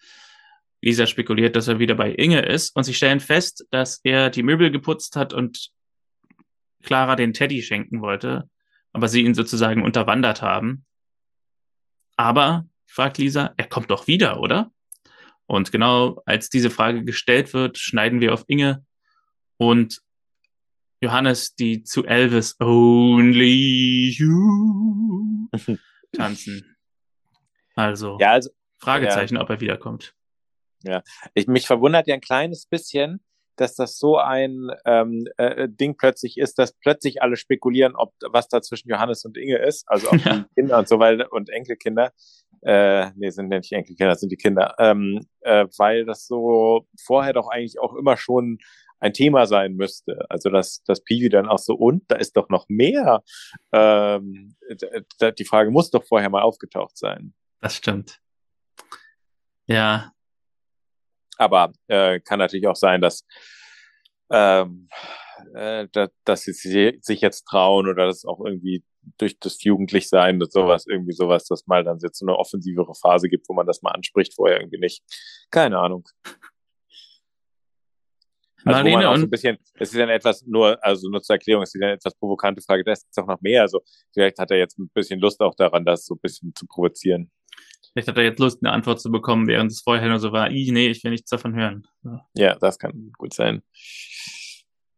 Lisa 0.80 1.06
spekuliert, 1.06 1.56
dass 1.56 1.68
er 1.68 1.78
wieder 1.78 1.94
bei 1.94 2.12
Inge 2.12 2.40
ist 2.40 2.74
und 2.76 2.84
sie 2.84 2.94
stellen 2.94 3.20
fest, 3.20 3.66
dass 3.70 4.00
er 4.04 4.30
die 4.30 4.42
Möbel 4.42 4.70
geputzt 4.70 5.16
hat 5.16 5.32
und 5.32 5.70
Clara 6.82 7.16
den 7.16 7.32
Teddy 7.32 7.62
schenken 7.62 8.00
wollte, 8.00 8.48
aber 8.92 9.08
sie 9.08 9.22
ihn 9.22 9.34
sozusagen 9.34 9.82
unterwandert 9.82 10.42
haben. 10.42 10.84
Aber, 12.16 12.66
fragt 12.86 13.18
Lisa, 13.18 13.54
er 13.56 13.66
kommt 13.66 13.90
doch 13.90 14.06
wieder, 14.06 14.40
oder? 14.40 14.70
Und 15.46 15.72
genau 15.72 16.22
als 16.24 16.48
diese 16.48 16.70
Frage 16.70 17.04
gestellt 17.04 17.52
wird, 17.52 17.78
schneiden 17.78 18.20
wir 18.20 18.32
auf 18.32 18.44
Inge 18.46 18.84
und 19.56 20.00
Johannes, 21.00 21.54
die 21.54 21.82
zu 21.82 22.04
Elvis 22.04 22.58
Only 22.60 24.10
You 24.16 25.48
tanzen. 26.12 26.76
Also. 27.74 28.18
Ja, 28.20 28.32
also 28.32 28.50
Fragezeichen, 28.78 29.36
ja. 29.36 29.42
ob 29.42 29.50
er 29.50 29.60
wiederkommt. 29.60 30.14
Ja, 30.82 31.02
ich, 31.34 31.46
mich 31.46 31.66
verwundert 31.66 32.06
ja 32.06 32.14
ein 32.14 32.20
kleines 32.20 32.66
bisschen, 32.66 33.22
dass 33.56 33.74
das 33.74 33.98
so 33.98 34.18
ein 34.18 34.68
ähm, 34.84 35.26
äh, 35.36 35.68
Ding 35.68 35.96
plötzlich 35.96 36.38
ist, 36.38 36.58
dass 36.58 36.72
plötzlich 36.72 37.22
alle 37.22 37.36
spekulieren, 37.36 37.94
ob 37.96 38.12
was 38.30 38.48
da 38.48 38.62
zwischen 38.62 38.88
Johannes 38.88 39.24
und 39.24 39.36
Inge 39.36 39.58
ist, 39.58 39.84
also 39.88 40.08
auch 40.08 40.12
ja. 40.24 40.38
die 40.38 40.54
Kinder 40.54 40.78
und 40.78 40.88
so 40.88 40.98
weiter 40.98 41.32
und 41.32 41.50
Enkelkinder. 41.50 42.12
Äh, 42.62 43.10
nee, 43.16 43.30
sind 43.30 43.48
nicht 43.48 43.72
Enkelkinder, 43.72 44.14
sind 44.14 44.32
die 44.32 44.36
Kinder. 44.36 44.74
Ähm, 44.78 45.26
äh, 45.40 45.66
weil 45.76 46.04
das 46.04 46.26
so 46.26 46.86
vorher 47.04 47.32
doch 47.32 47.48
eigentlich 47.48 47.78
auch 47.78 47.94
immer 47.94 48.16
schon 48.16 48.58
ein 49.00 49.12
Thema 49.12 49.46
sein 49.46 49.74
müsste. 49.74 50.24
Also 50.30 50.50
dass, 50.50 50.82
dass 50.84 51.04
Piwi 51.04 51.28
dann 51.28 51.46
auch 51.46 51.58
so, 51.58 51.74
und 51.74 52.04
da 52.08 52.16
ist 52.16 52.36
doch 52.36 52.48
noch 52.48 52.66
mehr. 52.68 53.22
Ähm, 53.72 54.56
die 55.38 55.44
Frage 55.44 55.70
muss 55.70 55.90
doch 55.90 56.04
vorher 56.04 56.30
mal 56.30 56.42
aufgetaucht 56.42 56.96
sein. 56.96 57.34
Das 57.60 57.76
stimmt. 57.76 58.20
Ja. 59.66 60.12
Aber 61.36 61.72
äh, 61.88 62.20
kann 62.20 62.38
natürlich 62.38 62.66
auch 62.66 62.76
sein, 62.76 63.00
dass, 63.00 63.26
ähm, 64.30 64.88
äh, 65.54 65.88
dass, 65.92 66.10
dass 66.24 66.42
sie 66.42 66.98
sich 67.00 67.20
jetzt 67.20 67.44
trauen 67.44 67.88
oder 67.88 68.06
dass 68.06 68.24
auch 68.24 68.44
irgendwie 68.44 68.84
durch 69.18 69.38
das 69.38 69.62
Jugendlichsein 69.62 70.40
und 70.40 70.52
sowas, 70.52 70.86
irgendwie 70.86 71.12
sowas, 71.12 71.44
dass 71.44 71.66
mal 71.66 71.84
dann 71.84 71.98
jetzt 71.98 72.18
so 72.18 72.26
eine 72.26 72.36
offensivere 72.36 72.94
Phase 72.94 73.28
gibt, 73.28 73.48
wo 73.48 73.54
man 73.54 73.66
das 73.66 73.82
mal 73.82 73.90
anspricht, 73.90 74.34
vorher 74.34 74.60
irgendwie 74.60 74.78
nicht. 74.78 75.02
Keine 75.50 75.78
Ahnung. 75.78 76.04
Also 78.64 78.78
Marlene 78.78 78.96
wo 78.96 79.02
man 79.02 79.06
auch 79.06 79.16
so 79.16 79.24
ein 79.24 79.30
bisschen, 79.30 79.58
es 79.74 79.92
ist 79.92 79.98
dann 79.98 80.08
etwas 80.08 80.42
nur, 80.46 80.82
also 80.82 81.10
nur 81.10 81.22
zur 81.22 81.34
Erklärung, 81.34 81.62
es 81.64 81.74
ist 81.74 81.82
eine 81.82 81.92
etwas 81.92 82.14
provokante 82.14 82.62
Frage, 82.62 82.82
da 82.82 82.92
ist 82.92 83.06
auch 83.18 83.26
noch 83.26 83.40
mehr. 83.42 83.62
Also 83.62 83.82
vielleicht 84.12 84.38
hat 84.38 84.50
er 84.50 84.56
jetzt 84.56 84.78
ein 84.78 84.88
bisschen 84.94 85.20
Lust 85.20 85.40
auch 85.40 85.54
daran, 85.54 85.84
das 85.84 86.06
so 86.06 86.14
ein 86.14 86.20
bisschen 86.20 86.54
zu 86.54 86.66
provozieren. 86.66 87.30
Vielleicht 87.94 88.08
hat 88.08 88.16
er 88.16 88.24
jetzt 88.24 88.40
Lust, 88.40 88.58
eine 88.60 88.72
Antwort 88.72 89.00
zu 89.00 89.08
bekommen, 89.08 89.46
während 89.46 89.70
es 89.70 89.80
vorher 89.80 90.08
nur 90.08 90.18
so 90.18 90.32
war, 90.32 90.50
ich, 90.50 90.72
nee, 90.72 90.88
ich 90.88 91.04
will 91.04 91.12
nichts 91.12 91.30
davon 91.30 91.54
hören. 91.54 91.86
Ja. 92.02 92.26
ja, 92.34 92.54
das 92.56 92.80
kann 92.80 93.12
gut 93.16 93.32
sein. 93.32 93.62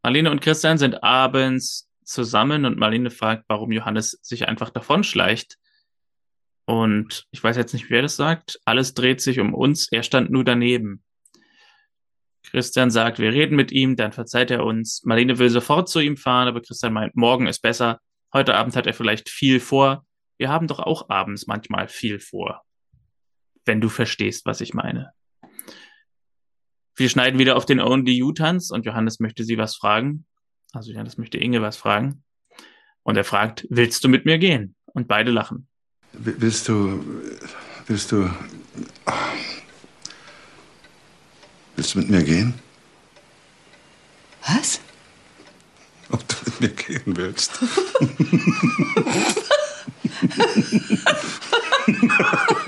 Marlene 0.03 0.31
und 0.31 0.41
Christian 0.41 0.79
sind 0.79 1.03
abends 1.03 1.91
zusammen 2.05 2.65
und 2.65 2.79
Marlene 2.79 3.11
fragt, 3.11 3.45
warum 3.49 3.71
Johannes 3.71 4.13
sich 4.23 4.49
einfach 4.49 4.71
davonschleicht. 4.71 5.59
Und 6.65 7.27
ich 7.33 7.45
weiß 7.45 7.57
jetzt 7.59 7.75
nicht, 7.75 7.91
wer 7.91 8.01
das 8.01 8.17
sagt. 8.17 8.59
Alles 8.65 8.95
dreht 8.95 9.21
sich 9.21 9.41
um 9.41 9.53
uns. 9.53 9.93
Er 9.93 10.03
stand 10.03 10.31
nur 10.31 10.45
daneben. 10.45 11.03
Christian 12.45 12.91
sagt, 12.91 13.19
wir 13.19 13.33
reden 13.33 13.57
mit 13.57 13.73
ihm, 13.73 13.97
dann 13.97 14.13
verzeiht 14.13 14.51
er 14.51 14.65
uns. 14.65 15.03
Marlene 15.05 15.39
will 15.39 15.51
sofort 15.51 15.91
zu 15.91 16.01
ihm 16.01 16.17
fahren, 16.17 16.49
aber 16.49 16.63
Christian 16.63 16.95
meint, 16.95 17.15
morgen 17.15 17.47
ist 17.47 17.61
besser. 17.61 18.01
Heute 18.33 18.55
Abend 18.55 18.75
hat 18.75 18.87
er 18.87 18.95
vielleicht 18.95 19.29
viel 19.29 19.61
vor. 19.61 20.07
Wir 20.39 20.49
haben 20.49 20.67
doch 20.67 20.79
auch 20.79 21.11
abends 21.11 21.47
manchmal 21.47 21.89
viel 21.89 22.21
vor 22.21 22.66
wenn 23.67 23.81
du 23.81 23.89
verstehst, 23.89 24.47
was 24.47 24.61
ich 24.61 24.73
meine. 24.73 25.13
Wir 26.97 27.11
schneiden 27.11 27.39
wieder 27.39 27.57
auf 27.57 27.67
den 27.67 27.81
Only 27.81 28.13
You 28.13 28.33
Tanz 28.33 28.71
und 28.71 28.87
Johannes 28.87 29.21
möchte 29.21 29.45
sie 29.45 29.59
was 29.59 29.77
fragen. 29.77 30.25
Also 30.73 30.93
Johannes 30.93 31.19
möchte 31.19 31.37
Inge 31.37 31.61
was 31.61 31.77
fragen. 31.77 32.25
Und 33.03 33.17
er 33.17 33.25
fragt, 33.25 33.67
willst 33.69 34.03
du 34.03 34.09
mit 34.09 34.25
mir 34.25 34.39
gehen? 34.39 34.75
Und 34.87 35.09
beide 35.09 35.31
lachen. 35.31 35.69
Willst 36.13 36.69
du, 36.69 37.05
willst 37.87 38.13
du, 38.13 38.31
willst 41.77 41.95
du 41.95 41.99
mit 41.99 42.09
mir 42.09 42.23
gehen? 42.23 42.55
Was? 44.47 44.81
ob 46.11 46.27
du 46.29 46.37
mit 46.47 46.61
mir 46.61 46.69
gehen 46.69 47.17
willst. 47.17 47.59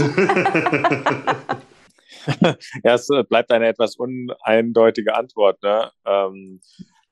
ja, 2.84 2.94
es 2.94 3.08
bleibt 3.28 3.52
eine 3.52 3.68
etwas 3.68 3.96
uneindeutige 3.96 5.14
Antwort. 5.14 5.62
Ne? 5.62 5.90
Ähm, 6.06 6.60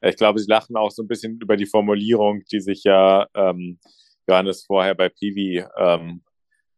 ich 0.00 0.16
glaube, 0.16 0.38
Sie 0.38 0.48
lachen 0.48 0.76
auch 0.76 0.90
so 0.90 1.02
ein 1.02 1.08
bisschen 1.08 1.38
über 1.40 1.56
die 1.56 1.66
Formulierung, 1.66 2.42
die 2.50 2.60
sich 2.60 2.84
ja 2.84 3.26
ähm, 3.34 3.78
Johannes 4.28 4.64
vorher 4.66 4.94
bei 4.94 5.08
Pivi 5.08 5.64
ähm, 5.76 6.22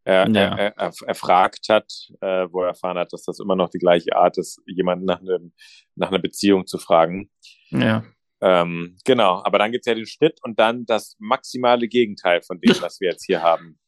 er, 0.04 0.28
ja. 0.30 0.56
er, 0.56 0.76
er, 0.76 0.92
erfragt 1.06 1.68
hat, 1.68 1.92
äh, 2.20 2.46
wo 2.50 2.62
er 2.62 2.68
erfahren 2.68 2.98
hat, 2.98 3.12
dass 3.12 3.24
das 3.24 3.38
immer 3.38 3.56
noch 3.56 3.70
die 3.70 3.78
gleiche 3.78 4.16
Art 4.16 4.38
ist, 4.38 4.60
jemanden 4.66 5.04
nach, 5.04 5.20
einem, 5.20 5.52
nach 5.94 6.08
einer 6.08 6.18
Beziehung 6.18 6.66
zu 6.66 6.78
fragen. 6.78 7.30
Ja. 7.70 8.04
Ähm, 8.40 8.96
genau, 9.04 9.42
aber 9.44 9.58
dann 9.58 9.72
gibt's 9.72 9.86
ja 9.86 9.94
den 9.94 10.06
Schnitt 10.06 10.38
und 10.42 10.58
dann 10.58 10.86
das 10.86 11.16
maximale 11.18 11.86
Gegenteil 11.86 12.40
von 12.42 12.60
dem, 12.60 12.74
was 12.80 13.00
wir 13.00 13.10
jetzt 13.10 13.26
hier 13.26 13.42
haben. 13.42 13.78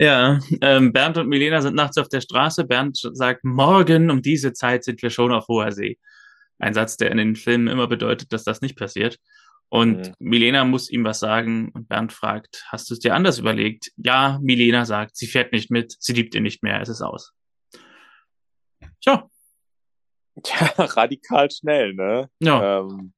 Ja, 0.00 0.38
ähm, 0.62 0.94
Bernd 0.94 1.18
und 1.18 1.28
Milena 1.28 1.60
sind 1.60 1.76
nachts 1.76 1.98
auf 1.98 2.08
der 2.08 2.22
Straße. 2.22 2.64
Bernd 2.64 2.98
sagt, 3.12 3.44
morgen 3.44 4.10
um 4.10 4.22
diese 4.22 4.54
Zeit 4.54 4.82
sind 4.82 5.02
wir 5.02 5.10
schon 5.10 5.30
auf 5.30 5.46
hoher 5.46 5.72
See. 5.72 5.98
Ein 6.58 6.72
Satz, 6.72 6.96
der 6.96 7.10
in 7.10 7.18
den 7.18 7.36
Filmen 7.36 7.68
immer 7.68 7.86
bedeutet, 7.86 8.32
dass 8.32 8.42
das 8.42 8.62
nicht 8.62 8.78
passiert. 8.78 9.18
Und 9.68 10.08
mhm. 10.08 10.14
Milena 10.18 10.64
muss 10.64 10.88
ihm 10.88 11.04
was 11.04 11.20
sagen 11.20 11.70
und 11.74 11.86
Bernd 11.90 12.14
fragt, 12.14 12.64
hast 12.68 12.88
du 12.88 12.94
es 12.94 13.00
dir 13.00 13.14
anders 13.14 13.38
überlegt? 13.38 13.92
Ja, 13.96 14.38
Milena 14.40 14.86
sagt, 14.86 15.18
sie 15.18 15.26
fährt 15.26 15.52
nicht 15.52 15.70
mit, 15.70 15.94
sie 15.98 16.14
liebt 16.14 16.34
ihn 16.34 16.44
nicht 16.44 16.62
mehr, 16.62 16.80
es 16.80 16.88
ist 16.88 17.02
aus. 17.02 17.34
Tja. 19.02 19.28
Tja, 20.42 20.66
radikal 20.78 21.50
schnell, 21.50 21.92
ne? 21.92 22.30
Ja. 22.40 22.80
Ähm, 22.80 23.12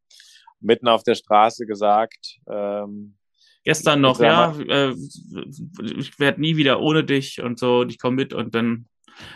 mitten 0.59 0.89
auf 0.89 1.05
der 1.05 1.15
Straße 1.15 1.65
gesagt. 1.65 2.41
Ähm, 2.51 3.17
Gestern 3.65 4.01
noch, 4.01 4.21
ja, 4.21 4.55
äh, 4.69 4.91
ich 4.91 6.19
werde 6.19 6.41
nie 6.41 6.57
wieder 6.57 6.81
ohne 6.81 7.05
dich 7.05 7.41
und 7.41 7.59
so, 7.59 7.81
und 7.81 7.91
ich 7.91 7.99
komme 7.99 8.17
mit 8.17 8.33
und 8.33 8.55
dann 8.55 8.87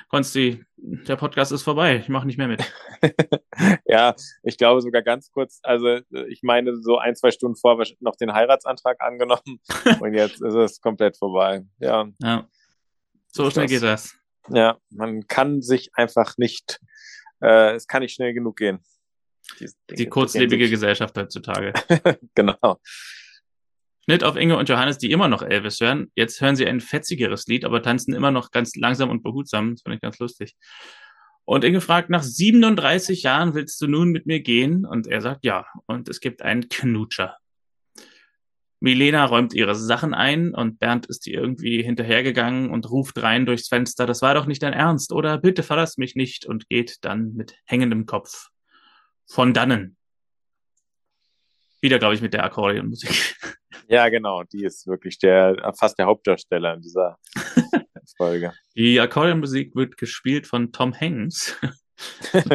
Konsti, 0.09 0.65
der 0.77 1.17
Podcast 1.17 1.53
ist 1.53 1.63
vorbei, 1.63 1.97
ich 1.97 2.09
mache 2.09 2.27
nicht 2.27 2.39
mehr 2.39 2.49
mit. 2.49 2.63
ja, 3.87 4.15
ich 4.43 4.59
glaube 4.59 4.81
sogar 4.81 5.03
ganz 5.03 5.31
kurz, 5.31 5.61
also 5.63 6.01
ich 6.29 6.43
meine 6.43 6.77
so 6.81 6.99
ein, 6.99 7.15
zwei 7.15 7.31
Stunden 7.31 7.57
vor 7.57 7.83
noch 8.01 8.17
den 8.17 8.33
Heiratsantrag 8.33 9.01
angenommen 9.01 9.61
und 10.01 10.15
jetzt 10.15 10.43
ist 10.43 10.55
es 10.55 10.81
komplett 10.81 11.17
vorbei. 11.17 11.65
Ja. 11.79 12.09
ja. 12.21 12.49
So 13.33 13.51
schnell 13.51 13.67
das, 13.67 13.71
geht 13.71 13.83
das. 13.83 14.17
Ja, 14.49 14.79
man 14.91 15.27
kann 15.27 15.63
sich 15.63 15.91
einfach 15.95 16.37
nicht, 16.37 16.81
äh, 17.41 17.75
es 17.75 17.87
kann 17.87 18.03
nicht 18.03 18.15
schnell 18.15 18.33
genug 18.33 18.57
gehen. 18.57 18.81
Die, 19.61 19.71
die 19.91 20.07
kurzlebige 20.07 20.69
Gesellschaft 20.69 21.17
heutzutage. 21.17 21.73
genau. 22.35 22.81
Schnitt 24.09 24.23
auf 24.23 24.37
Inge 24.37 24.57
und 24.57 24.69
Johannes, 24.69 24.99
die 24.99 25.11
immer 25.11 25.27
noch 25.27 25.43
Elvis 25.43 25.81
hören. 25.81 26.13
Jetzt 26.15 26.41
hören 26.41 26.55
sie 26.55 26.65
ein 26.65 26.81
fetzigeres 26.81 27.47
Lied, 27.49 27.65
aber 27.65 27.83
tanzen 27.83 28.15
immer 28.15 28.31
noch 28.31 28.53
ganz 28.53 28.77
langsam 28.77 29.11
und 29.11 29.25
behutsam. 29.25 29.73
Das 29.75 29.83
finde 29.83 29.97
ich 29.97 30.01
ganz 30.01 30.21
lustig. 30.21 30.55
Und 31.45 31.65
Inge 31.65 31.81
fragt, 31.81 32.09
nach 32.09 32.23
37 32.23 33.25
Jahren 33.25 33.55
willst 33.55 33.81
du 33.81 33.89
nun 33.89 34.11
mit 34.11 34.27
mir 34.27 34.41
gehen? 34.41 34.87
Und 34.87 35.09
er 35.09 35.21
sagt 35.21 35.45
ja. 35.45 35.67
Und 35.87 36.09
es 36.09 36.21
gibt 36.21 36.43
einen 36.43 36.69
Knutscher. 36.69 37.37
Milena 38.79 39.25
räumt 39.25 39.55
ihre 39.55 39.75
Sachen 39.75 40.15
ein 40.15 40.55
und 40.55 40.79
Bernd 40.79 41.07
ist 41.07 41.27
ihr 41.27 41.41
irgendwie 41.41 41.83
hinterhergegangen 41.83 42.71
und 42.71 42.89
ruft 42.89 43.21
rein 43.21 43.45
durchs 43.45 43.69
Fenster, 43.69 44.07
das 44.07 44.23
war 44.23 44.35
doch 44.35 44.47
nicht 44.47 44.63
dein 44.63 44.75
Ernst, 44.75 45.13
oder 45.13 45.39
bitte 45.39 45.63
verlass 45.63 45.97
mich 45.97 46.15
nicht 46.15 46.45
und 46.45 46.69
geht 46.69 46.99
dann 47.01 47.33
mit 47.33 47.55
hängendem 47.65 48.05
Kopf 48.05 48.51
von 49.27 49.55
dannen. 49.55 49.97
Wieder, 51.81 51.99
glaube 51.99 52.15
ich, 52.15 52.23
mit 52.23 52.33
der 52.33 52.45
Akkordeonmusik. 52.45 53.37
Ja, 53.89 54.09
genau, 54.09 54.43
die 54.43 54.65
ist 54.65 54.89
wirklich 54.89 55.17
der 55.21 55.73
fast 55.79 55.97
der 55.97 56.07
Hauptdarsteller 56.07 56.75
in 56.75 56.81
dieser 56.81 57.19
Folge. 58.17 58.53
Die 58.75 58.99
Akkordeonmusik 58.99 59.77
wird 59.77 59.97
gespielt 59.97 60.49
von 60.49 60.73
Tom 60.73 60.93
Hanks. 60.93 61.57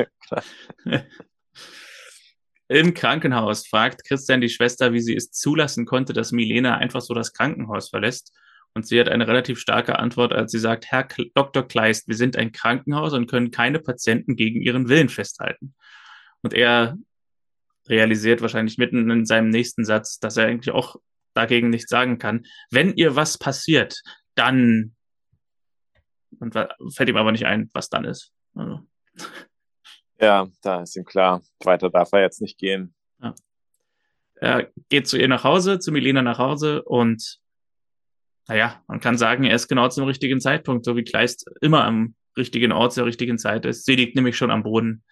Im 2.68 2.94
Krankenhaus 2.94 3.66
fragt 3.66 4.04
Christian 4.04 4.42
die 4.42 4.50
Schwester, 4.50 4.92
wie 4.92 5.00
sie 5.00 5.16
es 5.16 5.32
zulassen 5.32 5.86
konnte, 5.86 6.12
dass 6.12 6.34
Milena 6.34 6.78
einfach 6.78 7.00
so 7.02 7.14
das 7.14 7.32
Krankenhaus 7.34 7.90
verlässt. 7.90 8.34
Und 8.74 8.88
sie 8.88 9.00
hat 9.00 9.10
eine 9.10 9.28
relativ 9.28 9.60
starke 9.60 10.00
Antwort, 10.00 10.32
als 10.32 10.52
sie 10.52 10.60
sagt, 10.60 10.86
Herr 10.86 11.08
Dr. 11.34 11.68
Kleist, 11.68 12.08
wir 12.08 12.16
sind 12.16 12.38
ein 12.38 12.54
Krankenhaus 12.54 13.14
und 13.14 13.28
können 13.28 13.52
keine 13.52 13.80
Patienten 13.80 14.36
gegen 14.36 14.62
ihren 14.62 14.88
Willen 14.88 15.10
festhalten. 15.10 15.76
Und 16.42 16.54
er 16.54 16.98
realisiert 17.92 18.42
wahrscheinlich 18.42 18.80
mitten 18.80 19.12
in 19.12 19.26
seinem 19.26 19.50
nächsten 19.50 19.86
Satz, 19.86 20.18
dass 20.18 20.38
er 20.38 20.48
eigentlich 20.48 20.74
auch 20.74 20.96
dagegen 21.36 21.70
nichts 21.70 21.90
sagen 21.90 22.18
kann. 22.18 22.46
Wenn 22.72 22.96
ihr 22.96 23.16
was 23.16 23.38
passiert, 23.38 24.02
dann 24.34 24.96
und 26.40 26.56
fällt 26.96 27.10
ihm 27.10 27.18
aber 27.18 27.32
nicht 27.32 27.46
ein, 27.46 27.70
was 27.74 27.90
dann 27.90 28.06
ist. 28.06 28.32
Also. 28.56 28.80
Ja, 30.20 30.48
da 30.62 30.82
ist 30.82 30.96
ihm 30.96 31.06
klar, 31.06 31.42
weiter 31.64 31.90
darf 31.90 32.12
er 32.14 32.22
jetzt 32.22 32.42
nicht 32.42 32.58
gehen. 32.58 32.94
Ja. 33.22 33.36
Er 34.36 34.72
geht 34.90 35.08
zu 35.08 35.18
ihr 35.18 35.28
nach 35.28 35.44
Hause, 35.44 35.80
zu 35.80 35.92
Milena 35.92 36.22
nach 36.22 36.40
Hause 36.40 36.82
und 36.84 37.40
naja, 38.48 38.84
man 38.88 39.00
kann 39.00 39.18
sagen, 39.18 39.44
er 39.44 39.56
ist 39.56 39.68
genau 39.68 39.88
zum 39.90 40.06
richtigen 40.06 40.42
Zeitpunkt, 40.42 40.84
so 40.84 40.96
wie 40.96 41.04
Kleist 41.04 41.46
immer 41.62 41.84
am 41.84 42.16
richtigen 42.36 42.72
Ort 42.72 42.94
zur 42.94 43.06
richtigen 43.06 43.38
Zeit 43.38 43.66
ist. 43.66 43.86
Sie 43.86 43.96
liegt 43.96 44.16
nämlich 44.16 44.36
schon 44.36 44.52
am 44.52 44.64
Boden 44.64 45.04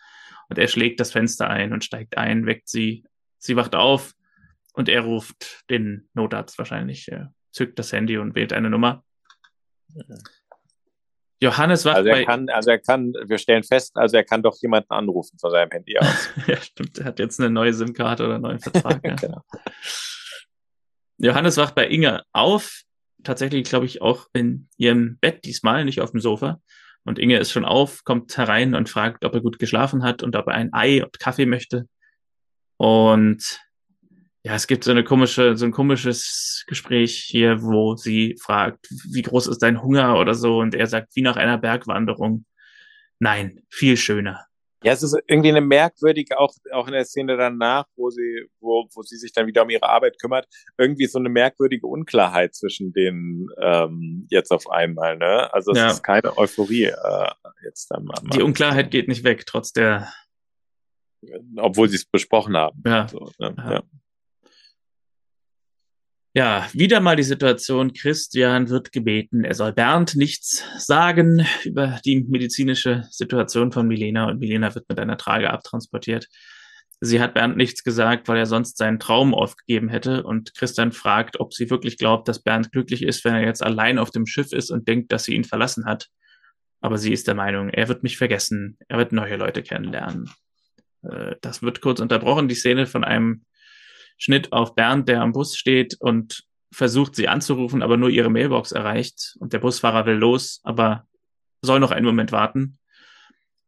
und 0.50 0.58
er 0.58 0.68
schlägt 0.68 1.00
das 1.00 1.12
Fenster 1.12 1.50
ein 1.50 1.74
und 1.74 1.84
steigt 1.84 2.18
ein, 2.18 2.46
weckt 2.46 2.68
sie. 2.68 3.06
Sie 3.38 3.56
wacht 3.56 3.76
auf, 3.76 4.14
und 4.74 4.90
er 4.90 5.02
ruft 5.02 5.66
den 5.70 6.10
Notarzt 6.14 6.58
wahrscheinlich, 6.58 7.08
er 7.10 7.34
zückt 7.52 7.80
das 7.80 7.92
Handy 7.92 8.18
und 8.18 8.36
wählt 8.36 8.54
eine 8.54 8.70
Nummer. 8.70 9.04
Johannes 11.42 11.86
wacht 11.86 11.98
also 11.98 12.10
er 12.10 12.16
bei... 12.16 12.26
Kann, 12.26 12.50
also 12.50 12.72
er 12.72 12.80
kann, 12.80 13.14
wir 13.26 13.38
stellen 13.38 13.64
fest, 13.64 13.96
also 13.96 14.18
er 14.18 14.24
kann 14.24 14.44
doch 14.44 14.56
jemanden 14.62 14.92
anrufen 14.92 15.38
von 15.40 15.52
seinem 15.52 15.72
Handy 15.72 15.98
aus. 15.98 16.30
ja, 16.48 16.62
stimmt. 16.62 16.98
Er 16.98 17.06
hat 17.06 17.20
jetzt 17.20 17.40
eine 17.40 17.50
neue 17.50 17.74
SIM-Karte 17.74 18.26
oder 18.26 18.36
einen 18.36 18.44
neuen 18.44 18.60
Vertrag. 18.60 19.04
ja. 19.04 19.16
genau. 19.22 19.42
Johannes 21.18 21.58
wacht 21.58 21.76
bei 21.76 21.88
Inge 21.88 22.24
auf. 22.32 22.84
Tatsächlich, 23.24 23.68
glaube 23.68 23.86
ich, 23.86 24.02
auch 24.02 24.28
in 24.32 24.70
ihrem 24.78 25.18
Bett 25.20 25.44
diesmal, 25.44 25.84
nicht 25.84 26.00
auf 26.00 26.12
dem 26.12 26.22
Sofa. 26.22 26.62
Und 27.10 27.18
Inge 27.18 27.40
ist 27.40 27.52
schon 27.52 27.66
auf, 27.66 28.04
kommt 28.04 28.38
herein 28.38 28.76
und 28.76 28.88
fragt, 28.88 29.26
ob 29.26 29.34
er 29.34 29.42
gut 29.42 29.58
geschlafen 29.58 30.04
hat 30.04 30.22
und 30.22 30.36
ob 30.36 30.46
er 30.46 30.54
ein 30.54 30.72
Ei 30.74 31.04
und 31.04 31.20
Kaffee 31.20 31.48
möchte. 31.48 31.88
Und 32.78 33.60
ja, 34.44 34.54
es 34.54 34.68
gibt 34.68 34.84
so 34.84 34.92
eine 34.92 35.04
komische, 35.04 35.58
so 35.58 35.66
ein 35.66 35.72
komisches 35.72 36.66
Gespräch 36.68 37.24
hier, 37.26 37.64
wo 37.64 37.96
sie 37.96 38.38
fragt, 38.40 38.86
wie 39.12 39.24
groß 39.24 39.48
ist 39.48 39.64
dein 39.64 39.82
Hunger 39.82 40.20
oder 40.20 40.36
so, 40.36 40.60
und 40.60 40.76
er 40.76 40.86
sagt, 40.86 41.16
wie 41.16 41.24
nach 41.24 41.36
einer 41.36 41.58
Bergwanderung. 41.58 42.46
Nein, 43.18 43.64
viel 43.72 43.98
schöner. 43.98 44.46
Ja, 44.84 44.94
es 44.94 45.04
ist 45.04 45.18
irgendwie 45.28 45.50
eine 45.50 45.62
merkwürdige, 45.62 46.40
auch, 46.40 46.54
auch 46.72 46.88
in 46.88 46.94
der 46.94 47.06
Szene 47.06 47.36
danach, 47.36 47.86
wo 47.96 48.10
sie, 48.10 48.48
wo, 48.62 48.88
wo 48.94 49.02
sie 49.02 49.18
sich 49.18 49.34
dann 49.34 49.48
wieder 49.48 49.64
um 49.64 49.70
ihre 49.70 49.90
Arbeit 49.90 50.20
kümmert, 50.22 50.48
irgendwie 50.78 51.06
so 51.06 51.20
eine 51.20 51.30
merkwürdige 51.30 51.86
Unklarheit 51.86 52.56
zwischen 52.56 52.94
denen 52.94 53.48
ähm, 53.62 54.28
jetzt 54.30 54.52
auf 54.52 54.70
einmal, 54.70 55.18
ne? 55.18 55.54
Also 55.54 55.72
es 55.72 55.78
ja. 55.78 55.88
ist 55.90 56.04
keine 56.04 56.38
Euphorie 56.38 56.86
äh, 56.86 57.32
jetzt 57.64 57.92
am, 57.94 58.10
am 58.10 58.30
Die 58.30 58.42
Unklarheit 58.42 58.90
geht 58.90 59.08
nicht 59.08 59.24
weg, 59.24 59.46
trotz 59.46 59.74
der 59.74 60.08
obwohl 61.58 61.90
sie 61.90 61.98
es 61.98 62.06
besprochen 62.06 62.56
haben. 62.56 62.82
Ja. 62.86 63.08
So, 63.08 63.30
ne? 63.40 63.54
ja. 63.58 63.84
Ja. 66.40 66.70
Wieder 66.72 67.02
mal 67.02 67.18
die 67.18 67.24
Situation, 67.24 67.92
Christian 67.92 68.70
wird 68.70 68.94
gebeten, 68.94 69.44
er 69.44 69.56
soll 69.56 69.74
Bernd 69.74 70.16
nichts 70.16 70.64
sagen 70.78 71.46
über 71.66 72.00
die 72.06 72.24
medizinische 72.30 73.06
Situation 73.12 73.74
von 73.74 73.86
Milena 73.90 74.30
und 74.30 74.40
Milena 74.40 74.74
wird 74.74 74.88
mit 74.88 75.02
einer 75.02 75.18
Trage 75.18 75.50
abtransportiert. 75.50 76.30
Sie 77.02 77.20
hat 77.20 77.34
Bernd 77.34 77.58
nichts 77.58 77.84
gesagt, 77.84 78.30
weil 78.30 78.38
er 78.38 78.46
sonst 78.46 78.78
seinen 78.78 79.00
Traum 79.02 79.34
aufgegeben 79.34 79.90
hätte 79.90 80.24
und 80.24 80.56
Christian 80.56 80.94
fragt, 80.94 81.42
ob 81.42 81.54
sie 81.54 81.70
wirklich 81.70 81.98
glaubt, 81.98 82.30
dass 82.30 82.42
Bernd 82.42 82.72
glücklich 82.72 83.04
ist, 83.04 83.26
wenn 83.26 83.36
er 83.36 83.44
jetzt 83.44 83.62
allein 83.62 84.00
auf 84.00 84.10
dem 84.10 84.26
Schiff 84.26 84.54
ist 84.54 84.72
und 84.72 84.88
denkt, 84.88 85.12
dass 85.12 85.26
sie 85.26 85.36
ihn 85.36 85.44
verlassen 85.44 85.86
hat. 85.88 86.08
Aber 86.80 86.98
sie 86.98 87.12
ist 87.12 87.28
der 87.28 87.36
Meinung, 87.36 87.68
er 87.68 87.90
wird 87.90 88.02
mich 88.04 88.18
vergessen, 88.18 88.78
er 88.88 88.98
wird 88.98 89.12
neue 89.12 89.36
Leute 89.36 89.62
kennenlernen. 89.62 90.30
Äh, 91.04 91.36
das 91.42 91.62
wird 91.62 91.82
kurz 91.82 92.00
unterbrochen, 92.00 92.48
die 92.48 92.56
Szene 92.56 92.86
von 92.86 93.04
einem 93.04 93.44
Schnitt 94.20 94.52
auf 94.52 94.76
Bernd, 94.76 95.10
der 95.10 95.22
am 95.22 95.32
Bus 95.32 95.58
steht 95.58 95.96
und 96.00 96.44
versucht, 96.72 97.16
sie 97.16 97.28
anzurufen, 97.28 97.82
aber 97.82 97.98
nur 97.98 98.10
ihre 98.10 98.30
Mailbox 98.30 98.72
erreicht. 98.72 99.36
Und 99.40 99.54
der 99.54 99.60
Busfahrer 99.60 100.06
will 100.06 100.18
los, 100.18 100.60
aber 100.64 101.08
soll 101.62 101.80
noch 101.80 101.92
einen 101.92 102.06
Moment 102.06 102.32
warten. 102.32 102.78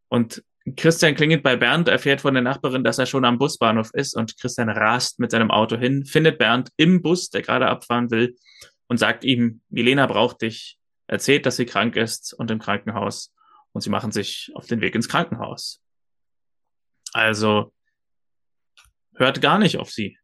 Und 0.08 0.44
Christian 0.76 1.16
klingelt 1.16 1.42
bei 1.42 1.56
Bernd, 1.56 1.88
erfährt 1.88 2.22
von 2.22 2.36
der 2.36 2.44
Nachbarin, 2.44 2.84
dass 2.84 3.00
er 3.00 3.08
schon 3.08 3.26
am 3.26 3.40
Busbahnhof 3.40 3.90
ist 3.94 4.16
und 4.16 4.38
Christian 4.40 4.70
rast 4.70 5.20
mit 5.20 5.32
seinem 5.32 5.50
Auto 5.50 5.78
hin, 5.78 6.06
findet 6.06 6.38
Bernd 6.38 6.70
im 6.78 7.02
Bus, 7.02 7.30
der 7.32 7.42
gerade 7.42 7.68
abfahren 7.68 8.12
will 8.12 8.36
und 8.88 8.98
sagt 8.98 9.24
ihm, 9.24 9.62
Milena 9.70 10.06
braucht 10.06 10.42
dich, 10.44 10.78
erzählt, 11.08 11.46
dass 11.46 11.58
sie 11.58 11.66
krank 11.66 11.96
ist 11.96 12.34
und 12.34 12.52
im 12.52 12.60
Krankenhaus 12.60 13.34
und 13.72 13.82
sie 13.82 13.90
machen 13.90 14.12
sich 14.12 14.52
auf 14.54 14.68
den 14.68 14.82
Weg 14.82 14.96
ins 14.96 15.10
Krankenhaus. 15.10 15.82
Also 17.14 17.74
hört 19.16 19.42
gar 19.42 19.60
nicht 19.60 19.78
auf 19.78 19.90
sie. 19.90 20.18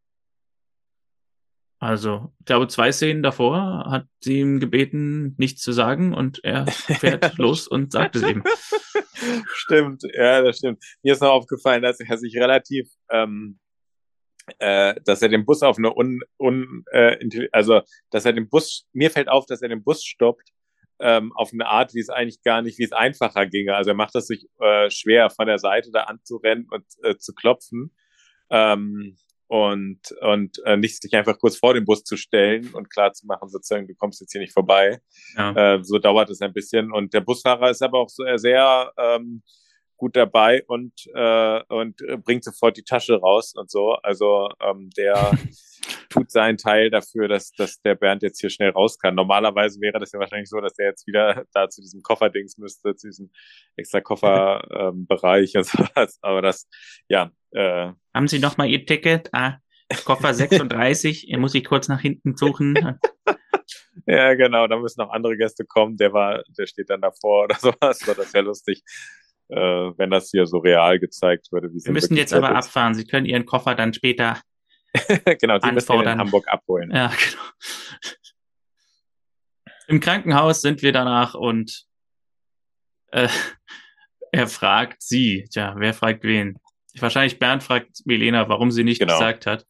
Also, 1.88 2.34
ich 2.40 2.46
glaube, 2.48 2.68
zwei 2.68 2.92
Szenen 2.92 3.24
davor 3.24 3.86
hat 3.90 4.08
sie 4.20 4.42
ihm 4.42 4.60
gebeten, 4.60 5.36
nichts 5.38 5.62
zu 5.62 5.72
sagen 5.72 6.14
und 6.14 6.44
er 6.44 6.68
fährt 6.68 7.38
los 7.38 7.66
und 7.66 7.94
sagt 7.94 8.18
es 8.18 8.24
eben. 8.24 8.44
Stimmt, 9.54 10.04
ja, 10.14 10.42
das 10.42 10.58
stimmt. 10.58 10.84
Mir 11.02 11.14
ist 11.14 11.22
noch 11.22 11.32
aufgefallen, 11.32 11.84
dass 11.84 12.02
er 12.02 12.18
sich 12.18 12.36
relativ, 12.36 12.90
ähm, 13.10 13.60
äh, 14.60 14.96
dass 15.06 15.22
er 15.22 15.30
den 15.30 15.46
Bus 15.46 15.64
auf 15.64 15.78
eine 15.78 15.96
un, 15.96 16.20
un 16.38 16.84
äh, 16.92 17.48
also 17.54 17.80
dass 18.12 18.26
er 18.26 18.34
den 18.34 18.50
Bus, 18.50 18.86
mir 18.92 19.10
fällt 19.10 19.30
auf, 19.30 19.46
dass 19.46 19.62
er 19.62 19.70
den 19.70 19.86
Bus 19.86 20.04
stoppt 20.04 20.50
ähm, 21.00 21.32
auf 21.36 21.54
eine 21.54 21.68
Art, 21.68 21.94
wie 21.94 22.02
es 22.02 22.10
eigentlich 22.10 22.44
gar 22.44 22.62
nicht, 22.62 22.80
wie 22.80 22.84
es 22.84 22.92
einfacher 22.92 23.46
ginge. 23.46 23.76
Also 23.76 23.92
er 23.92 23.96
macht 23.96 24.14
es 24.16 24.28
sich 24.28 24.46
äh, 24.60 24.90
schwer, 24.90 25.30
von 25.30 25.48
der 25.48 25.58
Seite 25.58 25.90
da 25.94 26.04
anzurennen 26.04 26.68
und 26.70 26.86
äh, 27.04 27.16
zu 27.16 27.34
klopfen. 27.34 27.96
Ähm, 28.50 29.16
und, 29.48 30.00
und 30.22 30.60
äh, 30.66 30.78
nicht 30.78 31.02
sich 31.02 31.14
einfach 31.14 31.40
kurz 31.40 31.58
vor 31.58 31.74
den 31.74 31.86
Bus 31.86 32.04
zu 32.04 32.18
stellen 32.18 32.74
und 32.74 32.90
klar 32.90 33.14
zu 33.14 33.26
machen, 33.26 33.50
sozusagen, 33.50 33.88
du 33.88 33.96
kommst 33.96 34.22
jetzt 34.22 34.32
hier 34.32 34.42
nicht 34.42 34.54
vorbei. 34.54 35.00
Ja. 35.36 35.76
Äh, 35.76 35.84
so 35.84 36.00
dauert 36.00 36.30
es 36.30 36.42
ein 36.42 36.54
bisschen. 36.54 36.92
Und 36.92 37.14
der 37.14 37.22
Busfahrer 37.22 37.70
ist 37.70 37.82
aber 37.82 38.00
auch 38.00 38.10
so 38.10 38.24
sehr 38.36 38.92
ähm, 38.98 39.42
gut 39.98 40.16
dabei 40.16 40.64
und, 40.68 40.94
äh, 41.14 41.62
und 41.68 41.98
bringt 42.24 42.44
sofort 42.44 42.78
die 42.78 42.84
Tasche 42.84 43.16
raus 43.16 43.54
und 43.56 43.70
so. 43.70 43.94
Also 44.04 44.50
ähm, 44.62 44.90
der 44.96 45.32
tut 46.10 46.32
seinen 46.32 46.58
Teil 46.58 46.90
dafür, 46.90 47.28
dass, 47.28 47.52
dass 47.52 47.82
der 47.82 47.96
Bernd 47.96 48.22
jetzt 48.22 48.40
hier 48.40 48.50
schnell 48.50 48.70
raus 48.70 48.98
kann. 49.00 49.16
Normalerweise 49.16 49.82
wäre 49.82 50.00
das 50.00 50.12
ja 50.12 50.20
wahrscheinlich 50.20 50.50
so, 50.50 50.62
dass 50.62 50.78
er 50.78 50.88
jetzt 50.88 51.08
wieder 51.08 51.44
da 51.54 51.70
zu 51.70 51.82
diesem 51.82 52.02
Kofferdings 52.02 52.58
müsste, 52.58 52.96
zu 52.96 53.08
diesem 53.08 53.32
extra 53.76 54.00
Kofferbereich 54.00 55.56
ähm, 55.56 55.60
und 55.60 55.66
sowas. 55.66 56.20
Aber 56.22 56.42
das, 56.42 56.68
ja. 57.10 57.32
Äh, 57.52 57.92
Haben 58.14 58.28
Sie 58.28 58.40
noch 58.40 58.58
mal 58.58 58.68
Ihr 58.68 58.86
Ticket? 58.86 59.30
Ah, 59.34 59.58
Koffer 60.06 60.34
36. 60.34 61.30
er 61.30 61.40
muss 61.40 61.54
sich 61.54 61.66
kurz 61.66 61.88
nach 61.88 62.02
hinten 62.02 62.36
suchen. 62.36 63.00
ja, 64.06 64.34
genau. 64.36 64.68
Da 64.68 64.78
müssen 64.78 65.02
noch 65.02 65.12
andere 65.12 65.38
Gäste 65.38 65.66
kommen. 65.66 65.96
Der 65.98 66.12
war, 66.12 66.44
der 66.58 66.68
steht 66.68 66.90
dann 66.90 67.02
davor 67.02 67.46
oder 67.46 67.56
sowas. 67.56 68.00
Das 68.00 68.34
wäre 68.34 68.46
lustig 68.46 68.84
äh, 69.50 69.56
wenn 69.56 70.10
das 70.10 70.30
hier 70.30 70.46
so 70.46 70.58
real 70.58 71.00
gezeigt 71.00 71.52
würde. 71.52 71.70
Wie 71.72 71.84
Wir 71.84 71.94
müssen 71.94 72.16
jetzt 72.18 72.34
aber 72.34 72.52
ist. 72.52 72.66
abfahren. 72.66 72.94
Sie 72.94 73.06
können 73.06 73.26
Ihren 73.26 73.46
Koffer 73.46 73.76
dann 73.76 73.94
später 73.94 74.42
genau, 75.40 75.60
die 75.60 75.72
müssen 75.72 75.90
wir 75.90 76.12
in 76.12 76.20
Hamburg 76.20 76.48
abholen. 76.48 76.92
Ja, 76.92 77.08
genau. 77.08 77.44
Im 79.88 80.00
Krankenhaus 80.00 80.62
sind 80.62 80.82
wir 80.82 80.92
danach 80.92 81.34
und 81.34 81.86
äh, 83.12 83.30
er 84.32 84.48
fragt 84.48 85.02
sie. 85.02 85.48
Tja, 85.52 85.76
wer 85.78 85.94
fragt 85.94 86.24
wen? 86.24 86.58
Wahrscheinlich 87.00 87.40
Bernd 87.40 87.64
fragt 87.64 88.06
Milena, 88.06 88.50
warum 88.50 88.72
sie 88.72 88.84
nicht 88.84 89.00
genau. 89.00 89.14
gesagt 89.14 89.46
hat. 89.46 89.66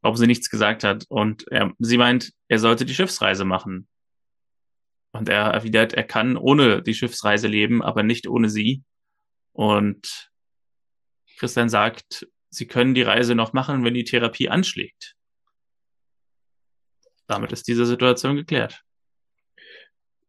Warum 0.00 0.16
sie 0.16 0.26
nichts 0.26 0.50
gesagt 0.50 0.84
hat. 0.84 1.04
Und 1.08 1.46
er, 1.50 1.72
sie 1.78 1.98
meint, 1.98 2.32
er 2.48 2.58
sollte 2.58 2.84
die 2.84 2.94
Schiffsreise 2.94 3.44
machen. 3.44 3.88
Und 5.12 5.28
er 5.28 5.44
erwidert, 5.46 5.94
er 5.94 6.04
kann 6.04 6.36
ohne 6.36 6.82
die 6.82 6.94
Schiffsreise 6.94 7.46
leben, 7.46 7.82
aber 7.82 8.02
nicht 8.02 8.26
ohne 8.26 8.48
sie. 8.48 8.82
Und 9.56 10.30
Christian 11.38 11.70
sagt, 11.70 12.28
sie 12.50 12.66
können 12.66 12.94
die 12.94 13.02
Reise 13.02 13.34
noch 13.34 13.54
machen, 13.54 13.84
wenn 13.84 13.94
die 13.94 14.04
Therapie 14.04 14.50
anschlägt. 14.50 15.14
Damit 17.26 17.52
ist 17.52 17.66
diese 17.66 17.86
Situation 17.86 18.36
geklärt. 18.36 18.82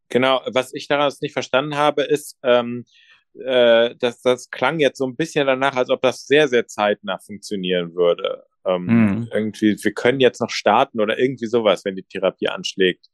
Genau, 0.08 0.42
was 0.48 0.74
ich 0.74 0.88
daraus 0.88 1.20
nicht 1.20 1.34
verstanden 1.34 1.76
habe, 1.76 2.04
ist, 2.04 2.40
ähm, 2.42 2.86
äh, 3.34 3.96
dass 3.96 4.22
das 4.22 4.50
klang 4.50 4.80
jetzt 4.80 4.98
so 4.98 5.06
ein 5.06 5.18
bisschen 5.18 5.46
danach, 5.46 5.76
als 5.76 5.90
ob 5.90 6.02
das 6.02 6.26
sehr, 6.26 6.48
sehr 6.48 6.66
zeitnah 6.66 7.20
funktionieren 7.20 7.96
würde. 7.96 8.46
Ähm, 8.66 8.86
mhm. 8.86 9.30
Irgendwie, 9.34 9.76
wir 9.84 9.94
können 9.94 10.22
jetzt 10.22 10.40
noch 10.40 10.52
starten 10.52 11.02
oder 11.02 11.20
irgendwie 11.20 11.48
sowas, 11.48 11.84
wenn 11.84 11.98
die 11.98 12.04
Therapie 12.04 12.48
anschlägt. 12.48 13.08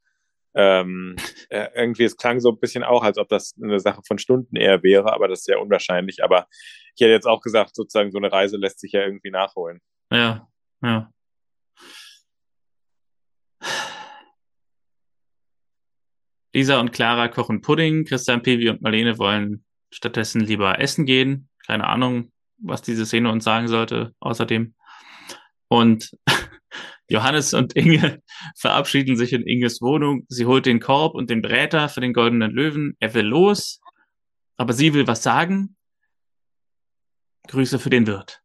Ähm, 0.56 1.16
äh, 1.49 1.68
irgendwie, 1.76 2.04
es 2.04 2.18
klang 2.18 2.39
so 2.39 2.51
ein 2.51 2.60
bisschen 2.60 2.84
auch, 2.84 3.04
als 3.04 3.18
ob 3.18 3.28
das 3.30 3.56
eine 3.62 3.80
Sache 3.80 4.01
von 4.06 4.18
Stunden 4.18 4.56
eher 4.56 4.84
wäre, 4.84 5.12
aber 5.14 5.28
das 5.28 5.39
ist 5.39 5.45
sehr 5.45 5.62
unwahrscheinlich. 5.62 6.24
Aber 6.24 6.47
ich 6.95 7.01
hätte 7.01 7.12
jetzt 7.12 7.28
auch 7.28 7.41
gesagt, 7.41 7.76
sozusagen, 7.76 8.12
so 8.12 8.20
eine 8.20 8.32
Reise 8.32 8.58
lässt 8.58 8.80
sich 8.80 8.91
ja 8.91 9.01
irgendwie 9.01 9.32
nachholen. 9.32 9.82
Ja, 10.12 10.47
ja. 10.84 11.10
Lisa 16.56 16.80
und 16.80 16.91
Clara 16.91 17.30
kochen 17.30 17.62
Pudding, 17.62 18.06
Christian, 18.06 18.43
Pevi 18.43 18.70
und 18.70 18.82
Marlene 18.82 19.18
wollen 19.18 19.66
stattdessen 19.91 20.41
lieber 20.41 20.80
essen 20.80 21.06
gehen. 21.06 21.49
Keine 21.66 21.88
Ahnung, 21.88 22.32
was 22.58 22.84
diese 22.84 23.08
Szene 23.08 23.32
uns 23.32 23.43
sagen 23.43 23.68
sollte, 23.68 24.14
außerdem. 24.20 24.76
Und 25.68 26.12
Johannes 27.10 27.54
und 27.54 27.76
Inge 27.76 28.22
verabschieden 28.58 29.16
sich 29.16 29.34
in 29.34 29.46
Inges 29.46 29.82
Wohnung. 29.82 30.26
Sie 30.30 30.46
holt 30.46 30.66
den 30.66 30.80
Korb 30.80 31.16
und 31.16 31.30
den 31.30 31.42
Bräter 31.42 31.90
für 31.90 32.02
den 32.02 32.14
goldenen 32.14 32.52
Löwen. 32.52 32.96
Er 33.00 33.14
will 33.14 33.26
los, 33.26 33.82
aber 34.58 34.74
sie 34.74 34.94
will 34.94 35.08
was 35.08 35.24
sagen. 35.24 35.76
Grüße 37.48 37.80
für 37.80 37.90
den 37.90 38.08
Wirt. 38.08 38.42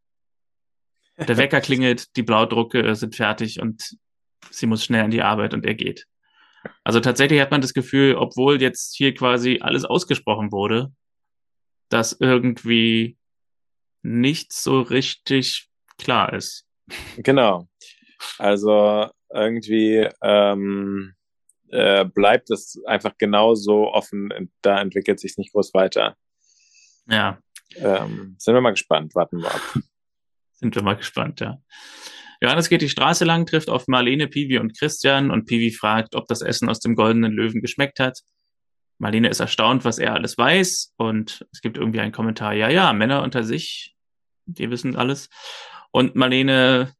Der 1.16 1.36
Wecker 1.36 1.60
klingelt, 1.60 2.16
die 2.16 2.22
Blaudrucke 2.22 2.94
sind 2.94 3.16
fertig 3.16 3.60
und 3.60 3.96
sie 4.50 4.66
muss 4.66 4.84
schnell 4.84 5.04
an 5.04 5.10
die 5.10 5.22
Arbeit 5.22 5.54
und 5.54 5.64
er 5.64 5.74
geht. 5.74 6.06
Also 6.84 7.00
tatsächlich 7.00 7.40
hat 7.40 7.50
man 7.50 7.60
das 7.60 7.74
Gefühl, 7.74 8.16
obwohl 8.16 8.60
jetzt 8.60 8.96
hier 8.96 9.14
quasi 9.14 9.58
alles 9.60 9.84
ausgesprochen 9.84 10.52
wurde, 10.52 10.92
dass 11.88 12.16
irgendwie 12.18 13.16
nichts 14.02 14.62
so 14.62 14.80
richtig 14.80 15.68
klar 15.98 16.32
ist. 16.32 16.66
Genau. 17.16 17.68
Also 18.38 19.08
irgendwie 19.30 20.08
ähm, 20.22 21.14
äh, 21.70 22.04
bleibt 22.04 22.50
es 22.50 22.80
einfach 22.86 23.16
genauso 23.18 23.92
offen. 23.92 24.50
Da 24.62 24.80
entwickelt 24.80 25.20
sich 25.20 25.36
nicht 25.36 25.52
groß 25.52 25.74
weiter. 25.74 26.16
Ja. 27.08 27.38
Ähm, 27.76 28.36
sind 28.38 28.54
wir 28.54 28.60
mal 28.60 28.70
gespannt. 28.70 29.14
Warten 29.14 29.38
wir 29.38 29.54
ab. 29.54 29.60
Sind 30.54 30.74
wir 30.74 30.82
mal 30.82 30.96
gespannt, 30.96 31.40
ja. 31.40 31.58
Johannes 32.40 32.68
geht 32.68 32.82
die 32.82 32.88
Straße 32.88 33.24
lang, 33.24 33.46
trifft 33.46 33.68
auf 33.68 33.88
Marlene, 33.88 34.28
Pivi 34.28 34.58
und 34.58 34.76
Christian 34.76 35.30
und 35.30 35.46
Pivi 35.46 35.72
fragt, 35.72 36.14
ob 36.14 36.26
das 36.28 36.40
Essen 36.40 36.68
aus 36.68 36.80
dem 36.80 36.94
goldenen 36.94 37.32
Löwen 37.32 37.60
geschmeckt 37.60 38.00
hat. 38.00 38.20
Marlene 38.98 39.28
ist 39.28 39.40
erstaunt, 39.40 39.84
was 39.84 39.98
er 39.98 40.14
alles 40.14 40.36
weiß 40.36 40.94
und 40.96 41.46
es 41.52 41.60
gibt 41.60 41.78
irgendwie 41.78 42.00
einen 42.00 42.12
Kommentar, 42.12 42.52
ja, 42.54 42.68
ja, 42.68 42.92
Männer 42.92 43.22
unter 43.22 43.44
sich, 43.44 43.96
die 44.46 44.70
wissen 44.70 44.96
alles. 44.96 45.30
Und 45.90 46.16
Marlene 46.16 46.92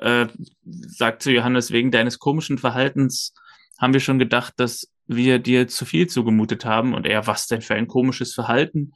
äh, 0.00 0.26
sagt 0.64 1.22
zu 1.22 1.30
Johannes, 1.30 1.70
wegen 1.70 1.90
deines 1.90 2.18
komischen 2.18 2.58
Verhaltens 2.58 3.34
haben 3.78 3.92
wir 3.92 4.00
schon 4.00 4.18
gedacht, 4.18 4.54
dass 4.58 4.92
wir 5.06 5.38
dir 5.38 5.66
zu 5.68 5.84
viel 5.84 6.06
zugemutet 6.06 6.64
haben. 6.64 6.94
Und 6.94 7.06
er, 7.06 7.26
was 7.26 7.46
denn 7.46 7.62
für 7.62 7.74
ein 7.74 7.88
komisches 7.88 8.34
Verhalten? 8.34 8.92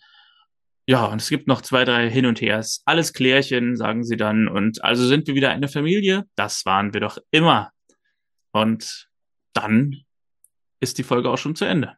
Ja, 0.87 1.07
und 1.07 1.21
es 1.21 1.31
gibt 1.31 1.49
noch 1.49 1.63
zwei, 1.63 1.85
drei 1.85 2.11
Hin 2.11 2.27
und 2.27 2.41
Hers. 2.41 2.83
Alles 2.85 3.13
Klärchen, 3.13 3.77
sagen 3.77 4.05
sie 4.05 4.17
dann. 4.17 4.49
Und 4.49 4.85
also 4.85 5.07
sind 5.07 5.27
wir 5.27 5.35
wieder 5.35 5.51
eine 5.51 5.69
Familie? 5.69 6.25
Das 6.37 6.67
waren 6.67 6.93
wir 6.93 7.01
doch 7.01 7.19
immer. 7.31 7.71
Und 8.53 9.09
dann 9.55 10.03
ist 10.81 10.99
die 10.99 11.03
Folge 11.03 11.31
auch 11.31 11.39
schon 11.39 11.57
zu 11.57 11.65
Ende. 11.65 11.97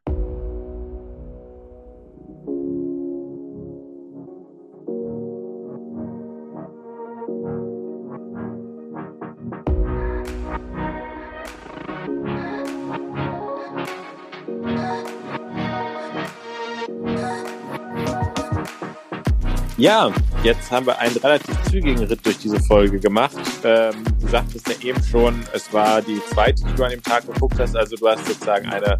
Ja, 19.86 20.10
jetzt 20.42 20.68
haben 20.72 20.84
wir 20.84 20.98
einen 20.98 21.16
relativ 21.18 21.54
zügigen 21.70 22.02
Ritt 22.02 22.26
durch 22.26 22.38
diese 22.38 22.58
Folge 22.58 22.98
gemacht. 22.98 23.36
Ähm, 23.62 23.94
du 24.20 24.26
sagtest 24.26 24.66
ja 24.66 24.74
eben 24.82 25.00
schon, 25.00 25.40
es 25.52 25.72
war 25.72 26.02
die 26.02 26.20
zweite, 26.32 26.64
die 26.64 26.74
du 26.74 26.82
an 26.82 26.90
dem 26.90 27.02
Tag 27.04 27.24
geguckt 27.24 27.54
hast. 27.60 27.76
Also 27.76 27.94
du 27.94 28.08
hast 28.08 28.26
sozusagen 28.26 28.66
eine 28.68 28.98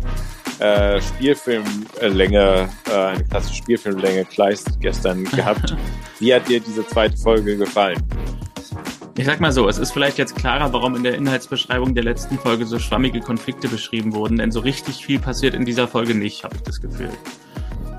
äh, 0.61 1.01
Spielfilmlänge, 1.01 2.68
äh, 2.89 2.95
eine 2.95 3.24
klassische 3.24 3.57
Spielfilmlänge 3.57 4.26
Kleist 4.26 4.80
gestern 4.80 5.24
gehabt. 5.24 5.74
Wie 6.20 6.32
hat 6.32 6.49
dir 6.49 6.61
diese 6.61 6.87
zweite 6.87 7.16
Folge 7.16 7.57
gefallen? 7.57 8.01
Ich 9.18 9.26
sag 9.26 9.41
mal 9.41 9.51
so, 9.51 9.68
es 9.68 9.78
ist 9.78 9.91
vielleicht 9.91 10.18
jetzt 10.18 10.37
klarer, 10.37 10.72
warum 10.72 10.95
in 10.95 11.03
der 11.03 11.16
Inhaltsbeschreibung 11.16 11.97
der 11.97 12.05
letzten 12.05 12.39
Folge 12.39 12.64
so 12.64 12.78
schwammige 12.78 13.18
Konflikte 13.18 13.66
beschrieben 13.66 14.14
wurden, 14.14 14.39
denn 14.39 14.53
so 14.53 14.61
richtig 14.61 15.05
viel 15.05 15.18
passiert 15.18 15.55
in 15.55 15.64
dieser 15.64 15.89
Folge 15.89 16.14
nicht, 16.14 16.45
habe 16.45 16.55
ich 16.55 16.62
das 16.62 16.80
Gefühl. 16.80 17.11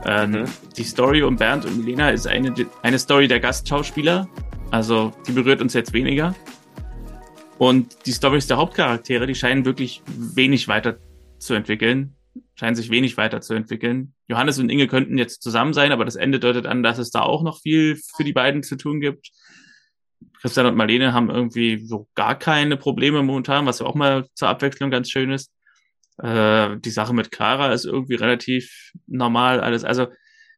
Ähm, 0.07 0.31
mhm. 0.31 0.45
Die 0.77 0.83
Story 0.83 1.21
um 1.21 1.35
Bernd 1.35 1.65
und 1.65 1.77
Milena 1.77 2.09
ist 2.09 2.27
eine, 2.27 2.53
eine 2.81 2.97
Story 2.97 3.27
der 3.27 3.39
Gastschauspieler. 3.39 4.27
Also 4.71 5.13
die 5.27 5.33
berührt 5.33 5.61
uns 5.61 5.73
jetzt 5.73 5.93
weniger. 5.93 6.33
Und 7.57 8.05
die 8.05 8.13
Stories 8.13 8.47
der 8.47 8.57
Hauptcharaktere, 8.57 9.27
die 9.27 9.35
scheinen 9.35 9.65
wirklich 9.65 10.01
wenig 10.07 10.67
weiter 10.67 10.97
zu 11.39 11.53
entwickeln. 11.53 12.15
scheinen 12.55 12.75
sich 12.75 12.89
wenig 12.89 13.17
weiterzuentwickeln. 13.17 14.13
Johannes 14.27 14.59
und 14.59 14.69
Inge 14.69 14.87
könnten 14.87 15.17
jetzt 15.17 15.41
zusammen 15.41 15.73
sein, 15.73 15.91
aber 15.91 16.05
das 16.05 16.15
Ende 16.15 16.39
deutet 16.39 16.65
an, 16.65 16.83
dass 16.83 16.97
es 16.97 17.11
da 17.11 17.21
auch 17.21 17.43
noch 17.43 17.59
viel 17.61 17.99
für 18.15 18.23
die 18.23 18.33
beiden 18.33 18.63
zu 18.63 18.77
tun 18.77 18.99
gibt. 18.99 19.31
Christian 20.41 20.67
und 20.67 20.75
Marlene 20.75 21.13
haben 21.13 21.29
irgendwie 21.29 21.85
so 21.85 22.07
gar 22.15 22.37
keine 22.37 22.77
Probleme 22.77 23.23
momentan, 23.23 23.65
was 23.65 23.79
ja 23.79 23.85
auch 23.85 23.95
mal 23.95 24.27
zur 24.35 24.49
Abwechslung 24.49 24.91
ganz 24.91 25.09
schön 25.09 25.31
ist. 25.31 25.51
Äh, 26.17 26.77
die 26.79 26.89
Sache 26.89 27.13
mit 27.13 27.31
Clara 27.31 27.73
ist 27.73 27.85
irgendwie 27.85 28.15
relativ 28.15 28.91
normal 29.05 29.59
alles. 29.59 29.83
Also 29.83 30.07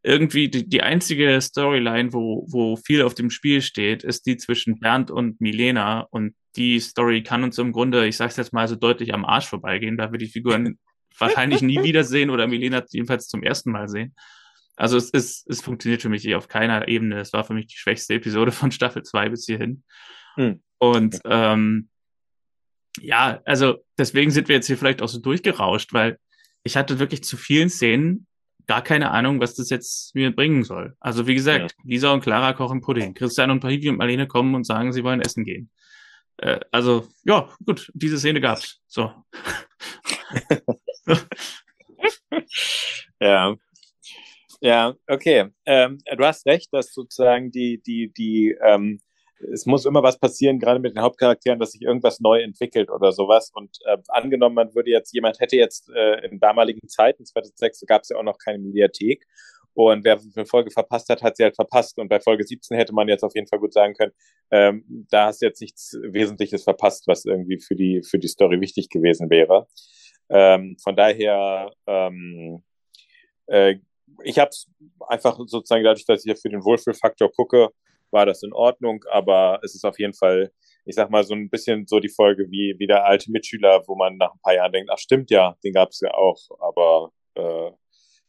irgendwie 0.02 0.50
die, 0.50 0.68
die 0.68 0.82
einzige 0.82 1.40
Storyline, 1.42 2.14
wo, 2.14 2.46
wo 2.50 2.78
viel 2.78 3.02
auf 3.02 3.16
dem 3.16 3.30
Spiel 3.30 3.62
steht, 3.62 4.04
ist 4.04 4.26
die 4.26 4.38
zwischen 4.38 4.80
Bernd 4.80 5.12
und 5.12 5.42
Milena. 5.42 6.02
Und 6.02 6.36
die 6.56 6.80
Story 6.80 7.24
kann 7.24 7.44
uns 7.44 7.58
im 7.58 7.72
Grunde, 7.72 8.08
ich 8.08 8.18
sag's 8.18 8.38
jetzt 8.38 8.54
mal 8.54 8.68
so 8.68 8.76
deutlich 8.76 9.14
am 9.14 9.26
Arsch 9.26 9.48
vorbeigehen, 9.48 9.98
da 9.98 10.12
wir 10.12 10.20
die 10.20 10.28
Figuren 10.28 10.80
wahrscheinlich 11.18 11.62
nie 11.62 11.84
wiedersehen 11.84 12.30
oder 12.30 12.48
Milena 12.48 12.84
jedenfalls 12.90 13.28
zum 13.28 13.44
ersten 13.44 13.72
Mal 13.72 13.90
sehen. 13.90 14.16
Also 14.78 14.96
es, 14.96 15.10
ist, 15.10 15.50
es 15.50 15.60
funktioniert 15.60 16.02
für 16.02 16.08
mich 16.08 16.26
eh 16.26 16.36
auf 16.36 16.48
keiner 16.48 16.88
Ebene. 16.88 17.20
Es 17.20 17.34
war 17.34 17.44
für 17.44 17.54
mich 17.54 17.68
die 17.68 17.78
schwächste 17.78 18.14
Episode 18.14 18.54
von 18.54 18.72
Staffel 18.72 19.04
2 19.04 19.28
bis 19.28 19.46
hierhin. 19.46 19.84
Hm. 20.36 20.62
Und 20.78 21.20
ähm, 21.26 21.90
ja, 23.02 23.42
also 23.46 23.84
deswegen 23.98 24.32
sind 24.32 24.48
wir 24.48 24.56
jetzt 24.56 24.68
hier 24.68 24.78
vielleicht 24.78 25.02
auch 25.02 25.08
so 25.08 25.20
durchgerauscht, 25.20 25.94
weil 25.94 26.18
ich 26.64 26.78
hatte 26.78 27.00
wirklich 27.00 27.24
zu 27.24 27.38
vielen 27.38 27.70
Szenen 27.70 28.28
gar 28.68 28.84
keine 28.84 29.12
Ahnung, 29.12 29.40
was 29.40 29.56
das 29.56 29.70
jetzt 29.70 30.14
mir 30.14 30.36
bringen 30.36 30.64
soll. 30.64 30.96
Also 31.00 31.26
wie 31.26 31.36
gesagt, 31.36 31.72
ja. 31.72 31.84
Lisa 31.84 32.12
und 32.14 32.22
Clara 32.22 32.54
kochen 32.54 32.82
Pudding. 32.82 33.14
Christian 33.16 33.50
und 33.50 33.62
Pahivi 33.62 33.90
und 33.90 33.98
Marlene 33.98 34.28
kommen 34.28 34.54
und 34.54 34.66
sagen, 34.66 34.94
sie 34.94 35.04
wollen 35.04 35.22
essen 35.22 35.44
gehen. 35.44 35.72
Äh, 36.38 36.60
also 36.72 37.08
ja, 37.26 37.50
gut, 37.66 37.92
diese 37.96 38.20
Szene 38.20 38.42
gab's. 38.42 38.80
So. 38.88 39.12
ja, 43.20 43.56
ja, 44.62 44.94
okay. 45.08 45.50
Ähm, 45.66 46.00
du 46.16 46.26
hast 46.26 46.46
recht, 46.46 46.68
dass 46.72 46.94
sozusagen 46.94 47.52
die, 47.52 47.82
die, 47.82 48.12
die, 48.12 48.56
ähm, 48.62 49.00
es 49.54 49.66
muss 49.66 49.86
immer 49.86 50.04
was 50.04 50.20
passieren, 50.20 50.60
gerade 50.60 50.80
mit 50.80 50.96
den 50.96 51.02
Hauptcharakteren, 51.02 51.60
dass 51.60 51.72
sich 51.72 51.82
irgendwas 51.82 52.20
neu 52.20 52.42
entwickelt 52.42 52.90
oder 52.90 53.12
sowas. 53.12 53.52
Und 53.54 53.78
äh, 53.86 53.98
angenommen, 54.10 54.56
man 54.56 54.76
würde 54.76 54.92
jetzt, 54.92 55.14
jemand 55.14 55.40
hätte 55.40 55.56
jetzt 55.56 55.90
äh, 55.90 56.26
in 56.26 56.40
damaligen 56.40 56.88
Zeiten, 56.88 57.26
2006, 57.26 57.86
gab 57.88 58.04
es 58.04 58.10
ja 58.10 58.18
auch 58.18 58.24
noch 58.24 58.38
keine 58.38 58.60
Mediathek. 58.60 59.26
Und 59.74 60.04
wer 60.04 60.20
eine 60.36 60.46
Folge 60.46 60.72
verpasst 60.72 61.10
hat, 61.10 61.22
hat 61.22 61.38
sie 61.38 61.44
halt 61.44 61.56
verpasst. 61.56 62.00
Und 62.00 62.10
bei 62.10 62.20
Folge 62.20 62.44
17 62.44 62.76
hätte 62.76 62.94
man 62.94 63.08
jetzt 63.08 63.24
auf 63.24 63.34
jeden 63.36 63.48
Fall 63.48 63.60
gut 63.60 63.74
sagen 63.74 63.94
können, 63.94 64.12
ähm, 64.52 65.08
da 65.10 65.28
hast 65.28 65.42
du 65.42 65.46
jetzt 65.46 65.62
nichts 65.62 65.98
Wesentliches 66.02 66.64
verpasst, 66.64 67.08
was 67.08 67.24
irgendwie 67.26 67.60
für 67.60 67.76
die, 67.76 68.02
für 68.04 68.20
die 68.20 68.28
Story 68.28 68.60
wichtig 68.60 68.90
gewesen 68.90 69.30
wäre. 69.30 69.68
Ähm, 70.30 70.76
von 70.84 70.96
daher 70.96 71.72
ähm, 71.88 72.64
äh, 73.48 73.76
ich 74.24 74.40
habe 74.40 74.50
es 74.50 74.68
einfach 75.08 75.38
sozusagen 75.46 75.84
dadurch, 75.84 76.06
dass 76.06 76.26
ich 76.26 76.30
ja 76.30 76.36
für 76.36 76.50
den 76.50 76.64
Wohlfühlfaktor 76.64 77.32
gucke, 77.32 77.70
war 78.12 78.26
das 78.26 78.44
in 78.44 78.54
Ordnung, 78.54 79.04
aber 79.12 79.60
es 79.64 79.76
ist 79.76 79.86
auf 79.86 80.00
jeden 80.00 80.14
Fall, 80.14 80.52
ich 80.86 80.96
sag 80.96 81.10
mal, 81.10 81.24
so 81.24 81.34
ein 81.34 81.50
bisschen 81.50 81.86
so 81.88 82.00
die 82.00 82.10
Folge 82.10 82.50
wie, 82.50 82.76
wie 82.78 82.88
der 82.88 83.06
alte 83.06 83.32
Mitschüler, 83.32 83.84
wo 83.88 83.96
man 83.96 84.18
nach 84.18 84.34
ein 84.34 84.40
paar 84.42 84.56
Jahren 84.56 84.72
denkt, 84.72 84.90
ach 84.94 84.98
stimmt 84.98 85.32
ja, 85.32 85.56
den 85.64 85.74
gab 85.74 85.90
es 85.90 86.00
ja 86.00 86.14
auch, 86.14 86.40
aber 86.60 87.12
äh, 87.36 87.72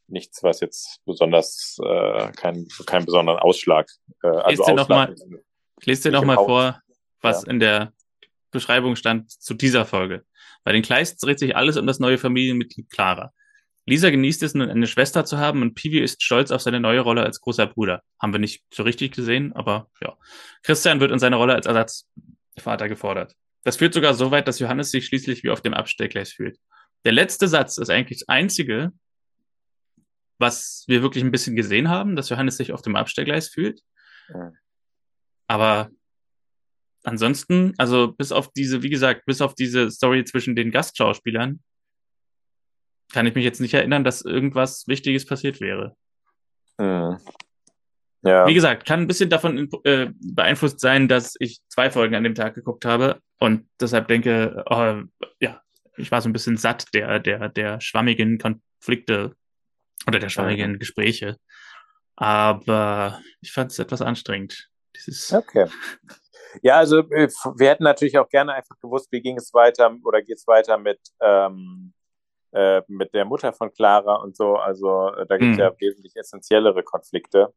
nichts, 0.09 0.43
was 0.43 0.61
jetzt 0.61 1.01
besonders, 1.05 1.79
äh, 1.85 2.33
keinen 2.33 2.69
kein 2.87 3.05
besonderen 3.05 3.39
Ausschlag. 3.39 3.89
Äh, 4.23 4.29
also 4.29 4.63
Ausschlag 4.63 4.77
noch 4.77 4.89
mal, 4.89 5.15
ich 5.81 5.87
lese 5.87 6.11
dir 6.11 6.13
noch 6.13 6.25
mal 6.25 6.37
vor, 6.37 6.81
was 7.21 7.45
ja. 7.45 7.51
in 7.51 7.61
der 7.61 7.93
Beschreibung 8.51 8.97
stand 8.97 9.31
zu 9.31 9.55
dieser 9.55 9.87
Folge. 9.87 10.25
Bei 10.65 10.73
den 10.73 10.83
Kleists 10.83 11.21
dreht 11.21 11.39
sich 11.39 11.57
alles 11.57 11.77
um 11.77 11.87
das 11.87 12.01
neue 12.01 12.19
Familienmitglied 12.19 12.91
Clara. 12.91 13.33
Lisa 13.91 14.11
genießt 14.11 14.45
es, 14.45 14.55
nun 14.55 14.71
eine 14.71 14.87
Schwester 14.87 15.25
zu 15.25 15.39
haben 15.39 15.63
und 15.63 15.75
Pivi 15.75 15.99
ist 15.99 16.23
stolz 16.23 16.53
auf 16.53 16.63
seine 16.63 16.79
neue 16.79 17.01
Rolle 17.01 17.25
als 17.25 17.41
großer 17.41 17.67
Bruder. 17.67 18.05
Haben 18.21 18.33
wir 18.33 18.39
nicht 18.39 18.63
so 18.73 18.85
richtig 18.85 19.13
gesehen, 19.13 19.53
aber 19.53 19.91
ja. 20.01 20.17
Christian 20.63 21.01
wird 21.01 21.11
in 21.11 21.19
seiner 21.19 21.39
Rolle 21.39 21.55
als 21.55 21.67
Ersatzvater 21.67 22.89
gefordert. 22.89 23.35
Das 23.65 23.79
führt 23.79 23.93
sogar 23.93 24.15
so 24.15 24.31
weit, 24.31 24.47
dass 24.47 24.61
Johannes 24.61 24.93
sich 24.93 25.07
schließlich 25.07 25.43
wie 25.43 25.51
auf 25.51 25.61
dem 25.61 25.75
Abstellgleis 25.75 26.31
fühlt. 26.31 26.57
Der 27.05 27.11
letzte 27.11 27.49
Satz 27.49 27.79
ist 27.79 27.91
eigentlich 27.91 28.21
das 28.21 28.29
einzige, 28.29 28.93
was 30.39 30.85
wir 30.87 31.03
wirklich 31.03 31.25
ein 31.25 31.33
bisschen 31.33 31.57
gesehen 31.57 31.89
haben, 31.89 32.15
dass 32.15 32.29
Johannes 32.29 32.59
sich 32.59 32.73
auf 32.73 32.83
dem 32.83 32.95
Abstellgleis 32.95 33.49
fühlt. 33.49 33.83
Aber 35.49 35.91
ansonsten, 37.03 37.75
also 37.77 38.13
bis 38.13 38.31
auf 38.31 38.53
diese, 38.53 38.85
wie 38.85 38.91
gesagt, 38.91 39.27
bis 39.27 39.41
auf 39.41 39.57
diese 39.57 39.91
Story 39.91 40.25
zwischen 40.25 40.55
den 40.55 40.71
Gastschauspielern, 40.71 41.61
kann 43.13 43.27
ich 43.27 43.35
mich 43.35 43.45
jetzt 43.45 43.61
nicht 43.61 43.75
erinnern, 43.75 44.05
dass 44.05 44.23
irgendwas 44.23 44.87
Wichtiges 44.87 45.27
passiert 45.27 45.61
wäre. 45.61 45.97
Hm. 46.79 47.19
Ja. 48.23 48.47
Wie 48.47 48.55
gesagt, 48.55 48.87
kann 48.87 49.01
ein 49.01 49.07
bisschen 49.07 49.31
davon 49.31 49.71
äh, 49.85 50.11
beeinflusst 50.21 50.81
sein, 50.81 51.09
dass 51.09 51.37
ich 51.39 51.61
zwei 51.69 51.91
Folgen 51.91 52.15
an 52.15 52.25
dem 52.25 52.35
Tag 52.35 52.55
geguckt 52.55 52.85
habe 52.85 53.21
und 53.39 53.67
deshalb 53.81 54.09
denke, 54.09 54.63
oh, 54.69 55.03
ja, 55.41 55.63
ich 55.97 56.11
war 56.11 56.21
so 56.21 56.29
ein 56.29 56.33
bisschen 56.35 56.59
satt 56.59 56.93
der, 56.93 57.19
der, 57.19 57.49
der 57.49 57.81
schwammigen 57.81 58.39
Konflikte 58.39 59.35
oder 60.07 60.19
der 60.19 60.29
schwammigen 60.29 60.79
Gespräche. 60.79 61.37
Aber 62.17 63.21
ich 63.41 63.53
fand 63.53 63.73
es 63.73 63.79
etwas 63.79 64.03
anstrengend. 64.03 64.69
Dieses 64.97 65.33
okay. 65.33 65.67
Ja, 66.63 66.77
also 66.77 66.99
äh, 67.11 67.29
wir 67.57 67.71
hätten 67.71 67.85
natürlich 67.85 68.19
auch 68.19 68.29
gerne 68.29 68.53
einfach 68.55 68.79
gewusst, 68.81 69.11
wie 69.13 69.23
ging 69.23 69.39
es 69.39 69.55
weiter 69.55 69.97
oder 70.05 70.21
geht 70.21 70.37
es 70.37 70.47
weiter 70.47 70.77
mit 70.79 70.99
ähm, 71.21 71.95
äh, 72.53 72.83
mit 72.89 73.15
der 73.15 73.25
Mutter 73.25 73.53
von 73.53 73.73
Clara 73.73 74.17
und 74.17 74.37
so. 74.37 74.57
Also 74.57 75.13
äh, 75.15 75.27
da 75.27 75.37
gibt 75.37 75.53
es 75.53 75.57
mhm. 75.57 75.63
ja 75.63 75.73
wesentlich 75.79 76.17
essentiellere 76.17 76.83
Konflikte, 76.83 77.53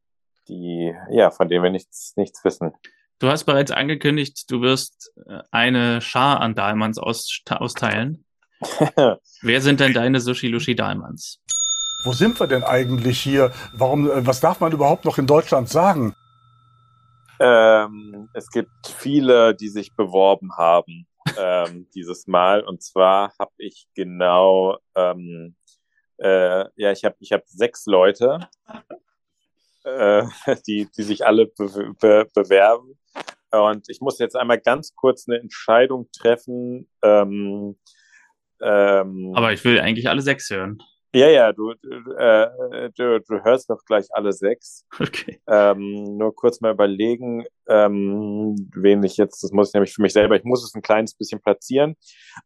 die, 0.47 0.93
ja, 1.09 1.31
von 1.31 1.49
denen 1.49 1.63
wir 1.63 1.71
nichts, 1.71 2.13
nichts 2.15 2.43
wissen. 2.43 2.73
Du 3.19 3.29
hast 3.29 3.45
bereits 3.45 3.71
angekündigt, 3.71 4.51
du 4.51 4.61
wirst 4.61 5.13
äh, 5.27 5.39
eine 5.51 6.01
Schar 6.01 6.41
an 6.41 6.55
Dahlmanns 6.55 6.97
aus, 6.97 7.41
austeilen. 7.49 8.25
Wer 9.41 9.61
sind 9.61 9.79
denn 9.79 9.93
deine 9.93 10.19
Sushi-Lushi 10.19 10.75
Dahlmanns? 10.75 11.39
Wo 12.05 12.11
sind 12.11 12.39
wir 12.39 12.47
denn 12.47 12.63
eigentlich 12.63 13.19
hier? 13.19 13.51
Warum, 13.73 14.09
was 14.25 14.41
darf 14.41 14.59
man 14.59 14.73
überhaupt 14.73 15.05
noch 15.05 15.17
in 15.17 15.27
Deutschland 15.27 15.69
sagen? 15.69 16.15
Ähm, 17.39 18.29
es 18.33 18.49
gibt 18.49 18.87
viele, 18.87 19.55
die 19.55 19.69
sich 19.69 19.95
beworben 19.95 20.57
haben 20.57 21.07
ähm, 21.37 21.87
dieses 21.93 22.27
Mal. 22.27 22.63
Und 22.63 22.83
zwar 22.83 23.33
habe 23.39 23.51
ich 23.57 23.87
genau, 23.95 24.77
ähm, 24.95 25.55
äh, 26.17 26.65
ja, 26.75 26.91
ich 26.91 27.03
habe 27.05 27.15
ich 27.19 27.31
hab 27.31 27.47
sechs 27.47 27.85
Leute, 27.85 28.39
äh, 29.83 30.23
die, 30.67 30.87
die 30.95 31.03
sich 31.03 31.25
alle 31.25 31.47
be 31.47 31.93
be 31.99 32.27
bewerben. 32.33 32.99
Und 33.51 33.87
ich 33.87 34.01
muss 34.01 34.17
jetzt 34.17 34.35
einmal 34.35 34.59
ganz 34.59 34.95
kurz 34.95 35.27
eine 35.27 35.39
Entscheidung 35.39 36.09
treffen. 36.11 36.89
Ähm, 37.03 37.77
ähm, 38.61 39.31
Aber 39.35 39.53
ich 39.53 39.63
will 39.63 39.79
eigentlich 39.79 40.09
alle 40.09 40.21
sechs 40.21 40.49
hören. 40.49 40.81
Ja, 41.15 41.27
ja, 41.27 41.53
du, 41.53 41.71
äh, 41.71 42.89
du, 42.95 43.19
du 43.19 43.43
hörst 43.43 43.69
doch 43.69 43.85
gleich 43.85 44.07
alle 44.11 44.33
sechs. 44.33 44.83
Okay. 44.99 45.39
Ähm, 45.47 46.17
nur 46.17 46.33
kurz 46.35 46.59
mal 46.59 46.71
überlegen, 46.73 47.45
ähm, 47.67 48.55
wen 48.75 49.03
ich 49.03 49.17
jetzt, 49.17 49.43
das 49.43 49.51
muss 49.51 49.69
ich 49.69 49.73
nämlich 49.75 49.93
für 49.93 50.01
mich 50.01 50.13
selber, 50.13 50.35
ich 50.35 50.43
muss 50.43 50.63
es 50.63 50.73
ein 50.73 50.81
kleines 50.81 51.13
bisschen 51.13 51.39
platzieren. 51.39 51.95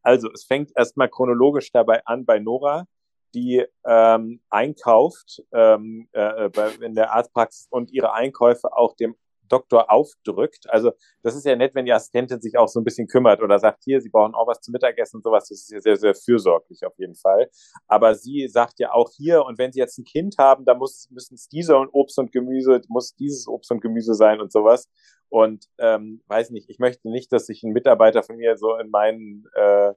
Also, 0.01 0.29
es 0.33 0.43
fängt 0.43 0.71
erstmal 0.75 1.07
chronologisch 1.07 1.71
dabei 1.71 2.01
an 2.05 2.25
bei 2.25 2.39
Nora, 2.39 2.85
die 3.33 3.65
ähm, 3.85 4.41
einkauft 4.49 5.43
ähm, 5.53 6.09
äh, 6.11 6.49
bei, 6.49 6.71
in 6.81 6.95
der 6.95 7.13
Arztpraxis 7.13 7.67
und 7.69 7.91
ihre 7.91 8.13
Einkäufe 8.13 8.75
auch 8.75 8.95
dem 8.97 9.15
Doktor 9.47 9.91
aufdrückt. 9.91 10.69
Also 10.69 10.91
das 11.23 11.35
ist 11.35 11.45
ja 11.45 11.55
nett, 11.55 11.75
wenn 11.75 11.85
die 11.85 11.93
Assistentin 11.93 12.41
sich 12.41 12.57
auch 12.57 12.67
so 12.67 12.79
ein 12.79 12.83
bisschen 12.83 13.07
kümmert 13.07 13.41
oder 13.41 13.59
sagt, 13.59 13.83
hier, 13.83 14.01
sie 14.01 14.09
brauchen 14.09 14.35
auch 14.35 14.47
was 14.47 14.61
zum 14.61 14.71
Mittagessen 14.71 15.17
und 15.17 15.23
sowas. 15.23 15.47
Das 15.49 15.59
ist 15.59 15.71
ja 15.71 15.81
sehr, 15.81 15.97
sehr 15.97 16.15
fürsorglich 16.15 16.85
auf 16.85 16.97
jeden 16.97 17.15
Fall. 17.15 17.49
Aber 17.87 18.15
sie 18.15 18.47
sagt 18.47 18.79
ja 18.79 18.93
auch 18.93 19.09
hier, 19.15 19.43
und 19.43 19.57
wenn 19.57 19.71
sie 19.71 19.79
jetzt 19.79 19.97
ein 19.97 20.05
Kind 20.05 20.37
haben, 20.37 20.65
dann 20.65 20.77
muss, 20.77 21.09
müssen 21.11 21.35
es 21.35 21.47
diese 21.47 21.77
und 21.77 21.89
Obst 21.93 22.19
und 22.19 22.31
Gemüse, 22.31 22.81
muss 22.87 23.15
dieses 23.15 23.47
Obst 23.47 23.71
und 23.71 23.81
Gemüse 23.81 24.13
sein 24.13 24.41
und 24.41 24.51
sowas. 24.51 24.89
Und 25.29 25.65
ähm, 25.77 26.21
weiß 26.27 26.51
nicht, 26.51 26.69
ich 26.69 26.79
möchte 26.79 27.09
nicht, 27.09 27.33
dass 27.33 27.47
sich 27.47 27.63
ein 27.63 27.73
Mitarbeiter 27.73 28.23
von 28.23 28.37
mir 28.37 28.57
so 28.57 28.77
in 28.77 28.89
meinen 28.89 29.45
äh, 29.55 29.93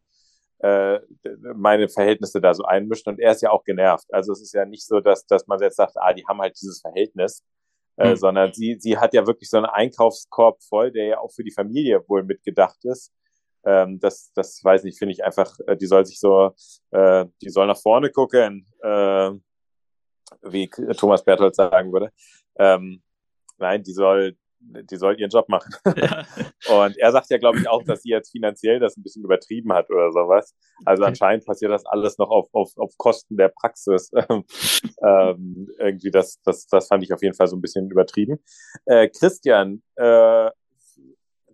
äh, 0.62 1.00
meine 1.54 1.88
Verhältnisse 1.88 2.40
da 2.40 2.52
so 2.52 2.64
einmischt 2.64 3.08
und 3.08 3.18
er 3.18 3.32
ist 3.32 3.40
ja 3.40 3.50
auch 3.50 3.64
genervt. 3.64 4.06
Also 4.12 4.32
es 4.32 4.42
ist 4.42 4.52
ja 4.52 4.66
nicht 4.66 4.86
so, 4.86 5.00
dass, 5.00 5.26
dass 5.26 5.46
man 5.46 5.58
jetzt 5.60 5.76
sagt, 5.76 5.94
ah, 5.96 6.12
die 6.12 6.26
haben 6.26 6.40
halt 6.40 6.54
dieses 6.60 6.80
Verhältnis, 6.82 7.42
äh, 8.00 8.10
mhm. 8.10 8.16
sondern 8.16 8.52
sie, 8.54 8.76
sie 8.80 8.96
hat 8.96 9.12
ja 9.12 9.26
wirklich 9.26 9.50
so 9.50 9.58
einen 9.58 9.66
Einkaufskorb 9.66 10.62
voll, 10.62 10.90
der 10.90 11.04
ja 11.04 11.18
auch 11.18 11.30
für 11.30 11.44
die 11.44 11.52
Familie 11.52 12.02
wohl 12.08 12.24
mitgedacht 12.24 12.82
ist. 12.84 13.12
Ähm, 13.62 14.00
das, 14.00 14.32
das 14.34 14.64
weiß 14.64 14.84
ich, 14.84 14.98
finde 14.98 15.12
ich 15.12 15.22
einfach, 15.22 15.54
äh, 15.66 15.76
die 15.76 15.86
soll 15.86 16.06
sich 16.06 16.18
so, 16.18 16.54
äh, 16.92 17.26
die 17.42 17.50
soll 17.50 17.66
nach 17.66 17.76
vorne 17.76 18.10
gucken, 18.10 18.66
äh, 18.82 19.30
wie 20.42 20.68
Thomas 20.96 21.22
Berthold 21.22 21.54
sagen 21.54 21.92
würde. 21.92 22.10
Ähm, 22.58 23.02
nein, 23.58 23.82
die 23.82 23.92
soll, 23.92 24.36
die 24.60 24.96
soll 24.96 25.18
ihren 25.18 25.30
Job 25.30 25.48
machen. 25.48 25.74
Ja. 25.96 26.24
Und 26.84 26.96
er 26.98 27.12
sagt 27.12 27.30
ja, 27.30 27.38
glaube 27.38 27.58
ich, 27.58 27.68
auch, 27.68 27.82
dass 27.82 28.02
sie 28.02 28.10
jetzt 28.10 28.30
finanziell 28.30 28.78
das 28.78 28.96
ein 28.96 29.02
bisschen 29.02 29.24
übertrieben 29.24 29.72
hat 29.72 29.90
oder 29.90 30.12
sowas. 30.12 30.54
Also 30.84 31.04
anscheinend 31.04 31.46
passiert 31.46 31.72
das 31.72 31.86
alles 31.86 32.18
noch 32.18 32.30
auf, 32.30 32.48
auf, 32.52 32.72
auf 32.76 32.96
Kosten 32.96 33.36
der 33.36 33.48
Praxis. 33.48 34.10
ähm, 35.02 35.68
irgendwie, 35.78 36.10
das, 36.10 36.40
das, 36.44 36.66
das 36.66 36.88
fand 36.88 37.02
ich 37.02 37.12
auf 37.12 37.22
jeden 37.22 37.34
Fall 37.34 37.46
so 37.46 37.56
ein 37.56 37.62
bisschen 37.62 37.90
übertrieben. 37.90 38.38
Äh, 38.84 39.08
Christian, 39.08 39.82
äh, 39.96 40.50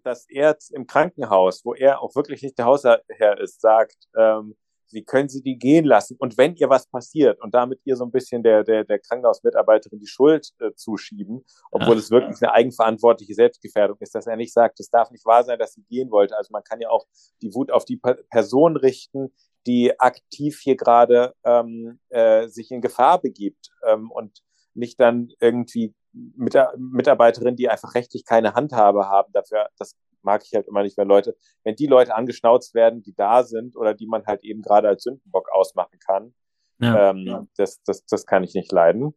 dass 0.02 0.28
er 0.28 0.50
jetzt 0.50 0.72
im 0.72 0.86
Krankenhaus, 0.86 1.64
wo 1.64 1.74
er 1.74 2.00
auch 2.00 2.14
wirklich 2.14 2.42
nicht 2.42 2.58
der 2.58 2.66
Hausherr 2.66 3.02
ist, 3.40 3.60
sagt, 3.60 3.96
ähm, 4.16 4.56
wie 4.92 5.04
können 5.04 5.28
Sie 5.28 5.42
die 5.42 5.58
gehen 5.58 5.84
lassen? 5.84 6.16
Und 6.18 6.38
wenn 6.38 6.54
ihr 6.56 6.68
was 6.68 6.86
passiert 6.86 7.40
und 7.42 7.54
damit 7.54 7.80
ihr 7.84 7.96
so 7.96 8.04
ein 8.04 8.10
bisschen 8.10 8.42
der, 8.42 8.64
der, 8.64 8.84
der 8.84 8.98
Krankenhausmitarbeiterin 8.98 9.98
die 9.98 10.06
Schuld 10.06 10.50
äh, 10.60 10.72
zuschieben, 10.74 11.44
obwohl 11.70 11.94
ja. 11.94 12.00
es 12.00 12.10
wirklich 12.10 12.42
eine 12.42 12.52
eigenverantwortliche 12.52 13.34
Selbstgefährdung 13.34 13.96
ist, 14.00 14.14
dass 14.14 14.26
er 14.26 14.36
nicht 14.36 14.52
sagt, 14.52 14.80
es 14.80 14.90
darf 14.90 15.10
nicht 15.10 15.26
wahr 15.26 15.44
sein, 15.44 15.58
dass 15.58 15.74
sie 15.74 15.82
gehen 15.88 16.10
wollte. 16.10 16.36
Also 16.36 16.50
man 16.52 16.64
kann 16.64 16.80
ja 16.80 16.90
auch 16.90 17.06
die 17.42 17.54
Wut 17.54 17.70
auf 17.70 17.84
die 17.84 18.00
Person 18.30 18.76
richten, 18.76 19.32
die 19.66 19.98
aktiv 19.98 20.60
hier 20.62 20.76
gerade 20.76 21.34
ähm, 21.44 21.98
äh, 22.10 22.48
sich 22.48 22.70
in 22.70 22.80
Gefahr 22.80 23.20
begibt 23.20 23.70
ähm, 23.84 24.10
und 24.10 24.42
nicht 24.74 25.00
dann 25.00 25.30
irgendwie 25.40 25.94
mit 26.12 26.56
Mitarbeiterin, 26.76 27.56
die 27.56 27.68
einfach 27.68 27.94
rechtlich 27.94 28.24
keine 28.24 28.54
Handhabe 28.54 29.08
haben 29.08 29.32
dafür, 29.32 29.68
das 29.78 29.96
mag 30.26 30.42
ich 30.44 30.52
halt 30.54 30.66
immer 30.66 30.82
nicht, 30.82 30.98
wenn 30.98 31.08
Leute, 31.08 31.34
wenn 31.64 31.76
die 31.76 31.86
Leute 31.86 32.14
angeschnauzt 32.14 32.74
werden, 32.74 33.02
die 33.02 33.14
da 33.14 33.44
sind 33.44 33.76
oder 33.76 33.94
die 33.94 34.06
man 34.06 34.26
halt 34.26 34.44
eben 34.44 34.60
gerade 34.60 34.88
als 34.88 35.04
Sündenbock 35.04 35.48
ausmachen 35.50 35.98
kann, 35.98 36.34
ja. 36.80 37.10
ähm, 37.10 37.48
das, 37.56 37.82
das, 37.84 38.04
das 38.04 38.26
kann 38.26 38.44
ich 38.44 38.52
nicht 38.52 38.70
leiden. 38.70 39.14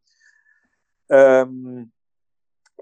Ähm, 1.09 1.91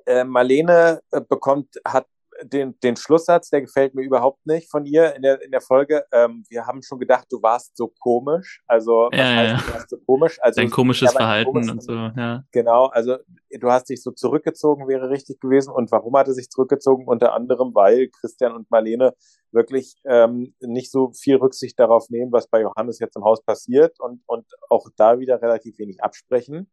äh, 0.06 0.24
Marlene 0.24 1.02
äh, 1.12 1.22
bekommt, 1.22 1.76
hat 1.84 2.06
den, 2.44 2.78
den 2.82 2.96
Schlusssatz, 2.96 3.50
der 3.50 3.62
gefällt 3.62 3.96
mir 3.96 4.04
überhaupt 4.04 4.46
nicht 4.46 4.70
von 4.70 4.86
ihr 4.86 5.16
in 5.16 5.22
der, 5.22 5.42
in 5.42 5.52
der 5.52 5.62
Folge. 5.62 6.06
Ähm, 6.12 6.44
wir 6.50 6.66
haben 6.66 6.82
schon 6.82 7.00
gedacht, 7.00 7.26
du 7.30 7.42
warst 7.42 7.76
so 7.76 7.94
komisch. 8.00 8.62
Also, 8.68 9.10
was 9.12 9.20
ja, 9.20 9.26
heißt, 9.26 9.52
ja. 9.52 9.58
du 9.58 9.74
warst 9.74 9.90
so 9.90 9.98
komisch? 10.06 10.38
Also, 10.42 10.62
Dein 10.62 10.70
komisches 10.70 11.12
Verhalten 11.12 11.52
komisch, 11.52 11.72
und 11.72 11.84
so, 11.84 11.94
ja. 11.94 12.44
Genau, 12.52 12.88
also 12.88 13.18
du 13.52 13.72
hast 13.72 13.90
dich 13.90 14.02
so 14.02 14.12
zurückgezogen, 14.12 14.88
wäre 14.88 15.10
richtig 15.10 15.40
gewesen. 15.40 15.72
Und 15.72 15.92
warum 15.92 16.16
hat 16.18 16.28
er 16.28 16.34
sich 16.34 16.50
zurückgezogen? 16.50 17.08
Unter 17.08 17.34
anderem, 17.34 17.74
weil 17.74 18.10
Christian 18.10 18.54
und 18.54 18.70
Marlene 18.70 19.14
wirklich 19.52 19.96
ähm, 20.06 20.54
nicht 20.60 20.92
so 20.92 21.12
viel 21.14 21.38
Rücksicht 21.38 21.80
darauf 21.80 22.10
nehmen, 22.10 22.32
was 22.32 22.48
bei 22.48 22.62
Johannes 22.62 23.00
jetzt 23.00 23.16
im 23.16 23.24
Haus 23.24 23.44
passiert 23.44 24.00
und, 24.00 24.22
und 24.26 24.46
auch 24.70 24.88
da 24.98 25.20
wieder 25.20 25.42
relativ 25.42 25.78
wenig 25.80 26.04
absprechen. 26.04 26.70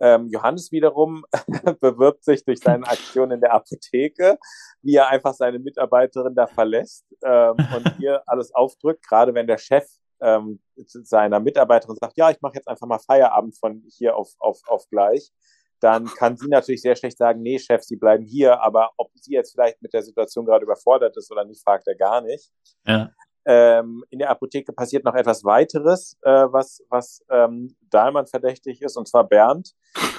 Ähm, 0.00 0.28
Johannes 0.28 0.70
wiederum 0.70 1.24
bewirbt 1.80 2.24
sich 2.24 2.44
durch 2.44 2.60
seine 2.60 2.86
Aktion 2.86 3.30
in 3.30 3.40
der 3.40 3.52
Apotheke, 3.52 4.38
wie 4.82 4.94
er 4.94 5.08
einfach 5.08 5.34
seine 5.34 5.58
Mitarbeiterin 5.58 6.34
da 6.34 6.46
verlässt 6.46 7.04
ähm, 7.24 7.56
und 7.74 7.94
ihr 8.00 8.22
alles 8.26 8.54
aufdrückt, 8.54 9.06
gerade 9.06 9.34
wenn 9.34 9.46
der 9.46 9.58
Chef 9.58 9.86
ähm, 10.20 10.60
seiner 10.76 11.40
Mitarbeiterin 11.40 11.96
sagt, 11.96 12.16
ja, 12.16 12.30
ich 12.30 12.40
mache 12.40 12.54
jetzt 12.54 12.68
einfach 12.68 12.86
mal 12.86 12.98
Feierabend 12.98 13.56
von 13.56 13.82
hier 13.88 14.16
auf, 14.16 14.34
auf, 14.38 14.60
auf 14.66 14.88
gleich, 14.90 15.32
dann 15.80 16.06
kann 16.06 16.36
sie 16.36 16.48
natürlich 16.48 16.82
sehr 16.82 16.96
schlecht 16.96 17.18
sagen, 17.18 17.40
nee, 17.40 17.58
Chef, 17.58 17.82
Sie 17.82 17.96
bleiben 17.96 18.24
hier, 18.24 18.60
aber 18.60 18.90
ob 18.96 19.10
sie 19.14 19.32
jetzt 19.32 19.52
vielleicht 19.52 19.80
mit 19.80 19.92
der 19.92 20.02
Situation 20.02 20.44
gerade 20.44 20.64
überfordert 20.64 21.16
ist 21.16 21.30
oder 21.30 21.44
nicht, 21.44 21.62
fragt 21.62 21.86
er 21.86 21.94
gar 21.94 22.20
nicht. 22.20 22.50
Ja. 22.84 23.10
Ähm, 23.50 24.04
in 24.10 24.18
der 24.18 24.28
Apotheke 24.28 24.74
passiert 24.74 25.04
noch 25.04 25.14
etwas 25.14 25.42
weiteres, 25.42 26.18
äh, 26.20 26.46
was, 26.50 26.84
was 26.90 27.24
ähm, 27.30 27.74
Dahlmann 27.88 28.26
verdächtig 28.26 28.82
ist, 28.82 28.98
und 28.98 29.08
zwar 29.08 29.24
Bernd. 29.24 29.72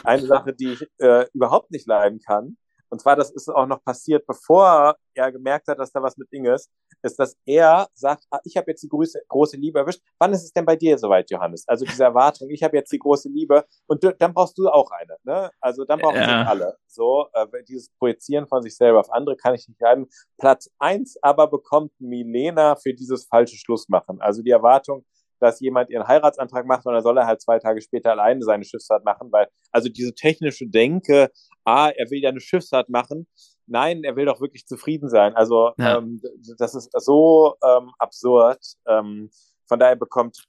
Eine 0.03 0.25
Sache, 0.25 0.53
die 0.53 0.73
ich 0.73 0.87
äh, 0.97 1.27
überhaupt 1.33 1.69
nicht 1.69 1.85
leiden 1.85 2.19
kann, 2.19 2.57
und 2.89 2.99
zwar, 3.01 3.15
das 3.15 3.31
ist 3.31 3.49
auch 3.49 3.67
noch 3.67 3.83
passiert, 3.83 4.25
bevor 4.25 4.95
er 5.19 5.31
gemerkt 5.31 5.67
hat, 5.67 5.79
dass 5.79 5.91
da 5.91 6.01
was 6.01 6.17
mit 6.17 6.27
Inge 6.31 6.53
ist, 6.53 6.69
ist, 7.01 7.19
dass 7.19 7.37
er 7.45 7.87
sagt, 7.93 8.25
ah, 8.31 8.39
ich 8.43 8.57
habe 8.57 8.71
jetzt 8.71 8.81
die 8.81 8.89
große, 8.89 9.21
große 9.27 9.57
Liebe 9.57 9.79
erwischt. 9.79 10.01
Wann 10.17 10.33
ist 10.33 10.43
es 10.43 10.53
denn 10.53 10.65
bei 10.65 10.75
dir 10.75 10.97
soweit, 10.97 11.29
Johannes? 11.29 11.67
Also 11.67 11.85
diese 11.85 12.03
Erwartung, 12.03 12.49
ich 12.49 12.63
habe 12.63 12.77
jetzt 12.77 12.91
die 12.91 12.99
große 12.99 13.29
Liebe 13.29 13.65
und 13.87 14.03
du, 14.03 14.13
dann 14.13 14.33
brauchst 14.33 14.57
du 14.57 14.67
auch 14.67 14.91
eine. 14.91 15.17
Ne? 15.23 15.51
Also 15.59 15.85
dann 15.85 15.99
brauchen 15.99 16.17
ja. 16.17 16.25
sie 16.25 16.49
alle. 16.49 16.77
So, 16.87 17.27
äh, 17.33 17.45
dieses 17.67 17.89
Projizieren 17.99 18.47
von 18.47 18.61
sich 18.61 18.75
selber 18.75 18.99
auf 18.99 19.11
andere 19.11 19.35
kann 19.35 19.55
ich 19.55 19.67
nicht 19.67 19.79
leiden. 19.81 20.07
Platz 20.37 20.69
eins 20.79 21.17
aber 21.21 21.47
bekommt 21.47 21.91
Milena 21.99 22.75
für 22.75 22.93
dieses 22.93 23.25
falsche 23.25 23.57
Schlussmachen. 23.57 24.21
Also 24.21 24.41
die 24.41 24.51
Erwartung, 24.51 25.05
dass 25.39 25.59
jemand 25.59 25.89
ihren 25.89 26.07
Heiratsantrag 26.07 26.65
macht 26.65 26.85
und 26.85 26.93
dann 26.93 27.03
soll 27.03 27.17
er 27.17 27.25
halt 27.25 27.41
zwei 27.41 27.59
Tage 27.59 27.81
später 27.81 28.11
alleine 28.11 28.41
seine 28.43 28.63
Schiffsfahrt 28.63 29.05
machen, 29.05 29.31
weil 29.31 29.47
also 29.71 29.89
diese 29.89 30.13
technische 30.13 30.67
Denke, 30.67 31.31
ah, 31.65 31.89
er 31.89 32.09
will 32.09 32.21
ja 32.21 32.29
eine 32.29 32.41
Schiffsfahrt 32.41 32.89
machen, 32.89 33.27
nein, 33.69 34.03
er 34.03 34.15
will 34.15 34.25
doch 34.25 34.41
wirklich 34.41 34.65
zufrieden 34.65 35.09
sein. 35.09 35.35
Also 35.35 35.71
ja. 35.77 35.97
ähm, 35.97 36.21
das 36.57 36.75
ist 36.75 36.91
so 36.93 37.55
ähm, 37.63 37.91
absurd. 37.97 38.59
Ähm, 38.87 39.29
von 39.67 39.79
daher 39.79 39.95
bekommt 39.95 40.45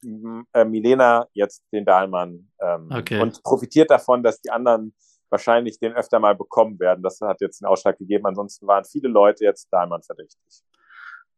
äh, 0.54 0.64
Milena 0.64 1.26
jetzt 1.34 1.62
den 1.72 1.84
Dahlmann 1.84 2.50
ähm, 2.60 2.88
okay. 2.90 3.20
und 3.20 3.42
profitiert 3.42 3.90
davon, 3.90 4.22
dass 4.22 4.40
die 4.40 4.50
anderen 4.50 4.94
wahrscheinlich 5.28 5.78
den 5.78 5.92
öfter 5.92 6.18
mal 6.18 6.34
bekommen 6.34 6.80
werden. 6.80 7.02
Das 7.02 7.20
hat 7.20 7.40
jetzt 7.40 7.60
den 7.60 7.66
Ausschlag 7.66 7.98
gegeben. 7.98 8.26
Ansonsten 8.26 8.66
waren 8.66 8.84
viele 8.84 9.08
Leute 9.08 9.44
jetzt 9.44 9.68
Dahlmann 9.70 10.02
verdächtig. 10.02 10.40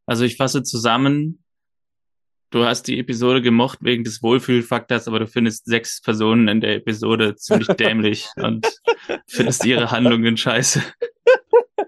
Also 0.07 0.25
ich 0.25 0.37
fasse 0.37 0.63
zusammen, 0.63 1.45
du 2.51 2.65
hast 2.65 2.85
die 2.85 2.99
Episode 2.99 3.43
gemocht 3.43 3.79
wegen 3.83 4.05
des 4.05 4.23
Wohlfühlfaktors, 4.23 5.09
aber 5.09 5.19
du 5.19 5.27
findest 5.27 5.67
sechs 5.67 6.01
Personen 6.01 6.49
in 6.49 6.61
der 6.61 6.77
Episode 6.77 7.37
ziemlich 7.37 7.69
dämlich 7.77 8.29
und 8.37 8.67
findest 9.27 9.65
ihre 9.65 9.91
Handlungen 9.91 10.37
scheiße. 10.37 10.83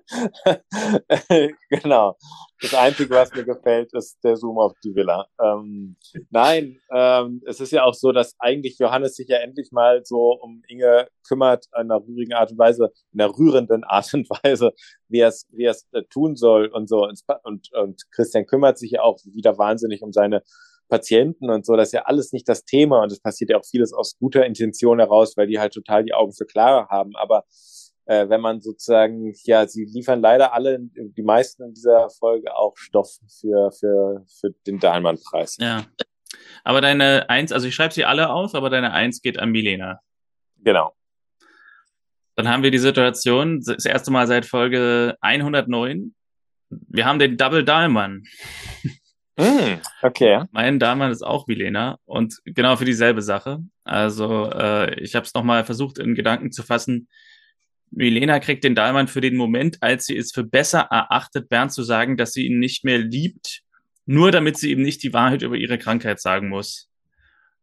genau. 1.70 2.16
Das 2.60 2.74
Einzige, 2.74 3.14
was 3.14 3.32
mir 3.34 3.44
gefällt, 3.44 3.92
ist 3.94 4.18
der 4.22 4.36
Zoom 4.36 4.58
auf 4.58 4.72
die 4.82 4.94
Villa. 4.94 5.26
Ähm, 5.40 5.96
nein, 6.30 6.80
ähm, 6.94 7.42
es 7.46 7.60
ist 7.60 7.72
ja 7.72 7.84
auch 7.84 7.94
so, 7.94 8.12
dass 8.12 8.34
eigentlich 8.38 8.78
Johannes 8.78 9.16
sich 9.16 9.28
ja 9.28 9.38
endlich 9.38 9.70
mal 9.72 10.02
so 10.04 10.32
um 10.40 10.62
Inge 10.68 11.08
kümmert, 11.26 11.66
in 11.74 11.90
einer 11.90 12.00
rührigen 12.00 12.34
Art 12.34 12.52
und 12.52 12.58
Weise, 12.58 12.90
in 13.12 13.20
einer 13.20 13.36
rührenden 13.36 13.84
Art 13.84 14.12
und 14.14 14.28
Weise, 14.30 14.72
wie 15.08 15.20
er 15.20 15.28
es, 15.28 15.46
wie 15.50 15.64
äh, 15.64 16.04
tun 16.10 16.36
soll 16.36 16.66
und 16.66 16.88
so. 16.88 17.08
Und, 17.42 17.72
und 17.72 18.02
Christian 18.10 18.46
kümmert 18.46 18.78
sich 18.78 18.92
ja 18.92 19.02
auch 19.02 19.18
wieder 19.24 19.58
wahnsinnig 19.58 20.02
um 20.02 20.12
seine 20.12 20.42
Patienten 20.88 21.50
und 21.50 21.66
so. 21.66 21.76
Das 21.76 21.88
ist 21.88 21.92
ja 21.92 22.02
alles 22.02 22.32
nicht 22.32 22.48
das 22.48 22.64
Thema 22.64 23.02
und 23.02 23.10
es 23.10 23.20
passiert 23.20 23.50
ja 23.50 23.58
auch 23.58 23.64
vieles 23.64 23.92
aus 23.92 24.16
guter 24.18 24.44
Intention 24.44 24.98
heraus, 24.98 25.36
weil 25.36 25.46
die 25.46 25.58
halt 25.58 25.72
total 25.72 26.04
die 26.04 26.14
Augen 26.14 26.32
für 26.32 26.46
Clara 26.46 26.88
haben. 26.88 27.16
Aber 27.16 27.44
äh, 28.06 28.28
wenn 28.28 28.40
man 28.40 28.60
sozusagen, 28.60 29.34
ja, 29.44 29.66
sie 29.66 29.84
liefern 29.84 30.20
leider 30.20 30.52
alle, 30.52 30.78
die 30.80 31.22
meisten 31.22 31.64
in 31.64 31.74
dieser 31.74 32.10
Folge 32.10 32.54
auch 32.54 32.76
Stoff 32.76 33.18
für, 33.40 33.70
für, 33.72 34.24
für 34.40 34.50
den 34.66 34.78
Dahlmann-Preis. 34.78 35.56
Ja. 35.58 35.84
Aber 36.64 36.80
deine 36.80 37.28
Eins, 37.30 37.52
also 37.52 37.66
ich 37.66 37.74
schreibe 37.74 37.94
sie 37.94 38.04
alle 38.04 38.30
auf, 38.30 38.54
aber 38.54 38.70
deine 38.70 38.92
Eins 38.92 39.22
geht 39.22 39.38
an 39.38 39.50
Milena. 39.50 40.00
Genau. 40.58 40.94
Dann 42.36 42.48
haben 42.48 42.62
wir 42.62 42.70
die 42.70 42.78
Situation, 42.78 43.62
das 43.64 43.84
erste 43.84 44.10
Mal 44.10 44.26
seit 44.26 44.44
Folge 44.44 45.16
109. 45.20 46.14
Wir 46.68 47.04
haben 47.04 47.18
den 47.18 47.36
Double 47.36 47.64
Dahlmann. 47.64 48.24
Mm, 49.36 49.74
okay. 50.02 50.44
Mein 50.50 50.78
Dahlmann 50.78 51.12
ist 51.12 51.22
auch 51.22 51.46
Milena 51.46 51.98
und 52.04 52.40
genau 52.44 52.76
für 52.76 52.84
dieselbe 52.84 53.22
Sache. 53.22 53.60
Also 53.84 54.50
äh, 54.50 54.98
ich 55.00 55.14
habe 55.14 55.26
es 55.26 55.34
nochmal 55.34 55.64
versucht 55.64 55.98
in 55.98 56.14
Gedanken 56.14 56.50
zu 56.50 56.62
fassen, 56.62 57.08
Milena 57.96 58.40
kriegt 58.40 58.64
den 58.64 58.74
Dahlmann 58.74 59.08
für 59.08 59.20
den 59.20 59.36
Moment, 59.36 59.78
als 59.80 60.06
sie 60.06 60.16
es 60.16 60.32
für 60.32 60.44
besser 60.44 60.80
erachtet, 60.90 61.48
Bernd 61.48 61.72
zu 61.72 61.82
sagen, 61.82 62.16
dass 62.16 62.32
sie 62.32 62.46
ihn 62.46 62.58
nicht 62.58 62.84
mehr 62.84 62.98
liebt, 62.98 63.60
nur 64.06 64.32
damit 64.32 64.58
sie 64.58 64.72
ihm 64.72 64.82
nicht 64.82 65.02
die 65.02 65.12
Wahrheit 65.12 65.42
über 65.42 65.56
ihre 65.56 65.78
Krankheit 65.78 66.20
sagen 66.20 66.48
muss. 66.48 66.90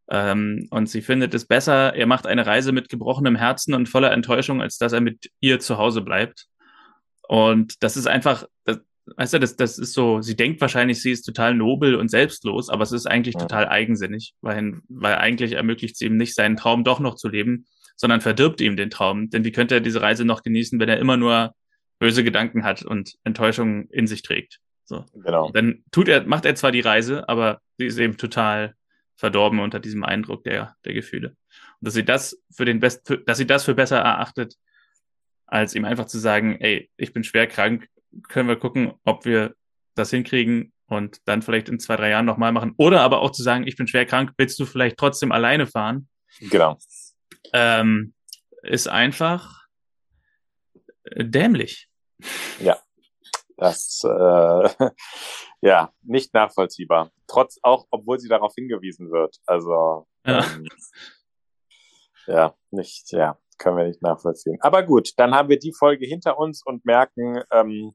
Ähm, 0.09 0.67
und 0.71 0.89
sie 0.89 1.01
findet 1.01 1.33
es 1.33 1.45
besser, 1.45 1.95
er 1.95 2.07
macht 2.07 2.27
eine 2.27 2.45
Reise 2.45 2.71
mit 2.71 2.89
gebrochenem 2.89 3.35
Herzen 3.35 3.73
und 3.73 3.89
voller 3.89 4.11
Enttäuschung, 4.11 4.61
als 4.61 4.77
dass 4.77 4.93
er 4.93 5.01
mit 5.01 5.29
ihr 5.39 5.59
zu 5.59 5.77
Hause 5.77 6.01
bleibt. 6.01 6.47
Und 7.27 7.83
das 7.83 7.97
ist 7.97 8.07
einfach, 8.07 8.45
das, 8.65 8.79
weißt 9.17 9.33
du, 9.33 9.39
das, 9.39 9.55
das 9.57 9.77
ist 9.77 9.93
so, 9.93 10.21
sie 10.21 10.35
denkt 10.35 10.61
wahrscheinlich, 10.61 11.01
sie 11.01 11.11
ist 11.11 11.23
total 11.23 11.55
nobel 11.55 11.95
und 11.95 12.09
selbstlos, 12.09 12.69
aber 12.69 12.83
es 12.83 12.91
ist 12.91 13.05
eigentlich 13.05 13.35
ja. 13.35 13.41
total 13.41 13.67
eigensinnig, 13.67 14.33
weil, 14.41 14.79
weil 14.87 15.15
eigentlich 15.15 15.53
ermöglicht 15.53 15.97
sie 15.97 16.05
ihm 16.05 16.17
nicht, 16.17 16.35
seinen 16.35 16.57
Traum 16.57 16.83
doch 16.83 16.99
noch 16.99 17.15
zu 17.15 17.27
leben 17.27 17.65
sondern 18.01 18.19
verdirbt 18.19 18.59
ihm 18.61 18.75
den 18.75 18.89
Traum. 18.89 19.29
Denn 19.29 19.45
wie 19.45 19.51
könnte 19.51 19.75
er 19.75 19.79
diese 19.79 20.01
Reise 20.01 20.25
noch 20.25 20.41
genießen, 20.41 20.79
wenn 20.79 20.89
er 20.89 20.97
immer 20.97 21.17
nur 21.17 21.53
böse 21.99 22.23
Gedanken 22.23 22.63
hat 22.63 22.81
und 22.81 23.13
Enttäuschung 23.23 23.87
in 23.89 24.07
sich 24.07 24.23
trägt? 24.23 24.59
So. 24.85 25.05
Genau. 25.13 25.51
Dann 25.51 25.83
tut 25.91 26.07
er, 26.07 26.25
macht 26.25 26.45
er 26.45 26.55
zwar 26.55 26.71
die 26.71 26.79
Reise, 26.79 27.29
aber 27.29 27.61
sie 27.77 27.85
ist 27.85 27.99
eben 27.99 28.17
total 28.17 28.73
verdorben 29.17 29.59
unter 29.59 29.79
diesem 29.79 30.03
Eindruck 30.03 30.43
der, 30.43 30.75
der 30.83 30.93
Gefühle. 30.93 31.29
Und 31.29 31.85
dass 31.85 31.93
sie 31.93 32.03
das 32.03 32.41
für 32.51 32.65
den 32.65 32.79
Best, 32.79 33.05
für, 33.05 33.19
dass 33.19 33.37
sie 33.37 33.45
das 33.45 33.65
für 33.65 33.75
besser 33.75 33.99
erachtet, 33.99 34.55
als 35.45 35.75
ihm 35.75 35.85
einfach 35.85 36.05
zu 36.07 36.17
sagen, 36.17 36.57
ey, 36.59 36.89
ich 36.97 37.13
bin 37.13 37.23
schwer 37.23 37.45
krank, 37.45 37.87
können 38.29 38.49
wir 38.49 38.55
gucken, 38.55 38.93
ob 39.03 39.25
wir 39.25 39.53
das 39.93 40.09
hinkriegen 40.09 40.73
und 40.87 41.19
dann 41.25 41.43
vielleicht 41.43 41.69
in 41.69 41.79
zwei, 41.79 41.97
drei 41.97 42.09
Jahren 42.09 42.25
nochmal 42.25 42.51
machen. 42.51 42.73
Oder 42.77 43.01
aber 43.01 43.21
auch 43.21 43.31
zu 43.31 43.43
sagen, 43.43 43.67
ich 43.67 43.75
bin 43.75 43.87
schwer 43.87 44.07
krank, 44.07 44.31
willst 44.37 44.59
du 44.59 44.65
vielleicht 44.65 44.97
trotzdem 44.97 45.31
alleine 45.31 45.67
fahren? 45.67 46.07
Genau 46.39 46.79
ähm, 47.53 48.13
ist 48.63 48.87
einfach 48.87 49.65
dämlich. 51.15 51.89
Ja, 52.59 52.79
das 53.57 54.03
äh, 54.03 54.69
ja 55.61 55.91
nicht 56.01 56.33
nachvollziehbar. 56.33 57.11
Trotz 57.27 57.57
auch, 57.63 57.87
obwohl 57.91 58.19
sie 58.19 58.27
darauf 58.29 58.53
hingewiesen 58.55 59.11
wird. 59.11 59.37
Also 59.45 60.07
Ja. 60.25 60.45
ähm, 60.45 60.67
ja, 62.27 62.55
nicht, 62.69 63.11
ja, 63.11 63.37
können 63.57 63.77
wir 63.77 63.85
nicht 63.85 64.01
nachvollziehen. 64.01 64.57
Aber 64.61 64.83
gut, 64.83 65.13
dann 65.17 65.33
haben 65.33 65.49
wir 65.49 65.57
die 65.59 65.73
Folge 65.73 66.05
hinter 66.05 66.37
uns 66.37 66.63
und 66.63 66.85
merken, 66.85 67.41
ähm, 67.51 67.93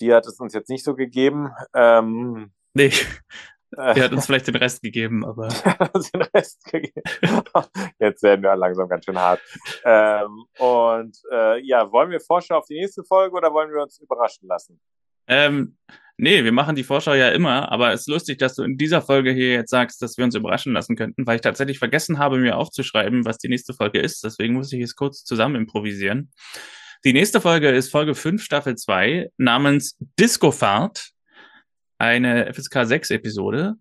die 0.00 0.14
hat 0.14 0.26
es 0.26 0.38
uns 0.40 0.54
jetzt 0.54 0.70
nicht 0.70 0.84
so 0.84 0.94
gegeben. 0.94 1.50
Ähm, 1.74 2.52
Nee, 2.74 2.92
er 3.76 4.04
hat 4.04 4.12
uns 4.12 4.26
vielleicht 4.26 4.46
den 4.46 4.56
Rest 4.56 4.82
gegeben, 4.82 5.24
aber 5.24 5.48
uns 5.94 6.10
den 6.10 6.22
Rest 6.22 6.64
gegeben. 6.64 7.02
Jetzt 7.98 8.22
werden 8.22 8.42
wir 8.42 8.56
langsam 8.56 8.88
ganz 8.88 9.04
schön 9.04 9.18
hart. 9.18 9.40
Ähm, 9.84 10.44
und 10.58 11.18
äh, 11.32 11.60
ja, 11.66 11.90
wollen 11.92 12.10
wir 12.10 12.20
Vorschau 12.20 12.58
auf 12.58 12.66
die 12.66 12.80
nächste 12.80 13.04
Folge 13.04 13.36
oder 13.36 13.52
wollen 13.52 13.72
wir 13.72 13.82
uns 13.82 13.98
überraschen 14.00 14.48
lassen? 14.48 14.80
ähm, 15.28 15.76
nee, 16.16 16.42
wir 16.42 16.52
machen 16.52 16.74
die 16.74 16.82
Vorschau 16.82 17.12
ja 17.12 17.28
immer, 17.28 17.70
aber 17.70 17.92
es 17.92 18.00
ist 18.00 18.08
lustig, 18.08 18.38
dass 18.38 18.54
du 18.54 18.62
in 18.62 18.78
dieser 18.78 19.02
Folge 19.02 19.30
hier 19.30 19.52
jetzt 19.52 19.70
sagst, 19.70 20.02
dass 20.02 20.16
wir 20.16 20.24
uns 20.24 20.34
überraschen 20.34 20.72
lassen 20.72 20.96
könnten, 20.96 21.26
weil 21.26 21.36
ich 21.36 21.42
tatsächlich 21.42 21.78
vergessen 21.78 22.18
habe, 22.18 22.38
mir 22.38 22.56
aufzuschreiben, 22.56 23.24
was 23.24 23.38
die 23.38 23.48
nächste 23.48 23.74
Folge 23.74 24.00
ist. 24.00 24.24
Deswegen 24.24 24.54
muss 24.54 24.72
ich 24.72 24.82
es 24.82 24.96
kurz 24.96 25.24
zusammen 25.24 25.54
improvisieren. 25.54 26.32
Die 27.04 27.12
nächste 27.12 27.40
Folge 27.40 27.68
ist 27.68 27.90
Folge 27.90 28.14
5, 28.14 28.42
Staffel 28.42 28.74
2, 28.74 29.30
namens 29.36 29.96
Discofahrt, 30.18 31.10
eine 31.98 32.52
FSK 32.52 32.86
6 32.86 33.10
Episode. 33.10 33.74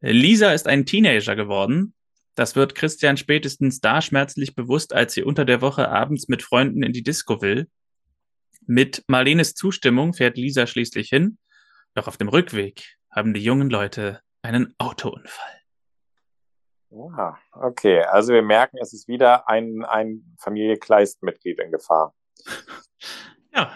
Lisa 0.00 0.52
ist 0.52 0.66
ein 0.68 0.86
Teenager 0.86 1.36
geworden. 1.36 1.94
Das 2.34 2.54
wird 2.54 2.76
Christian 2.76 3.16
spätestens 3.16 3.80
da 3.80 4.00
schmerzlich 4.00 4.54
bewusst, 4.54 4.94
als 4.94 5.12
sie 5.12 5.24
unter 5.24 5.44
der 5.44 5.60
Woche 5.60 5.88
abends 5.88 6.28
mit 6.28 6.42
Freunden 6.42 6.84
in 6.84 6.92
die 6.92 7.02
Disco 7.02 7.42
will. 7.42 7.68
Mit 8.66 9.04
Marlenes 9.08 9.54
Zustimmung 9.54 10.14
fährt 10.14 10.36
Lisa 10.36 10.66
schließlich 10.66 11.08
hin. 11.08 11.38
Doch 11.94 12.06
auf 12.06 12.16
dem 12.16 12.28
Rückweg 12.28 12.96
haben 13.10 13.34
die 13.34 13.42
jungen 13.42 13.70
Leute 13.70 14.20
einen 14.42 14.74
Autounfall. 14.78 15.58
Ja, 16.90 17.38
okay. 17.52 18.02
Also 18.02 18.32
wir 18.32 18.42
merken, 18.42 18.78
es 18.80 18.92
ist 18.92 19.08
wieder 19.08 19.48
ein, 19.48 19.84
ein 19.84 20.36
Familie 20.38 20.76
Kleist-Mitglied 20.76 21.58
in 21.60 21.72
Gefahr. 21.72 22.14
Ja, 23.54 23.74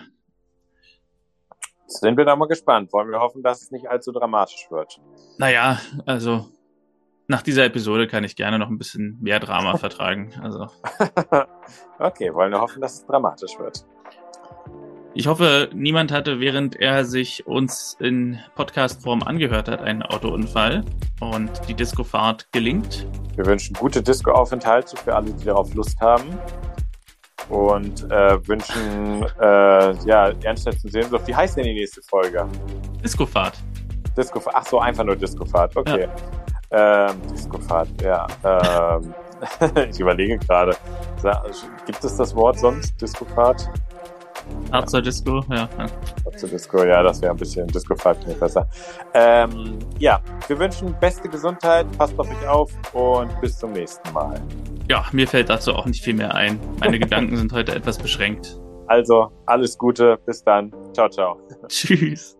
Sind 2.00 2.16
wir 2.16 2.24
da 2.24 2.36
mal 2.36 2.46
gespannt. 2.48 2.92
Wollen 2.92 3.10
wir 3.10 3.20
hoffen, 3.20 3.42
dass 3.42 3.62
es 3.62 3.70
nicht 3.70 3.88
allzu 3.88 4.12
dramatisch 4.12 4.66
wird. 4.70 5.00
naja, 5.38 5.78
also 6.06 6.46
nach 7.28 7.42
dieser 7.42 7.64
Episode 7.64 8.06
kann 8.06 8.24
ich 8.24 8.36
gerne 8.36 8.58
noch 8.58 8.68
ein 8.68 8.78
bisschen 8.78 9.18
mehr 9.20 9.40
Drama 9.40 9.76
vertragen. 9.78 10.32
Also 10.42 10.66
okay, 11.98 12.34
wollen 12.34 12.52
wir 12.52 12.60
hoffen, 12.60 12.80
dass 12.80 12.94
es 12.94 13.06
dramatisch 13.06 13.58
wird. 13.58 13.84
ich 15.14 15.26
hoffe, 15.26 15.70
niemand 15.72 16.12
hatte, 16.12 16.40
während 16.40 16.76
er 16.76 17.04
sich 17.04 17.46
uns 17.46 17.96
in 18.00 18.38
Podcast-Form 18.54 19.22
angehört 19.22 19.68
hat, 19.68 19.80
einen 19.80 20.02
Autounfall 20.02 20.84
und 21.20 21.50
die 21.68 21.74
Discofahrt 21.74 22.50
gelingt. 22.52 23.06
Wir 23.36 23.46
wünschen 23.46 23.74
gute 23.74 24.02
Disco-Aufenthalte 24.02 24.96
für 24.96 25.14
alle, 25.14 25.32
die 25.32 25.44
darauf 25.44 25.72
Lust 25.74 25.98
haben. 26.00 26.38
Und 27.52 28.10
äh, 28.10 28.48
wünschen, 28.48 29.26
äh, 29.38 29.92
ja, 30.06 30.32
ernsthaft 30.42 30.80
Sehnsucht. 30.80 31.26
Wie 31.26 31.34
heißt 31.34 31.56
denn 31.58 31.64
die 31.64 31.74
nächste 31.74 32.00
Folge? 32.02 32.48
Discofahrt. 33.04 33.58
Disco, 34.16 34.40
ach 34.52 34.66
so, 34.66 34.78
einfach 34.78 35.04
nur 35.04 35.16
Discofahrt, 35.16 35.76
okay. 35.76 36.08
Ähm, 36.70 37.14
Discofahrt, 37.30 37.88
ja. 38.02 38.26
Ähm, 38.42 39.14
ich 39.90 40.00
überlege 40.00 40.38
gerade. 40.38 40.76
Gibt 41.86 42.02
es 42.02 42.16
das 42.16 42.34
Wort 42.34 42.58
sonst? 42.58 43.00
Discofahrt? 43.00 43.68
Harzer 44.70 45.02
Disco, 45.02 45.42
ja. 45.50 45.68
ja. 45.78 45.86
Zur 46.36 46.48
Disco, 46.48 46.84
ja, 46.84 47.02
das 47.02 47.20
wäre 47.20 47.32
ein 47.32 47.36
bisschen 47.36 47.66
Discofahrt 47.68 48.26
nicht 48.26 48.40
besser. 48.40 48.66
Ähm, 49.14 49.78
ja, 49.98 50.20
wir 50.48 50.58
wünschen 50.58 50.94
beste 51.00 51.28
Gesundheit, 51.28 51.86
passt 51.98 52.18
auf 52.18 52.28
euch 52.28 52.48
auf 52.48 52.72
und 52.94 53.40
bis 53.40 53.58
zum 53.58 53.72
nächsten 53.72 54.12
Mal. 54.12 54.40
Ja, 54.88 55.04
mir 55.12 55.28
fällt 55.28 55.50
dazu 55.50 55.74
auch 55.74 55.86
nicht 55.86 56.02
viel 56.02 56.14
mehr 56.14 56.34
ein. 56.34 56.58
Meine 56.80 56.98
Gedanken 57.00 57.36
sind 57.36 57.52
heute 57.52 57.74
etwas 57.74 57.98
beschränkt. 57.98 58.58
Also, 58.86 59.28
alles 59.46 59.78
Gute, 59.78 60.18
bis 60.26 60.42
dann. 60.42 60.70
Ciao, 60.92 61.08
ciao. 61.08 61.38
Tschüss. 61.68 62.36